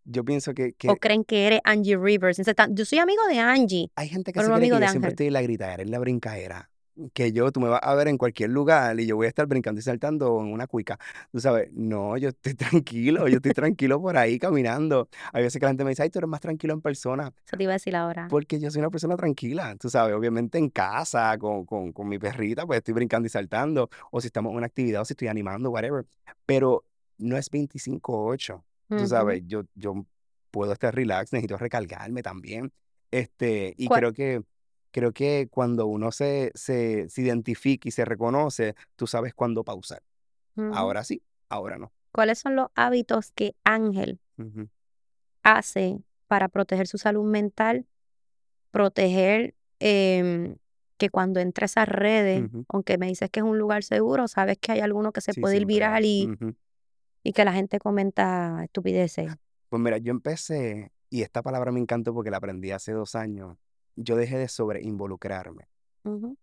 yo 0.04 0.24
pienso 0.24 0.54
que, 0.54 0.74
O 0.88 0.96
creen 0.96 1.24
que 1.24 1.46
eres 1.46 1.60
Angie 1.64 1.96
Rivers. 1.96 2.40
Yo 2.70 2.84
soy 2.84 2.98
amigo 2.98 3.26
de 3.26 3.38
Angie, 3.38 3.90
hay 3.94 4.08
gente 4.08 4.32
que 4.32 4.40
se 4.40 4.46
cree 4.46 4.60
que 4.60 4.68
yo 4.68 4.88
siempre 4.88 5.10
estoy 5.10 5.26
en 5.28 5.32
la 5.32 5.42
gritadera, 5.42 5.82
en 5.82 5.90
la 5.90 5.98
brincadera. 5.98 6.70
Que 7.14 7.32
yo, 7.32 7.50
tú 7.50 7.60
me 7.60 7.68
vas 7.68 7.80
a 7.82 7.94
ver 7.94 8.08
en 8.08 8.18
cualquier 8.18 8.50
lugar 8.50 9.00
y 9.00 9.06
yo 9.06 9.16
voy 9.16 9.24
a 9.24 9.28
estar 9.30 9.46
brincando 9.46 9.78
y 9.78 9.82
saltando 9.82 10.38
en 10.40 10.52
una 10.52 10.66
cuica. 10.66 10.98
Tú 11.32 11.40
sabes, 11.40 11.70
no, 11.72 12.18
yo 12.18 12.28
estoy 12.28 12.52
tranquilo, 12.82 13.26
yo 13.26 13.36
estoy 13.36 13.52
tranquilo 13.52 14.02
por 14.02 14.18
ahí 14.18 14.38
caminando. 14.38 15.08
Hay 15.32 15.44
veces 15.44 15.58
que 15.58 15.64
la 15.64 15.70
gente 15.70 15.84
me 15.84 15.90
dice, 15.90 16.02
ay, 16.02 16.10
tú 16.10 16.18
eres 16.18 16.28
más 16.28 16.40
tranquilo 16.40 16.74
en 16.74 16.82
persona. 16.82 17.32
Eso 17.46 17.56
te 17.56 17.62
iba 17.62 17.72
a 17.72 17.76
decir 17.76 17.96
ahora. 17.96 18.26
Porque 18.28 18.60
yo 18.60 18.70
soy 18.70 18.80
una 18.80 18.90
persona 18.90 19.16
tranquila, 19.16 19.76
tú 19.76 19.88
sabes, 19.88 20.14
obviamente 20.14 20.58
en 20.58 20.68
casa, 20.68 21.38
con, 21.38 21.64
con, 21.64 21.92
con 21.92 22.06
mi 22.06 22.18
perrita, 22.18 22.66
pues 22.66 22.78
estoy 22.78 22.92
brincando 22.92 23.26
y 23.26 23.30
saltando, 23.30 23.88
o 24.10 24.20
si 24.20 24.26
estamos 24.26 24.50
en 24.50 24.58
una 24.58 24.66
actividad, 24.66 25.00
o 25.00 25.04
si 25.06 25.14
estoy 25.14 25.28
animando, 25.28 25.70
whatever. 25.70 26.04
Pero 26.44 26.84
no 27.16 27.36
es 27.36 27.50
25-8, 27.50 28.62
tú 28.98 29.06
sabes, 29.06 29.42
yo, 29.46 29.62
yo 29.74 30.06
puedo 30.50 30.72
estar 30.72 30.94
relax, 30.94 31.32
necesito 31.32 31.56
recargarme 31.56 32.22
también. 32.22 32.72
Este, 33.10 33.74
y 33.76 33.86
¿Cuál- 33.86 34.00
creo 34.00 34.12
que, 34.12 34.42
creo 34.90 35.12
que 35.12 35.48
cuando 35.50 35.86
uno 35.86 36.10
se, 36.12 36.50
se, 36.54 37.08
se 37.08 37.22
identifica 37.22 37.88
y 37.88 37.92
se 37.92 38.04
reconoce, 38.04 38.74
tú 38.96 39.06
sabes 39.06 39.34
cuándo 39.34 39.64
pausar. 39.64 40.02
Ahora 40.72 41.04
sí, 41.04 41.22
ahora 41.48 41.78
no. 41.78 41.92
¿Cuáles 42.12 42.38
son 42.40 42.56
los 42.56 42.68
hábitos 42.74 43.30
que 43.32 43.54
Ángel 43.64 44.18
hace 45.42 45.98
para 46.26 46.48
proteger 46.48 46.86
su 46.86 46.98
salud 46.98 47.24
mental, 47.24 47.86
proteger 48.70 49.54
em, 49.78 50.56
que 50.96 51.08
cuando 51.10 51.40
entre 51.40 51.64
a 51.64 51.66
esas 51.66 51.88
redes, 51.88 52.50
aunque 52.68 52.98
me 52.98 53.06
dices 53.06 53.30
que 53.30 53.40
es 53.40 53.44
un 53.44 53.58
lugar 53.58 53.82
seguro, 53.82 54.28
sabes 54.28 54.58
que 54.58 54.72
hay 54.72 54.80
alguno 54.80 55.12
que 55.12 55.20
se 55.20 55.32
Sí, 55.32 55.40
puede 55.40 55.56
ir 55.56 55.66
viral 55.66 56.04
y. 56.04 56.28
y 57.22 57.32
que 57.32 57.44
la 57.44 57.52
gente 57.52 57.78
comenta 57.78 58.64
estupideces. 58.64 59.32
Pues 59.68 59.82
mira, 59.82 59.98
yo 59.98 60.10
empecé, 60.10 60.92
y 61.10 61.22
esta 61.22 61.42
palabra 61.42 61.72
me 61.72 61.80
encantó 61.80 62.14
porque 62.14 62.30
la 62.30 62.38
aprendí 62.38 62.70
hace 62.70 62.92
dos 62.92 63.14
años, 63.14 63.56
yo 63.96 64.16
dejé 64.16 64.38
de 64.38 64.48
sobreinvolucrarme. 64.48 65.68
Ujú, 66.04 66.36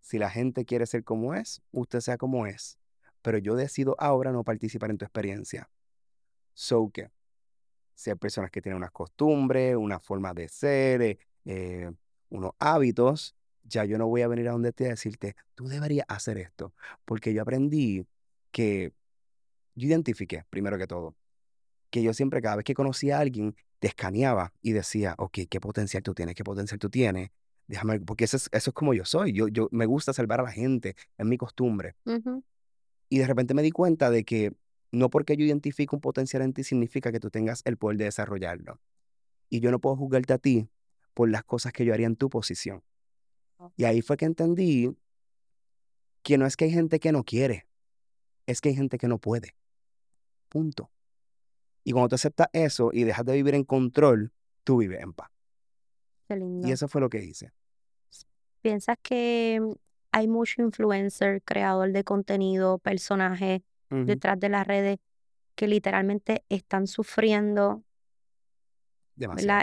Si 0.00 0.18
la 0.18 0.30
gente 0.30 0.64
quiere 0.64 0.86
ser 0.86 1.04
como 1.04 1.34
es, 1.34 1.62
usted 1.70 2.00
sea 2.00 2.18
como 2.18 2.46
es. 2.46 2.78
Pero 3.22 3.38
yo 3.38 3.54
decido 3.54 3.94
ahora 3.98 4.32
no 4.32 4.42
participar 4.42 4.90
en 4.90 4.98
tu 4.98 5.04
experiencia. 5.04 5.70
So 6.54 6.90
que, 6.90 7.10
si 7.94 8.10
hay 8.10 8.16
personas 8.16 8.50
que 8.50 8.60
tienen 8.60 8.76
unas 8.78 8.90
costumbres, 8.90 9.76
una 9.76 10.00
forma 10.00 10.34
de 10.34 10.48
ser, 10.48 11.02
eh, 11.02 11.18
eh, 11.44 11.90
unos 12.30 12.52
hábitos, 12.58 13.36
ya 13.64 13.84
yo 13.84 13.96
no 13.96 14.08
voy 14.08 14.22
a 14.22 14.28
venir 14.28 14.48
a 14.48 14.52
donde 14.52 14.72
te 14.72 14.86
a 14.86 14.90
decirte, 14.90 15.36
tú 15.54 15.68
deberías 15.68 16.06
hacer 16.08 16.36
esto. 16.38 16.74
Porque 17.04 17.32
yo 17.32 17.42
aprendí 17.42 18.04
que, 18.50 18.92
yo 19.74 19.88
identifiqué, 19.88 20.44
primero 20.50 20.78
que 20.78 20.86
todo, 20.86 21.14
que 21.90 22.02
yo 22.02 22.12
siempre, 22.14 22.40
cada 22.40 22.56
vez 22.56 22.64
que 22.64 22.74
conocía 22.74 23.18
a 23.18 23.20
alguien, 23.20 23.54
te 23.78 23.88
escaneaba 23.88 24.52
y 24.62 24.72
decía, 24.72 25.14
ok, 25.18 25.40
¿qué 25.50 25.60
potencial 25.60 26.02
tú 26.02 26.14
tienes? 26.14 26.34
¿Qué 26.34 26.44
potencial 26.44 26.78
tú 26.78 26.88
tienes? 26.88 27.30
Déjame, 27.66 28.00
porque 28.00 28.24
eso 28.24 28.36
es, 28.36 28.48
eso 28.52 28.70
es 28.70 28.74
como 28.74 28.94
yo 28.94 29.04
soy. 29.04 29.32
Yo, 29.32 29.48
yo 29.48 29.68
me 29.72 29.86
gusta 29.86 30.12
salvar 30.12 30.40
a 30.40 30.44
la 30.44 30.52
gente, 30.52 30.94
es 31.18 31.26
mi 31.26 31.36
costumbre. 31.36 31.94
ujú, 32.04 32.42
Y 33.08 33.18
de 33.18 33.26
repente 33.26 33.54
me 33.54 33.62
di 33.62 33.70
cuenta 33.70 34.10
de 34.10 34.24
que 34.24 34.52
no 34.90 35.10
porque 35.10 35.36
yo 35.36 35.44
identifico 35.44 35.96
un 35.96 36.00
potencial 36.00 36.42
en 36.42 36.52
ti 36.52 36.64
significa 36.64 37.12
que 37.12 37.20
tú 37.20 37.30
tengas 37.30 37.62
el 37.64 37.76
poder 37.76 37.98
de 37.98 38.04
desarrollarlo. 38.04 38.80
Y 39.48 39.60
yo 39.60 39.70
no 39.70 39.80
puedo 39.80 39.96
juzgarte 39.96 40.32
a 40.32 40.38
ti 40.38 40.68
por 41.14 41.28
las 41.30 41.44
cosas 41.44 41.72
que 41.72 41.84
yo 41.84 41.92
haría 41.92 42.06
en 42.06 42.16
tu 42.16 42.30
posición. 42.30 42.82
Y 43.76 43.84
ahí 43.84 44.02
fue 44.02 44.16
que 44.16 44.24
entendí 44.24 44.96
que 46.22 46.38
no 46.38 46.46
es 46.46 46.56
que 46.56 46.66
hay 46.66 46.70
gente 46.70 47.00
que 47.00 47.12
no 47.12 47.24
quiere, 47.24 47.66
es 48.46 48.60
que 48.60 48.70
hay 48.70 48.74
gente 48.74 48.98
que 48.98 49.08
no 49.08 49.18
puede. 49.18 49.54
Punto. 50.52 50.90
Y 51.82 51.92
cuando 51.92 52.10
tú 52.10 52.14
aceptas 52.16 52.48
eso 52.52 52.90
y 52.92 53.04
dejas 53.04 53.24
de 53.24 53.32
vivir 53.32 53.54
en 53.54 53.64
control, 53.64 54.32
tú 54.64 54.76
vives 54.76 55.00
en 55.02 55.14
paz. 55.14 55.30
Qué 56.28 56.34
Y 56.34 56.38
lindo. 56.40 56.68
eso 56.68 56.88
fue 56.88 57.00
lo 57.00 57.08
que 57.08 57.24
hice. 57.24 57.50
¿Piensas 58.60 58.96
que 59.02 59.58
mm, 59.62 59.72
hay 60.12 60.28
mucho 60.28 60.60
influencer, 60.60 61.42
creador 61.42 61.90
de 61.92 62.04
contenido, 62.04 62.78
personaje 62.78 63.62
detrás 63.88 64.38
de 64.40 64.48
las 64.48 64.66
redes 64.66 64.98
que 65.54 65.66
literalmente 65.66 66.44
están 66.48 66.86
sufriendo. 66.86 67.82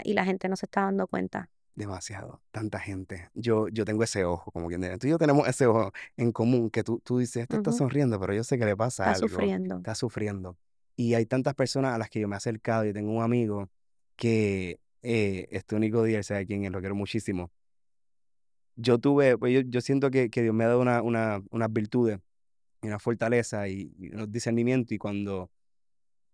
Y 0.04 0.12
la 0.14 0.24
gente 0.24 0.48
no 0.48 0.54
se 0.56 0.66
está 0.66 0.82
dando 0.82 1.06
cuenta. 1.08 1.50
demasiado. 1.74 2.40
Tanta 2.50 2.78
gente. 2.78 3.28
Yo, 3.34 3.66
yo 3.68 3.84
tengo 3.84 4.04
ese 4.04 4.24
ojo, 4.24 4.50
como 4.52 4.68
quien 4.68 4.80
dice. 4.82 4.98
Tú 4.98 5.06
y 5.06 5.10
yo 5.10 5.18
tenemos 5.18 5.48
ese 5.48 5.66
ojo 5.66 5.92
en 6.16 6.30
común 6.30 6.70
que 6.70 6.84
tú, 6.84 7.00
tú 7.00 7.18
dices, 7.18 7.42
este 7.42 7.56
está 7.56 7.72
sonriendo, 7.72 8.20
pero 8.20 8.34
yo 8.34 8.44
sé 8.44 8.58
que 8.58 8.64
le 8.66 8.76
pasa 8.76 9.04
Está 9.04 9.16
algo. 9.16 9.28
sufriendo. 9.28 9.76
Está 9.78 9.94
sufriendo. 9.94 10.56
Y 11.00 11.14
hay 11.14 11.24
tantas 11.24 11.54
personas 11.54 11.94
a 11.94 11.98
las 11.98 12.10
que 12.10 12.20
yo 12.20 12.28
me 12.28 12.34
he 12.34 12.36
acercado. 12.36 12.84
Yo 12.84 12.92
tengo 12.92 13.10
un 13.10 13.22
amigo 13.22 13.70
que 14.16 14.80
eh, 15.02 15.48
este 15.50 15.74
único 15.74 16.02
día, 16.04 16.18
él 16.18 16.24
sabe 16.24 16.44
quién 16.44 16.62
es, 16.66 16.70
lo 16.70 16.80
quiero 16.80 16.94
muchísimo. 16.94 17.50
Yo 18.76 18.98
tuve, 18.98 19.38
pues 19.38 19.54
yo, 19.54 19.60
yo 19.62 19.80
siento 19.80 20.10
que, 20.10 20.28
que 20.28 20.42
Dios 20.42 20.54
me 20.54 20.64
ha 20.64 20.68
dado 20.68 20.80
una, 20.82 21.00
una, 21.00 21.42
unas 21.52 21.72
virtudes 21.72 22.18
y 22.82 22.88
una 22.88 22.98
fortaleza 22.98 23.66
y, 23.66 23.94
y 23.98 24.14
unos 24.14 24.30
discernimientos. 24.30 24.92
Y 24.92 24.98
cuando 24.98 25.50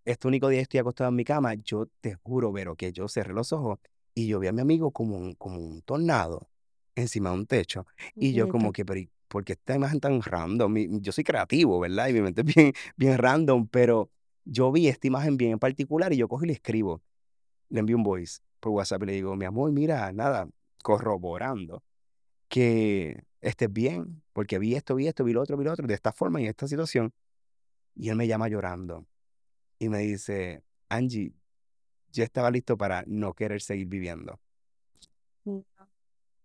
este 0.04 0.26
único 0.26 0.48
día 0.48 0.62
estoy 0.62 0.80
acostado 0.80 1.10
en 1.10 1.16
mi 1.16 1.22
cama, 1.24 1.54
yo 1.54 1.86
te 2.00 2.14
juro, 2.16 2.50
Vero, 2.50 2.74
que 2.74 2.92
yo 2.92 3.06
cerré 3.06 3.34
los 3.34 3.52
ojos 3.52 3.78
y 4.16 4.26
yo 4.26 4.40
vi 4.40 4.48
a 4.48 4.52
mi 4.52 4.62
amigo 4.62 4.90
como 4.90 5.16
un, 5.16 5.34
como 5.34 5.58
un 5.60 5.82
tornado 5.82 6.48
encima 6.96 7.30
de 7.30 7.36
un 7.36 7.46
techo. 7.46 7.86
Y 8.16 8.32
yo 8.32 8.48
como 8.48 8.72
que, 8.72 8.84
pero 8.84 8.98
¿y 8.98 9.10
¿por 9.28 9.44
qué 9.44 9.52
esta 9.52 9.76
imagen 9.76 10.00
tan 10.00 10.20
random? 10.22 10.72
Mi- 10.72 10.88
Yo 11.00 11.12
soy 11.12 11.22
creativo, 11.22 11.78
¿verdad? 11.78 12.08
Y 12.08 12.14
mi 12.14 12.20
mente 12.22 12.40
es 12.40 12.52
bien, 12.52 12.72
bien 12.96 13.16
random, 13.16 13.68
pero 13.68 14.10
yo 14.46 14.72
vi 14.72 14.88
esta 14.88 15.06
imagen 15.08 15.36
bien 15.36 15.52
en 15.52 15.58
particular 15.58 16.12
y 16.12 16.16
yo 16.16 16.28
cojo 16.28 16.44
y 16.44 16.46
le 16.46 16.52
escribo. 16.54 17.02
Le 17.68 17.80
envío 17.80 17.96
un 17.96 18.04
voice 18.04 18.40
por 18.60 18.72
WhatsApp 18.72 19.02
y 19.02 19.06
le 19.06 19.12
digo, 19.12 19.36
mi 19.36 19.44
amor, 19.44 19.72
mira, 19.72 20.12
nada, 20.12 20.48
corroborando 20.82 21.82
que 22.48 23.24
estés 23.40 23.72
bien, 23.72 24.22
porque 24.32 24.58
vi 24.58 24.76
esto, 24.76 24.94
vi 24.94 25.08
esto, 25.08 25.24
vi 25.24 25.32
lo 25.32 25.42
otro, 25.42 25.56
vi 25.56 25.64
lo 25.64 25.72
otro, 25.72 25.86
de 25.86 25.94
esta 25.94 26.12
forma 26.12 26.40
y 26.40 26.44
en 26.44 26.50
esta 26.50 26.68
situación. 26.68 27.12
Y 27.96 28.08
él 28.08 28.16
me 28.16 28.28
llama 28.28 28.48
llorando 28.48 29.04
y 29.80 29.88
me 29.88 29.98
dice, 29.98 30.62
Angie, 30.88 31.32
yo 32.12 32.22
estaba 32.22 32.50
listo 32.50 32.76
para 32.76 33.02
no 33.06 33.34
querer 33.34 33.60
seguir 33.60 33.88
viviendo. 33.88 34.38
Mm, 35.44 35.58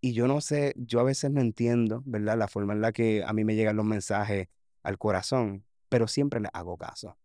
Y 0.00 0.12
yo 0.12 0.26
no 0.26 0.40
sé, 0.40 0.74
yo 0.76 0.98
a 0.98 1.04
veces 1.04 1.30
no 1.30 1.40
entiendo, 1.40 2.02
¿verdad? 2.04 2.36
La 2.36 2.48
forma 2.48 2.72
en 2.72 2.80
la 2.80 2.90
que 2.90 3.22
a 3.24 3.32
mí 3.32 3.44
me 3.44 3.54
llegan 3.54 3.76
los 3.76 3.86
mensajes 3.86 4.48
al 4.82 4.98
corazón, 4.98 5.64
pero 5.88 6.08
siempre 6.08 6.40
le 6.40 6.48
hago 6.52 6.76
caso 6.76 7.16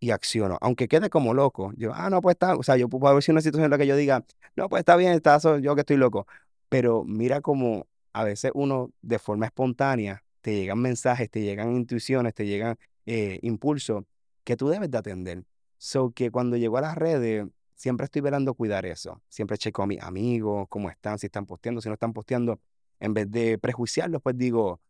y 0.00 0.10
acciono. 0.10 0.58
Aunque 0.60 0.88
quede 0.88 1.10
como 1.10 1.34
loco, 1.34 1.72
yo, 1.76 1.92
ah, 1.94 2.10
no, 2.10 2.20
pues 2.22 2.34
está, 2.34 2.56
o 2.56 2.62
sea, 2.62 2.76
yo 2.76 2.88
puedo 2.88 3.06
haber 3.08 3.22
sido 3.22 3.34
una 3.34 3.42
situación 3.42 3.66
en 3.66 3.70
la 3.70 3.78
que 3.78 3.86
yo 3.86 3.96
diga, 3.96 4.24
no, 4.56 4.68
pues 4.68 4.80
está 4.80 4.96
bien, 4.96 5.12
está, 5.12 5.38
yo 5.60 5.74
que 5.74 5.80
estoy 5.82 5.96
loco. 5.98 6.26
Pero 6.68 7.04
mira 7.04 7.40
como 7.40 7.86
a 8.12 8.24
veces 8.24 8.50
uno 8.54 8.90
de 9.02 9.18
forma 9.18 9.46
espontánea 9.46 10.24
te 10.40 10.54
llegan 10.54 10.78
mensajes, 10.80 11.30
te 11.30 11.42
llegan 11.42 11.74
intuiciones, 11.76 12.34
te 12.34 12.46
llegan 12.46 12.76
eh, 13.06 13.38
impulsos 13.42 14.04
que 14.44 14.56
tú 14.56 14.68
debes 14.68 14.90
de 14.90 14.98
atender. 14.98 15.44
So 15.78 16.12
que 16.12 16.30
cuando 16.30 16.56
llego 16.56 16.78
a 16.78 16.80
las 16.82 16.96
redes, 16.96 17.46
siempre 17.74 18.04
estoy 18.04 18.22
velando 18.22 18.54
cuidar 18.54 18.86
eso. 18.86 19.22
Siempre 19.28 19.58
checo 19.58 19.82
a 19.82 19.86
mis 19.86 20.00
amigos, 20.02 20.66
cómo 20.68 20.90
están, 20.90 21.18
si 21.18 21.26
están 21.26 21.46
posteando, 21.46 21.80
si 21.80 21.88
no 21.88 21.94
están 21.94 22.12
posteando. 22.12 22.60
En 23.00 23.14
vez 23.14 23.30
de 23.30 23.58
prejuiciarlos, 23.58 24.20
pues 24.22 24.36
digo, 24.36 24.80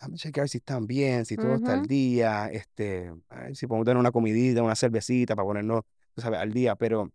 déjame 0.00 0.16
chequear 0.16 0.48
si 0.48 0.58
están 0.58 0.86
bien, 0.86 1.26
si 1.26 1.36
todo 1.36 1.56
está 1.56 1.74
al 1.74 1.80
Ujú. 1.80 1.88
día, 1.88 2.48
este, 2.50 3.12
a 3.28 3.40
ver 3.40 3.56
si 3.56 3.66
podemos 3.66 3.84
tener 3.84 3.98
una 3.98 4.10
comidita, 4.10 4.62
una 4.62 4.74
cervecita 4.74 5.36
para 5.36 5.44
ponernos, 5.46 5.82
tú 6.14 6.22
sabes, 6.22 6.40
al 6.40 6.52
día. 6.52 6.74
Pero 6.74 7.12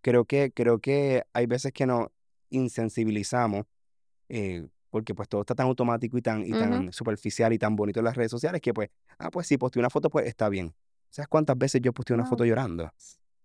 creo 0.00 0.24
que, 0.24 0.50
creo 0.52 0.78
que 0.80 1.24
hay 1.34 1.46
veces 1.46 1.72
que 1.72 1.86
nos 1.86 2.08
insensibilizamos 2.50 3.66
eh, 4.28 4.68
porque 4.90 5.14
pues 5.14 5.28
todo 5.28 5.42
está 5.42 5.54
tan 5.54 5.66
automático 5.66 6.16
y 6.16 6.22
tan, 6.22 6.46
y 6.46 6.54
Ujú. 6.54 6.56
tan 6.56 6.92
superficial 6.92 7.52
y 7.52 7.58
tan 7.58 7.76
bonito 7.76 8.00
en 8.00 8.06
las 8.06 8.16
redes 8.16 8.30
sociales 8.30 8.62
que 8.62 8.72
pues, 8.72 8.90
ah, 9.18 9.30
pues 9.30 9.46
si 9.46 9.58
posteé 9.58 9.80
una 9.80 9.90
foto, 9.90 10.08
pues 10.10 10.26
está 10.26 10.48
bien. 10.48 10.74
¿Sabes 11.10 11.28
cuántas 11.28 11.58
veces 11.58 11.82
yo 11.82 11.92
posteé 11.92 12.14
una 12.14 12.24
Wow. 12.24 12.30
foto 12.30 12.44
llorando? 12.46 12.90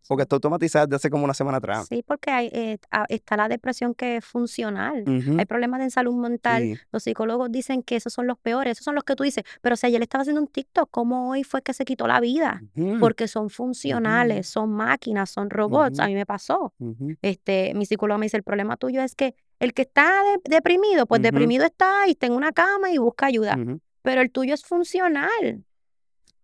Porque 0.08 0.24
está 0.24 0.36
automatizada 0.36 0.86
desde 0.88 0.96
hace 0.98 1.10
como 1.10 1.24
una 1.26 1.34
semana 1.34 1.58
atrás. 1.60 1.88
Sí, 1.88 2.04
porque 2.06 2.32
hay, 2.32 2.48
eh, 2.54 2.78
está 3.10 3.38
la 3.38 3.48
depresión 3.48 3.94
que 3.94 4.18
es 4.18 4.26
funcional. 4.26 5.04
Hay 5.40 5.46
problemas 5.46 5.80
de 5.82 5.90
salud 5.90 6.16
mental. 6.16 6.64
Sí. 6.64 6.78
Los 6.92 7.04
psicólogos 7.04 7.52
dicen 7.52 7.82
que 7.84 7.96
esos 7.96 8.12
son 8.14 8.28
los 8.28 8.38
peores. 8.38 8.74
Esos 8.74 8.86
son 8.86 8.96
los 8.96 9.04
que 9.04 9.16
tú 9.16 9.24
dices. 9.24 9.44
Pero 9.62 9.76
si 9.76 9.88
ayer 9.88 10.02
estaba 10.02 10.22
haciendo 10.24 10.42
un 10.42 10.48
TikTok, 10.48 10.90
¿cómo 10.92 11.30
hoy 11.30 11.44
fue 11.44 11.62
que 11.62 11.74
se 11.74 11.86
quitó 11.86 12.08
la 12.08 12.20
vida? 12.20 12.62
Porque 13.00 13.28
son 13.28 13.50
funcionales, 13.50 14.48
son 14.48 14.72
máquinas, 14.72 15.30
son 15.30 15.50
robots. 15.50 16.00
A 16.00 16.08
mí 16.08 16.16
me 16.16 16.26
pasó. 16.26 16.74
Este, 17.22 17.74
mi 17.76 17.86
psicólogo 17.86 18.18
me 18.18 18.26
dice, 18.26 18.38
el 18.38 18.44
problema 18.44 18.78
tuyo 18.78 19.02
es 19.02 19.16
que 19.16 19.36
el 19.60 19.74
que 19.74 19.84
está 19.84 20.24
de- 20.24 20.56
deprimido, 20.56 21.06
pues 21.06 21.22
deprimido 21.22 21.66
está 21.66 22.08
y 22.08 22.12
está 22.12 22.26
en 22.26 22.34
una 22.34 22.52
cama 22.52 22.92
y 22.92 22.98
busca 22.98 23.28
ayuda. 23.28 23.56
Pero 24.02 24.22
el 24.22 24.32
tuyo 24.32 24.54
es 24.56 24.64
funcional. 24.64 25.64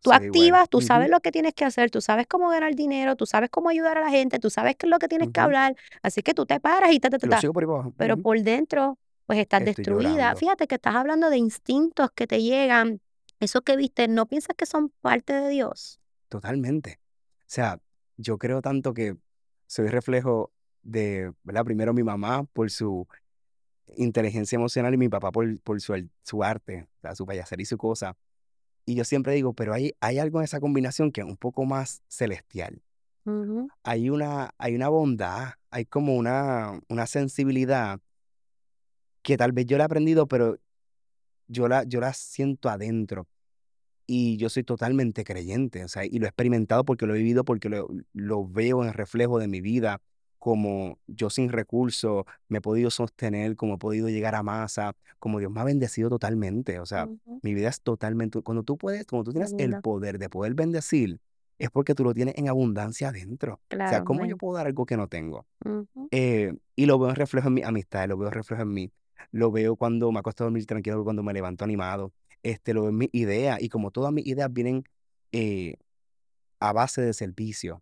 Tú 0.02 0.12
activas, 0.12 0.70
tú 0.70 0.82
sabes 0.82 1.10
lo 1.10 1.20
que 1.20 1.32
tienes 1.32 1.54
que 1.54 1.66
hacer, 1.66 1.90
tú 1.90 2.02
sabes 2.02 2.28
cómo 2.28 2.50
ganar 2.50 2.76
dinero, 2.76 3.16
tú 3.16 3.26
sabes 3.26 3.50
cómo 3.50 3.70
ayudar 3.70 3.98
a 3.98 4.02
la 4.02 4.10
gente, 4.10 4.40
tú 4.40 4.50
sabes 4.50 4.76
qué 4.76 4.86
es 4.86 4.90
lo 4.90 5.00
que 5.00 5.08
tienes 5.08 5.30
que 5.32 5.40
hablar. 5.40 5.76
Así 6.02 6.22
que 6.22 6.34
tú 6.34 6.46
te 6.46 6.60
paras 6.60 6.92
y 6.92 7.00
ta, 7.00 7.10
ta, 7.10 7.18
ta, 7.18 7.28
ta. 7.28 7.52
por. 7.52 7.94
Pero 7.96 8.18
por 8.18 8.40
dentro, 8.42 8.98
pues 9.26 9.40
estás 9.40 9.62
Estoy 9.62 9.84
destruida. 9.84 10.10
llorando. 10.10 10.40
Fíjate 10.40 10.68
que 10.68 10.76
estás 10.76 10.96
hablando 10.96 11.30
de 11.30 11.38
instintos 11.38 12.12
que 12.12 12.28
te 12.28 12.42
llegan. 12.42 13.02
Eso 13.40 13.62
que 13.62 13.76
viste, 13.76 14.08
¿no 14.08 14.26
piensas 14.26 14.56
que 14.56 14.66
son 14.66 14.90
parte 15.02 15.34
de 15.34 15.50
Dios? 15.50 16.00
Totalmente. 16.30 17.00
O 17.42 17.46
sea, 17.46 17.80
yo 18.18 18.38
creo 18.38 18.62
tanto 18.62 18.94
que 18.94 19.16
soy 19.68 19.88
reflejo 19.90 20.52
de, 20.82 21.34
¿verdad? 21.44 21.66
Primero 21.66 21.94
mi 21.94 22.04
mamá 22.04 22.44
por 22.46 22.72
su 22.72 23.08
inteligencia 23.96 24.56
emocional 24.56 24.94
y 24.94 24.98
mi 24.98 25.10
papá 25.10 25.32
por, 25.32 25.60
por 25.60 25.80
su, 25.82 26.08
su 26.24 26.44
arte, 26.44 26.88
o 26.98 27.02
sea, 27.02 27.16
su 27.16 27.26
payasería 27.26 27.64
y 27.64 27.66
su 27.66 27.78
cosa. 27.78 28.16
Y 28.90 28.96
yo 28.96 29.04
siempre 29.04 29.34
digo, 29.34 29.52
pero 29.52 29.74
hay, 29.74 29.94
hay 30.00 30.18
algo 30.18 30.40
en 30.40 30.46
esa 30.46 30.62
combinación 30.62 31.12
que 31.12 31.20
es 31.20 31.28
un 31.28 31.36
poco 31.36 31.66
más 31.66 32.02
celestial. 32.08 32.82
Hay 33.84 34.10
una, 34.10 34.52
hay 34.58 34.76
una 34.76 34.88
bondad, 34.88 35.56
hay 35.70 35.84
como 35.84 36.16
una, 36.16 36.80
una 36.88 37.06
sensibilidad 37.06 38.00
que 39.22 39.36
tal 39.36 39.52
vez 39.52 39.66
yo 39.66 39.78
la 39.78 39.84
he 39.84 39.86
aprendido, 39.86 40.30
pero 40.30 40.58
yo 41.50 41.68
la, 41.68 41.84
yo 41.84 42.00
la 42.00 42.14
siento 42.14 42.70
adentro. 42.70 43.28
Y 44.06 44.38
yo 44.38 44.48
soy 44.48 44.64
totalmente 44.64 45.26
creyente, 45.26 45.84
o 45.84 45.90
sea, 45.90 46.06
y 46.06 46.18
lo 46.18 46.26
he 46.26 46.30
experimentado 46.30 46.86
porque 46.86 47.06
lo 47.06 47.14
he 47.14 47.18
vivido, 47.18 47.44
porque 47.44 47.68
lo, 47.68 47.90
lo 48.14 48.48
veo 48.48 48.82
en 48.82 48.88
el 48.88 48.94
reflejo 48.94 49.38
de 49.38 49.50
mi 49.50 49.60
vida, 49.60 50.02
como 50.40 51.00
yo 51.08 51.30
sin 51.30 51.50
recursos 51.50 52.26
me 52.48 52.60
he 52.60 52.62
podido 52.62 52.90
sostener, 52.90 53.56
como 53.56 53.76
he 53.76 53.78
podido 53.78 54.10
llegar 54.10 54.36
a 54.36 54.44
masa, 54.44 54.96
como 55.20 55.40
Dios 55.40 55.52
me 55.52 55.60
ha 55.62 55.64
bendecido 55.64 56.10
totalmente, 56.10 56.80
o 56.80 56.86
sea, 56.86 57.06
ujú. 57.06 57.40
mi 57.42 57.54
vida 57.54 57.70
es 57.70 57.82
totalmente, 57.82 58.42
cuando 58.42 58.64
tú 58.64 58.78
puedes, 58.78 59.06
cuando 59.06 59.26
tú 59.26 59.32
tienes 59.32 59.56
el 59.58 59.80
poder 59.82 60.20
de 60.20 60.30
poder 60.30 60.54
bendecir, 60.54 61.20
es 61.60 61.70
porque 61.72 61.96
tú 61.96 62.04
lo 62.04 62.14
tienes 62.14 62.36
en 62.38 62.50
abundancia 62.50 63.10
adentro. 63.10 63.56
O 63.56 63.60
sea, 63.70 63.78
Claro, 63.88 64.06
¿cómo 64.06 64.26
yo 64.26 64.38
puedo 64.38 64.58
dar 64.58 64.68
algo 64.68 64.86
que 64.86 64.96
no 64.96 65.08
tengo? 65.08 65.46
Eh, 66.12 66.54
y 66.76 66.86
lo 66.86 67.00
veo 67.00 67.10
en 67.10 67.16
reflejo 67.16 67.48
en 67.48 67.56
mi 67.56 67.64
amistad, 67.64 68.08
lo 68.08 68.18
veo 68.18 68.28
en 68.28 68.34
reflejo 68.34 68.62
en 68.62 68.74
mí. 68.74 68.92
Lo 69.32 69.52
veo 69.52 69.76
cuando 69.76 70.12
me 70.12 70.20
acuesto 70.20 70.44
a 70.44 70.46
dormir 70.46 70.66
tranquilo, 70.66 71.04
cuando 71.04 71.24
me 71.24 71.34
levanto 71.34 71.64
animado. 71.64 72.14
Este, 72.44 72.74
lo 72.74 72.82
veo 72.82 72.90
en 72.92 72.98
mis 72.98 73.10
ideas. 73.12 73.62
Y 73.62 73.70
como 73.70 73.92
todas 73.92 74.14
mis 74.14 74.26
ideas 74.28 74.52
vienen 74.54 74.84
eh, 75.32 75.76
a 76.60 76.74
base 76.74 77.02
de 77.02 77.14
servicio, 77.14 77.82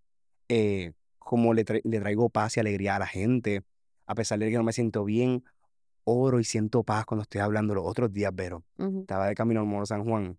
eh, 0.50 0.94
como 1.26 1.56
le, 1.56 1.66
tra- 1.66 1.82
le 1.84 2.00
traigo 2.00 2.30
paz 2.30 2.56
y 2.56 2.60
alegría 2.60 2.96
a 2.96 3.00
la 3.00 3.08
gente, 3.08 3.64
a 4.06 4.14
pesar 4.14 4.38
de 4.38 4.50
que 4.52 4.58
no 4.58 4.64
me 4.64 4.74
siento 4.74 5.04
bien, 5.04 5.44
oro 6.04 6.40
y 6.40 6.44
siento 6.44 6.84
paz 6.84 7.04
cuando 7.06 7.24
estoy 7.24 7.42
hablando. 7.42 7.74
Los 7.74 7.86
otros 7.88 8.14
días, 8.14 8.32
ujú, 8.78 9.00
estaba 9.02 9.28
de 9.28 9.34
camino 9.34 9.60
al 9.62 9.66
Moro 9.66 9.88
San 9.88 10.04
Juan. 10.06 10.38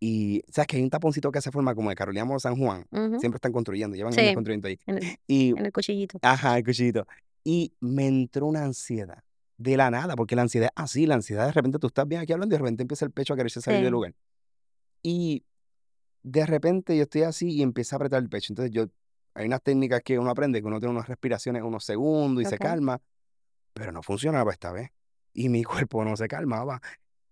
Y, 0.00 0.42
¿sabes 0.48 0.66
que 0.66 0.78
hay 0.78 0.82
un 0.82 0.90
taponcito 0.90 1.30
que 1.30 1.40
se 1.40 1.52
forma 1.52 1.76
como 1.76 1.90
de 1.90 1.94
Carolina 1.94 2.24
Moro 2.24 2.40
San 2.40 2.56
Juan? 2.56 2.84
Siempre 3.20 3.36
están 3.36 3.52
construyendo, 3.52 3.96
llevan 3.96 4.12
años 4.14 4.28
Sí, 4.30 4.34
construyendo 4.34 4.66
ahí. 4.66 4.78
en 4.86 4.96
el, 4.98 5.04
Y 5.28 5.50
en 5.50 5.64
el 5.66 5.72
cuchillito. 5.72 6.18
Ajá, 6.22 6.58
el 6.58 6.64
cuchillito. 6.64 7.06
Y 7.44 7.72
me 7.78 8.08
entró 8.08 8.46
una 8.46 8.64
ansiedad 8.64 9.22
de 9.58 9.76
la 9.76 9.90
nada, 9.92 10.16
porque 10.16 10.34
la 10.34 10.42
ansiedad 10.42 10.70
es 10.76 10.82
así, 10.82 11.06
la 11.06 11.14
ansiedad 11.14 11.46
de 11.46 11.52
repente 11.52 11.78
tú 11.78 11.86
estás 11.86 12.08
bien 12.08 12.20
aquí 12.22 12.32
hablando 12.32 12.52
y 12.54 12.56
de 12.56 12.62
repente 12.62 12.82
empieza 12.82 13.04
el 13.04 13.12
pecho 13.12 13.34
a 13.34 13.36
quererse 13.36 13.60
salir 13.60 13.80
del 13.84 13.92
lugar. 13.92 14.14
Y 15.02 15.44
de 16.22 16.44
repente 16.46 16.96
yo 16.96 17.02
estoy 17.04 17.22
así 17.22 17.48
y 17.50 17.62
empieza 17.62 17.94
a 17.94 17.98
apretar 17.98 18.22
el 18.22 18.28
pecho. 18.28 18.52
Entonces 18.52 18.72
yo, 18.72 18.86
hay 19.34 19.46
unas 19.46 19.62
técnicas 19.62 20.02
que 20.02 20.18
uno 20.18 20.30
aprende, 20.30 20.60
que 20.60 20.66
uno 20.66 20.78
tiene 20.80 20.92
unas 20.94 21.08
respiraciones 21.08 21.62
unos 21.62 21.84
segundos 21.84 22.42
y 22.42 22.44
se 22.46 22.56
calma, 22.58 23.00
pero 23.74 23.92
no 23.92 24.02
funcionaba 24.02 24.52
esta 24.52 24.72
vez. 24.72 24.90
Y 25.32 25.48
mi 25.48 25.62
cuerpo 25.88 26.04
no 26.04 26.16
se 26.16 26.28
calmaba. 26.28 26.80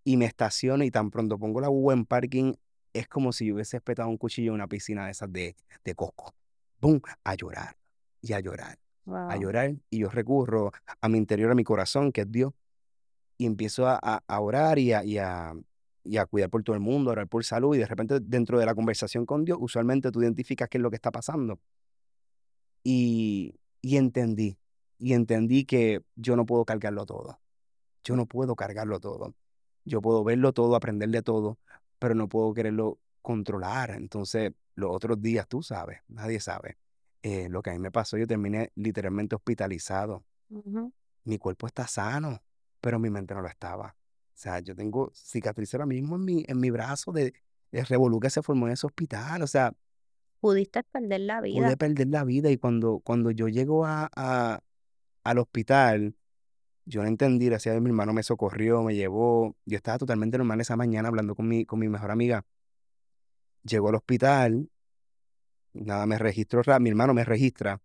Y 0.05 0.16
me 0.16 0.24
estaciono 0.24 0.84
y 0.84 0.90
tan 0.90 1.11
pronto 1.11 1.38
pongo 1.38 1.61
la 1.61 1.68
U 1.70 1.90
en 1.92 2.07
parking, 2.07 2.55
es 2.94 3.09
como 3.09 3.32
si 3.32 3.46
yo 3.46 3.55
hubiese 3.55 3.76
espetado 3.76 4.09
un 4.09 4.16
cuchillo 4.16 4.51
en 4.51 4.55
una 4.55 4.66
piscina 4.68 5.05
de 5.05 5.11
esas 5.12 5.30
de, 5.32 5.55
de 5.84 5.94
coco. 5.94 6.34
¡Bum! 6.80 7.01
A 7.24 7.34
llorar 7.34 7.76
y 8.22 8.32
a 8.32 8.40
llorar 8.40 8.78
a 9.30 9.36
llorar 9.36 9.74
y 9.90 9.99
yo 9.99 10.09
recurro 10.09 10.72
a 11.01 11.09
mi 11.09 11.18
interior, 11.18 11.51
a 11.51 11.55
mi 11.55 11.64
corazón, 11.64 12.12
que 12.12 12.22
es 12.22 12.30
Dios, 12.32 12.53
y 13.36 13.46
empiezo 13.46 13.86
a, 13.86 13.99
a- 14.03 14.22
a 14.26 14.40
orar 14.40 14.78
y 14.78 14.92
a, 14.92 15.05
y 15.05 15.18
a- 15.18 15.55
y 16.05 16.16
a 16.16 16.24
cuidar 16.26 16.49
por 16.49 16.62
todo 16.62 16.74
el 16.74 16.80
mundo, 16.80 17.11
a 17.11 17.12
orar 17.12 17.28
por 17.28 17.44
salud, 17.44 17.74
y 17.74 17.78
de 17.78 17.86
repente 17.86 18.18
dentro 18.20 18.59
de 18.59 18.64
la 18.66 18.74
conversación 18.74 19.26
con 19.26 19.44
Dios, 19.44 19.59
usualmente 19.61 20.11
tú 20.11 20.22
identificas 20.22 20.68
qué 20.68 20.78
es 20.78 20.82
lo 20.82 20.88
que 20.90 20.96
está 20.96 21.11
pasando. 21.11 21.59
Y, 22.91 23.55
y 23.82 23.97
entendí, 23.99 24.57
y 24.99 25.12
entendí 25.12 25.64
que 25.66 26.03
yo 26.16 26.36
no 26.36 26.47
puedo 26.47 26.64
cargarlo 26.64 27.05
todo. 27.05 27.39
Yo 28.03 28.16
no 28.16 28.24
puedo 28.26 28.57
cargarlo 28.57 28.99
todo. 28.99 29.34
Yo 29.84 30.01
puedo 30.01 30.24
verlo 30.24 30.53
todo, 30.55 30.74
aprender 30.74 31.11
de 31.11 31.22
todo, 31.22 31.59
pero 31.99 32.14
no 32.14 32.28
puedo 32.30 32.55
quererlo 32.55 32.99
controlar. 33.20 33.91
Entonces, 33.91 34.53
los 34.74 34.91
otros 34.91 35.20
días, 35.20 35.47
tú 35.49 35.62
sabes, 35.62 36.01
nadie 36.09 36.41
sabe. 36.41 36.78
eh, 37.22 37.49
lo 37.51 37.62
que 37.62 37.70
a 37.70 37.72
mí 37.74 37.78
me 37.80 37.91
pasó, 37.91 38.16
yo 38.16 38.26
terminé 38.26 38.70
literalmente 38.76 39.34
hospitalizado. 39.34 40.24
Mi 41.24 41.36
cuerpo 41.39 41.66
está 41.66 41.86
sano, 41.86 42.41
pero 42.80 42.99
mi 42.99 43.11
mente 43.11 43.34
no 43.34 43.43
lo 43.43 43.49
estaba. 43.49 43.97
O 44.34 44.41
sea, 44.41 44.61
yo 44.61 44.74
tengo 44.74 45.11
cicatriz 45.14 45.74
ahora 45.74 45.84
mismo 45.86 46.16
en 46.16 46.24
mi, 46.24 46.45
en 46.49 46.59
mi 46.61 46.70
brazo 46.70 47.12
de, 47.12 47.34
de 47.72 47.84
revolú 47.84 48.18
que 48.20 48.30
se 48.30 48.41
formó 48.43 48.66
en 48.68 48.72
ese 48.74 48.86
hospital. 48.86 49.43
O 49.43 49.47
sea, 49.47 49.74
Pudiste 50.41 50.82
perder 50.84 51.20
la 51.20 51.41
vida. 51.41 51.61
pude 51.66 51.76
perder 51.76 52.09
la 52.09 52.24
vida 52.24 52.51
y 52.51 52.57
cuando, 52.59 53.01
cuando 53.01 53.30
yo 53.30 53.49
llego 53.49 53.84
a, 53.86 54.09
a- 54.14 54.61
al 55.24 55.39
hospital, 55.39 56.14
yo 56.84 57.03
no 57.03 57.09
entendí, 57.09 57.47
gracias 57.47 57.72
a 57.72 57.74
Dios, 57.74 57.82
mi 57.82 57.91
hermano 57.91 58.12
me 58.12 58.22
socorrió, 58.22 58.82
me 58.82 58.95
llevó. 58.95 59.57
Yo 59.66 59.76
estaba 59.76 59.99
totalmente 59.99 60.39
normal 60.39 60.61
esa 60.61 60.76
mañana 60.76 61.09
hablando 61.09 61.34
con 61.34 61.47
mi, 61.49 61.64
con 61.64 61.78
mi 61.80 61.89
mejor 61.89 62.11
amiga. 62.11 62.45
Llego 63.64 63.89
al 63.89 63.97
hospital, 63.97 64.70
nada, 65.74 66.07
me 66.07 66.16
registro, 66.18 66.62
ra- 66.62 66.78
mi 66.78 66.89
hermano 66.89 67.12
me 67.12 67.24
registra, 67.24 67.80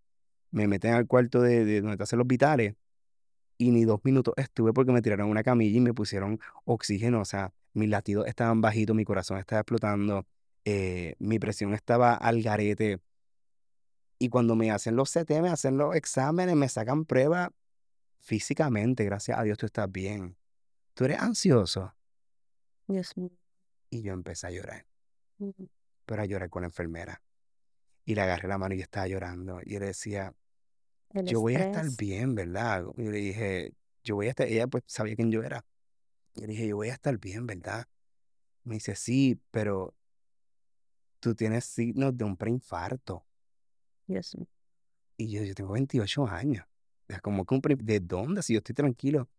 me 0.52 0.68
meten 0.68 0.94
al 0.94 1.08
cuarto 1.08 1.42
de, 1.42 1.66
de 1.66 1.82
donde 1.82 1.98
te 1.98 2.04
hacen 2.04 2.20
los 2.20 2.28
vitales 2.28 2.76
y 3.58 3.72
ni 3.72 3.84
dos 3.86 4.00
minutos 4.04 4.34
estuve 4.38 4.72
porque 4.74 4.92
me 4.92 5.02
tiraron 5.02 5.30
una 5.30 5.44
camilla 5.44 5.78
y 5.78 5.82
me 5.82 5.94
pusieron 5.94 6.40
oxígeno, 6.66 7.22
o 7.22 7.26
sea, 7.26 7.52
mis 7.74 7.90
latidos 7.90 8.28
estaban 8.28 8.62
bajitos, 8.62 8.96
mi 8.96 9.04
corazón 9.04 9.38
estaba 9.40 9.62
explotando, 9.62 10.26
eh, 10.66 11.16
mi 11.20 11.40
presión 11.40 11.74
estaba 11.74 12.14
al 12.14 12.42
garete. 12.42 13.00
Y 14.20 14.30
cuando 14.30 14.56
me 14.56 14.72
hacen 14.72 14.96
los 14.96 15.12
CT, 15.12 15.42
me 15.42 15.50
hacen 15.50 15.78
los 15.78 15.96
exámenes, 15.96 16.56
me 16.56 16.70
sacan 16.70 17.06
pruebas 17.06 17.50
físicamente, 18.20 19.04
gracias 19.04 19.38
a 19.38 19.44
Dios 19.44 19.58
tú 19.58 19.66
estás 19.66 19.92
bien. 19.92 20.38
Tú 20.94 21.06
eres 21.06 21.20
ansioso. 21.20 21.94
Dios 22.88 23.18
mío. 23.18 23.32
Y 23.90 24.02
yo 24.02 24.14
empecé 24.14 24.48
a 24.48 24.52
llorar, 24.52 24.86
pero 26.06 26.22
a 26.22 26.26
llorar 26.26 26.50
con 26.50 26.62
la 26.62 26.68
enfermera. 26.68 27.22
Y 28.06 28.16
le 28.16 28.22
agarré 28.22 28.48
la 28.48 28.58
mano 28.58 28.74
y 28.74 28.78
yo 28.78 28.84
estaba 28.84 29.08
llorando. 29.08 29.60
Y 29.64 29.78
le 29.78 29.88
decía, 29.88 30.34
El 31.10 31.26
yo 31.26 31.42
voy 31.42 31.56
a 31.56 31.66
estar 31.66 31.86
bien, 31.98 32.34
¿verdad? 32.34 32.86
Y 32.98 33.04
le 33.04 33.18
dije, 33.18 33.74
yo 34.04 34.16
voy 34.16 34.28
a 34.28 34.30
estar, 34.32 34.48
ella 34.48 34.68
pues 34.68 34.84
sabía 34.88 35.16
quién 35.16 35.32
yo 35.32 35.44
era. 35.44 35.66
Y 36.36 36.42
le 36.42 36.48
dije, 36.48 36.68
yo 36.68 36.78
voy 36.78 36.90
a 36.90 36.94
estar 36.94 37.18
bien, 37.20 37.46
¿verdad? 37.46 37.88
Me 38.64 38.76
dice, 38.76 38.96
sí, 38.96 39.40
pero 39.52 39.94
tú 41.24 41.36
tienes 41.36 41.64
signos 41.66 42.18
de 42.18 42.26
un 42.26 42.36
preinfarto. 42.36 43.26
Dios 44.08 44.36
mío. 44.36 44.48
Y 45.16 45.30
yo, 45.30 45.44
yo 45.44 45.56
tengo 45.56 45.72
28 45.72 46.28
años. 46.28 46.66
Es 47.08 47.22
como 47.22 47.46
que 47.46 47.56
un 47.56 47.62
pre- 47.62 47.76
¿de 47.76 48.00
dónde? 48.02 48.44
Si 48.44 48.54
yo 48.54 48.58
estoy 48.58 48.76
tranquilo. 48.76 49.30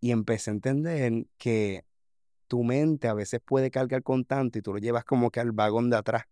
Y 0.00 0.12
empecé 0.12 0.50
a 0.50 0.54
entender 0.54 1.26
que 1.36 1.84
tu 2.46 2.62
mente 2.62 3.08
a 3.08 3.14
veces 3.14 3.40
puede 3.44 3.70
cargar 3.70 4.02
con 4.02 4.24
tanto 4.24 4.58
y 4.58 4.62
tú 4.62 4.72
lo 4.72 4.78
llevas 4.78 5.04
como 5.04 5.30
que 5.30 5.40
al 5.40 5.52
vagón 5.52 5.90
de 5.90 5.96
atrás. 5.96 6.24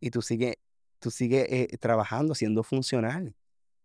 Y 0.00 0.10
tú 0.10 0.22
sigues, 0.22 0.56
tú 0.98 1.10
sigues 1.10 1.46
eh, 1.50 1.68
trabajando, 1.78 2.34
siendo 2.34 2.62
funcional. 2.62 3.34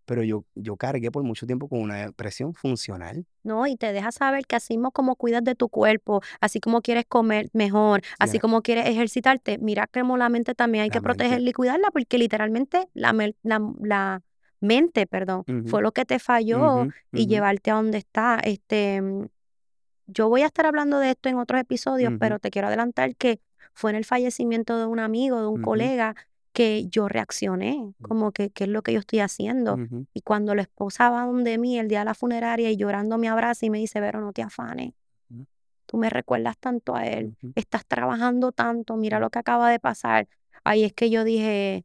Pero 0.06 0.24
yo, 0.24 0.46
yo 0.56 0.78
cargué 0.78 1.12
por 1.12 1.24
mucho 1.24 1.46
tiempo 1.46 1.68
con 1.68 1.80
una 1.80 2.06
depresión 2.06 2.54
funcional. 2.54 3.26
No, 3.44 3.68
y 3.68 3.76
te 3.76 3.92
deja 3.92 4.12
saber 4.12 4.46
que 4.46 4.56
así 4.56 4.78
mismo 4.78 4.92
como 4.92 5.16
cuidas 5.16 5.44
de 5.44 5.56
tu 5.56 5.70
cuerpo, 5.70 6.22
así 6.42 6.60
como 6.60 6.82
quieres 6.82 7.06
comer 7.08 7.50
mejor, 7.54 8.02
así 8.20 8.40
como 8.40 8.62
quieres 8.62 8.88
ejercitarte, 8.88 9.58
mira 9.58 9.88
cómo 9.88 10.18
la 10.18 10.30
mente 10.30 10.56
también 10.56 10.84
hay 10.84 10.90
que 10.90 11.00
mente. 11.00 11.06
protegerla 11.06 11.50
y 11.50 11.54
cuidarla, 11.54 11.92
porque 11.92 12.18
literalmente 12.18 12.88
la, 12.94 13.14
la, 13.44 13.74
la 13.82 14.22
mente, 14.60 15.08
perdón, 15.08 15.44
fue 15.68 15.82
lo 15.82 15.92
que 15.92 16.06
te 16.06 16.20
falló 16.20 16.88
y 17.12 17.28
llevarte 17.28 17.72
a 17.72 17.76
donde 17.76 17.98
está. 17.98 18.40
Este, 18.44 19.02
mm, 19.02 19.28
yo 20.08 20.30
voy 20.30 20.42
a 20.42 20.48
estar 20.48 20.66
hablando 20.66 21.00
de 21.00 21.12
esto 21.12 21.30
en 21.30 21.38
otros 21.38 21.60
episodios, 21.60 22.14
pero 22.20 22.40
te 22.40 22.52
quiero 22.52 22.68
adelantar 22.68 23.16
que 23.16 23.40
fue 23.74 23.92
en 23.92 23.98
el 23.98 24.06
fallecimiento 24.06 24.78
de 24.80 24.86
un 24.86 25.00
amigo, 25.00 25.40
de 25.42 25.48
un 25.48 25.62
colega, 25.62 26.16
que 26.56 26.88
yo 26.88 27.10
reaccioné, 27.10 27.94
como 28.02 28.32
que, 28.32 28.50
¿qué 28.50 28.64
es 28.64 28.70
lo 28.70 28.82
que 28.82 28.94
yo 28.94 29.00
estoy 29.00 29.20
haciendo? 29.20 29.78
Y 30.14 30.22
cuando 30.22 30.56
la 30.56 30.62
esposa 30.62 31.10
va 31.10 31.26
donde 31.26 31.58
mí 31.58 31.78
el 31.78 31.90
día 31.90 32.00
de 32.00 32.06
la 32.06 32.14
funeraria 32.14 32.72
y 32.72 32.78
llorando 32.78 33.18
me 33.18 33.28
abraza 33.28 33.66
y 33.66 33.70
me 33.70 33.78
dice, 33.78 34.00
Vero, 34.00 34.22
no 34.22 34.32
te 34.32 34.42
afanes, 34.42 34.94
tú 35.86 35.98
me 35.98 36.10
recuerdas 36.10 36.58
tanto 36.58 36.96
a 36.96 37.06
él, 37.06 37.36
estás 37.56 37.86
trabajando 37.86 38.54
tanto, 38.54 38.96
mira 38.96 39.20
lo 39.20 39.30
que 39.30 39.40
acaba 39.40 39.70
de 39.70 39.82
pasar. 39.82 40.30
Ahí 40.64 40.86
es 40.86 40.94
que 40.94 41.10
yo 41.10 41.26
dije, 41.26 41.84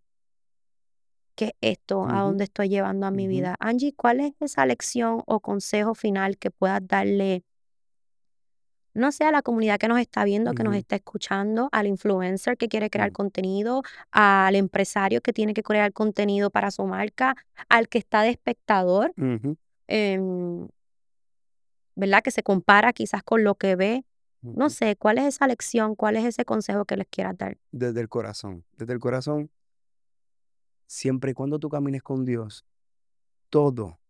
¿qué 1.35 1.47
es 1.47 1.73
esto? 1.73 2.07
¿A 2.09 2.23
dónde 2.23 2.45
estoy 2.45 2.69
llevando 2.69 3.07
a 3.07 3.11
mi 3.11 3.27
vida? 3.27 3.57
Angie, 3.59 3.93
¿cuál 3.93 4.21
es 4.21 4.35
esa 4.39 4.65
lección 4.67 5.25
o 5.27 5.41
consejo 5.41 5.97
final 5.97 6.39
que 6.39 6.53
puedas 6.53 6.87
darle, 6.87 7.43
no 8.95 9.13
sé, 9.13 9.25
a 9.25 9.33
la 9.33 9.43
comunidad 9.43 9.79
que 9.79 9.89
nos 9.89 10.01
está 10.01 10.25
viendo, 10.25 10.53
que 10.53 10.65
nos 10.65 10.75
está 10.75 10.97
escuchando, 10.97 11.69
al 11.73 11.87
influencer 11.87 12.57
que 12.57 12.69
quiere 12.69 12.91
crear 12.91 13.09
ujú, 13.09 13.15
contenido, 13.15 13.83
al 14.11 14.57
empresario 14.57 15.21
que 15.21 15.33
tiene 15.33 15.55
que 15.55 15.63
crear 15.63 15.93
contenido 15.93 16.51
para 16.51 16.71
su 16.71 16.85
marca, 16.85 17.35
al 17.69 17.89
que 17.89 17.99
está 17.99 18.23
de 18.23 18.31
espectador? 18.31 19.13
em, 19.87 20.69
¿verdad? 21.95 22.23
Que 22.23 22.31
se 22.31 22.43
compara 22.43 22.93
quizás 22.93 23.23
con 23.23 23.45
lo 23.45 23.55
que 23.55 23.77
ve. 23.77 24.05
No 24.43 24.71
sé, 24.71 24.97
¿cuál 24.97 25.19
es 25.19 25.25
esa 25.25 25.47
lección? 25.47 25.95
¿Cuál 25.95 26.17
es 26.17 26.25
ese 26.25 26.47
consejo 26.47 26.87
que 26.87 26.97
les 26.97 27.07
quieras 27.09 27.37
dar? 27.37 27.59
Desde 27.73 28.01
el 28.01 28.09
corazón, 28.09 28.65
desde 28.79 28.95
el 28.95 28.99
corazón, 28.99 29.51
siempre 30.87 31.33
y 31.33 31.35
cuando 31.35 31.59
tú 31.59 31.69
camines 31.69 32.03
con 32.03 32.25
Dios, 32.25 32.65
todo 33.51 34.01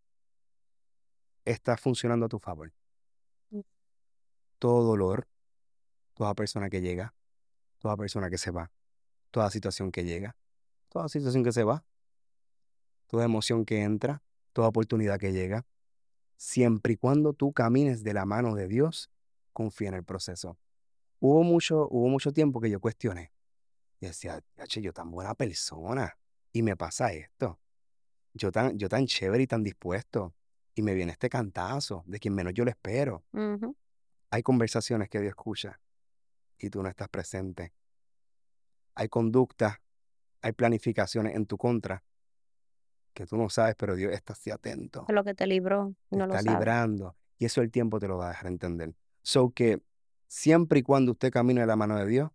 está 1.45 1.77
funcionando 1.77 2.27
a 2.27 2.29
tu 2.29 2.39
favor. 2.39 2.73
Todo 4.61 4.85
dolor, 4.85 5.27
toda 6.13 6.35
persona 6.35 6.69
que 6.69 6.83
llega, 6.83 7.15
toda 7.79 7.97
persona 7.97 8.29
que 8.29 8.37
se 8.37 8.51
va, 8.51 8.71
toda 9.31 9.51
situación 9.51 9.91
que 9.91 10.05
llega, 10.05 10.37
toda 10.91 11.09
situación 11.09 11.43
que 11.43 11.51
se 11.51 11.65
va, 11.65 11.83
toda 13.07 13.25
emoción 13.25 13.65
que 13.65 13.83
entra, 13.83 14.23
toda 14.53 14.69
oportunidad 14.69 15.19
que 15.19 15.33
llega, 15.33 15.65
siempre 16.37 16.93
y 16.93 16.97
cuando 16.97 17.33
tú 17.33 17.55
camines 17.55 18.05
de 18.05 18.13
la 18.13 18.27
mano 18.27 18.55
de 18.55 18.69
Dios, 18.69 19.11
confía 19.55 19.89
en 19.89 19.95
el 19.95 20.05
proceso. 20.05 20.59
Hubo 21.21 21.43
mucho, 21.43 21.89
hubo 21.91 22.09
mucho 22.11 22.31
tiempo 22.31 22.61
que 22.61 22.69
yo 22.69 22.81
cuestioné. 22.81 23.33
Y 23.99 24.07
decía, 24.09 24.45
"Yache, 24.59 24.83
yo 24.83 24.93
tan 24.93 25.11
buena 25.11 25.35
persona 25.35 26.19
y 26.53 26.63
me 26.63 26.77
pasa 26.77 27.15
esto. 27.15 27.59
Yo 28.35 28.53
tan, 28.53 28.79
yo 28.79 28.91
tan 28.91 29.07
chévere 29.07 29.43
y 29.43 29.47
tan 29.47 29.63
dispuesto. 29.63 30.35
Y 30.75 30.83
me 30.83 30.93
viene 30.93 31.13
este 31.13 31.31
cantazo 31.31 32.05
de 32.07 32.19
quien 32.19 32.35
menos 32.35 32.53
yo 32.53 32.65
lo 32.65 32.71
espero. 32.71 33.25
Ujú. 33.33 33.75
Hay 34.31 34.43
conversaciones 34.43 35.09
que 35.09 35.21
Dios 35.21 35.31
escucha 35.31 35.81
y 36.59 36.71
tú 36.71 36.83
no 36.83 36.89
estás 36.89 37.09
presente. 37.09 37.73
Hay 38.95 39.09
conductas, 39.09 39.79
hay 40.43 40.53
planificaciones 40.53 41.35
en 41.35 41.47
tu 41.47 41.57
contra 41.59 42.03
que 43.13 43.27
tú 43.27 43.37
no 43.37 43.49
sabes, 43.51 43.75
pero 43.77 43.97
Dios 43.97 44.13
está 44.13 44.33
así 44.33 44.51
atento. 44.51 45.05
Lo 45.09 45.25
que 45.25 45.35
te 45.35 45.47
libró, 45.47 45.95
Te 46.09 46.17
no 46.17 46.27
lo 46.27 46.35
está 46.35 46.53
librando. 46.53 47.17
Y 47.39 47.47
eso 47.47 47.61
el 47.63 47.71
tiempo 47.71 47.99
te 47.99 48.09
lo 48.09 48.19
va 48.19 48.27
a 48.27 48.29
dejar 48.31 48.47
entender. 48.47 48.95
So 49.23 49.51
que 49.51 49.83
siempre 50.27 50.81
y 50.81 50.83
cuando 50.83 51.13
usted 51.13 51.31
camine 51.31 51.63
de 51.63 51.67
la 51.67 51.77
mano 51.77 51.97
de 51.97 52.07
Dios, 52.07 52.31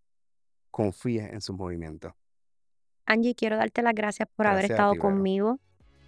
confíe 0.72 1.34
en 1.34 1.42
sus 1.42 1.56
movimientos. 1.56 2.14
Angie, 3.06 3.36
quiero 3.36 3.56
darte 3.56 3.82
las 3.82 3.94
gracias 3.94 4.28
por 4.36 4.48
haber 4.48 4.68
Gracias 4.68 4.80
estado 4.80 4.94
ti, 4.94 5.00
conmigo, 5.00 5.60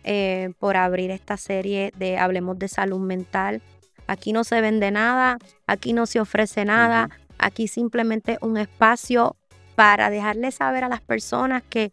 eh, 0.04 0.54
por 0.60 0.76
abrir 0.76 1.12
esta 1.12 1.38
serie 1.38 1.94
de 1.98 2.18
Hablemos 2.18 2.58
de 2.58 2.68
Salud 2.68 3.00
Mental. 3.00 3.62
Aquí 4.08 4.34
no 4.34 4.43
se 4.43 4.62
vende 4.62 4.91
nada, 4.91 5.38
aquí 5.68 5.93
no 5.93 6.05
se 6.05 6.20
ofrece 6.20 6.66
nada, 6.66 7.10
aquí 7.38 7.68
simplemente 7.68 8.38
un 8.41 8.58
espacio 8.58 9.36
para 9.76 10.10
dejarle 10.10 10.51
saber 10.51 10.84
a 10.84 10.89
las 10.89 11.01
personas 11.01 11.64
que 11.70 11.91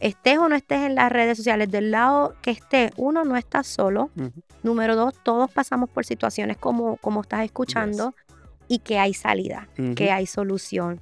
estés 0.00 0.38
o 0.38 0.48
no 0.48 0.54
estés 0.54 0.82
en 0.82 0.94
las 0.94 1.10
redes 1.10 1.36
sociales, 1.36 1.70
del 1.70 1.90
lado 1.90 2.34
que 2.42 2.50
estés, 2.52 2.92
uno, 2.96 3.24
no 3.24 3.36
estás 3.36 3.66
solo. 3.66 4.10
Número 4.62 4.94
dos, 4.94 5.14
todos 5.22 5.50
pasamos 5.50 5.90
por 5.90 6.04
situaciones 6.04 6.56
como, 6.56 6.96
como 6.98 7.22
estás 7.22 7.44
escuchando 7.44 8.14
y 8.68 8.78
que 8.80 8.98
hay 8.98 9.14
salida, 9.14 9.68
que 9.96 10.10
hay 10.10 10.26
solución. 10.26 11.00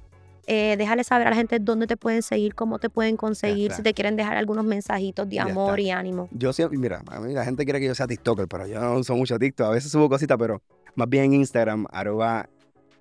Eh, 0.49 0.75
déjale 0.77 1.03
saber 1.03 1.27
a 1.27 1.29
la 1.29 1.35
gente 1.35 1.59
dónde 1.59 1.87
te 1.87 1.97
pueden 1.97 2.23
seguir, 2.23 2.55
cómo 2.55 2.79
te 2.79 2.89
pueden 2.89 3.17
conseguir, 3.17 3.73
si 3.73 3.81
te 3.81 3.93
quieren 3.93 4.15
dejar 4.15 4.37
algunos 4.37 4.63
mensajitos 4.63 5.27
de 5.29 5.41
amor 5.41 5.79
y 5.81 5.91
ánimo. 5.91 6.29
Yo 6.31 6.53
siempre, 6.53 6.77
mira, 6.77 7.03
a 7.11 7.19
mí 7.19 7.33
la 7.33 7.43
gente 7.43 7.65
quiere 7.65 7.81
que 7.81 7.87
yo 7.87 7.95
sea 7.95 8.07
TikToker, 8.07 8.47
pero 8.47 8.65
yo 8.65 8.79
no 8.79 8.95
uso 8.95 9.13
mucho 9.15 9.37
TikTok. 9.37 9.67
A 9.67 9.71
veces 9.71 9.91
subo 9.91 10.07
cositas, 10.07 10.37
pero 10.37 10.61
más 10.95 11.09
bien 11.09 11.25
en 11.25 11.33
Instagram, 11.33 11.85
arroba 11.91 12.47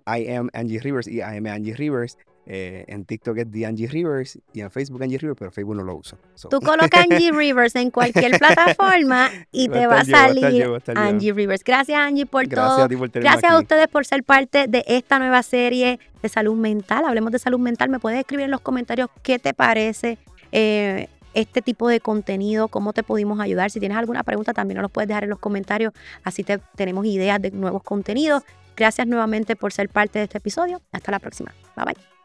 I 0.09 0.28
am 0.34 0.51
Angie 0.53 0.80
Rivers 0.80 1.07
y 1.07 1.18
I 1.18 1.36
am 1.36 1.47
Angie 1.47 1.74
Rivers. 1.74 2.18
Eh, 2.49 2.84
en 2.86 3.05
TikTok 3.05 3.38
es 3.38 3.51
The 3.51 3.66
Angie 3.66 3.88
Rivers 3.88 4.38
y 4.53 4.61
en 4.61 4.70
Facebook 4.70 5.03
Angie 5.03 5.18
Rivers, 5.18 5.36
pero 5.36 5.51
Facebook 5.51 5.74
no 5.74 5.82
lo 5.82 5.97
uso. 5.97 6.16
so. 6.36 6.49
Tú 6.49 6.61
colocas 6.64 7.05
Angie 7.11 7.32
Rivers 7.32 7.74
en 7.74 7.90
cualquier 7.90 8.30
plataforma 8.38 9.30
y 9.51 9.68
te 9.68 9.86
va 9.88 10.01
a 10.01 10.05
salir 10.05 10.51
yo, 10.53 10.78
yo. 10.78 10.92
Angie 10.94 11.32
Rivers. 11.32 11.64
Gracias 11.64 11.99
Angie 11.99 12.24
por 12.24 12.47
Gracias 12.47 12.76
todo. 12.76 12.84
a 12.84 12.88
ti 12.88 12.97
por 12.97 13.11
Gracias 13.11 13.53
a 13.53 13.59
ustedes 13.59 13.88
por 13.88 14.07
ser 14.07 14.22
parte 14.22 14.68
de 14.68 14.84
esta 14.86 15.18
nueva 15.18 15.42
serie 15.42 15.99
de 16.22 16.28
salud 16.28 16.55
mental. 16.55 17.05
Hablemos 17.05 17.32
de 17.32 17.40
salud 17.40 17.59
mental. 17.59 17.88
Me 17.88 17.99
puedes 17.99 18.20
escribir 18.20 18.44
en 18.44 18.53
los 18.53 18.61
comentarios 18.61 19.09
qué 19.22 19.40
te 19.40 19.53
parece 19.53 20.18
eh, 20.53 21.09
este 21.34 21.62
tipo 21.62 21.88
de 21.88 21.99
contenido, 21.99 22.68
cómo 22.68 22.92
te 22.92 23.03
pudimos 23.03 23.40
ayudar. 23.40 23.72
Si 23.72 23.80
tienes 23.80 23.99
alguna 23.99 24.22
pregunta, 24.22 24.55
también 24.55 24.76
nos 24.76 24.82
lo 24.82 24.88
puedes 24.88 25.09
dejar 25.09 25.24
en 25.24 25.30
los 25.30 25.40
comentarios. 25.40 25.92
Así 26.22 26.44
te, 26.44 26.59
tenemos 26.76 27.05
ideas 27.07 27.42
de 27.42 27.51
nuevos 27.51 27.82
contenidos. 27.82 28.44
Gracias 28.76 29.07
nuevamente 29.07 29.57
por 29.57 29.72
ser 29.72 29.88
parte 29.88 30.20
de 30.20 30.26
este 30.26 30.38
episodio. 30.38 30.80
Hasta 30.92 31.11
la 31.11 31.18
próxima. 31.18 31.53
Bye 31.74 31.84
bye. 31.86 32.15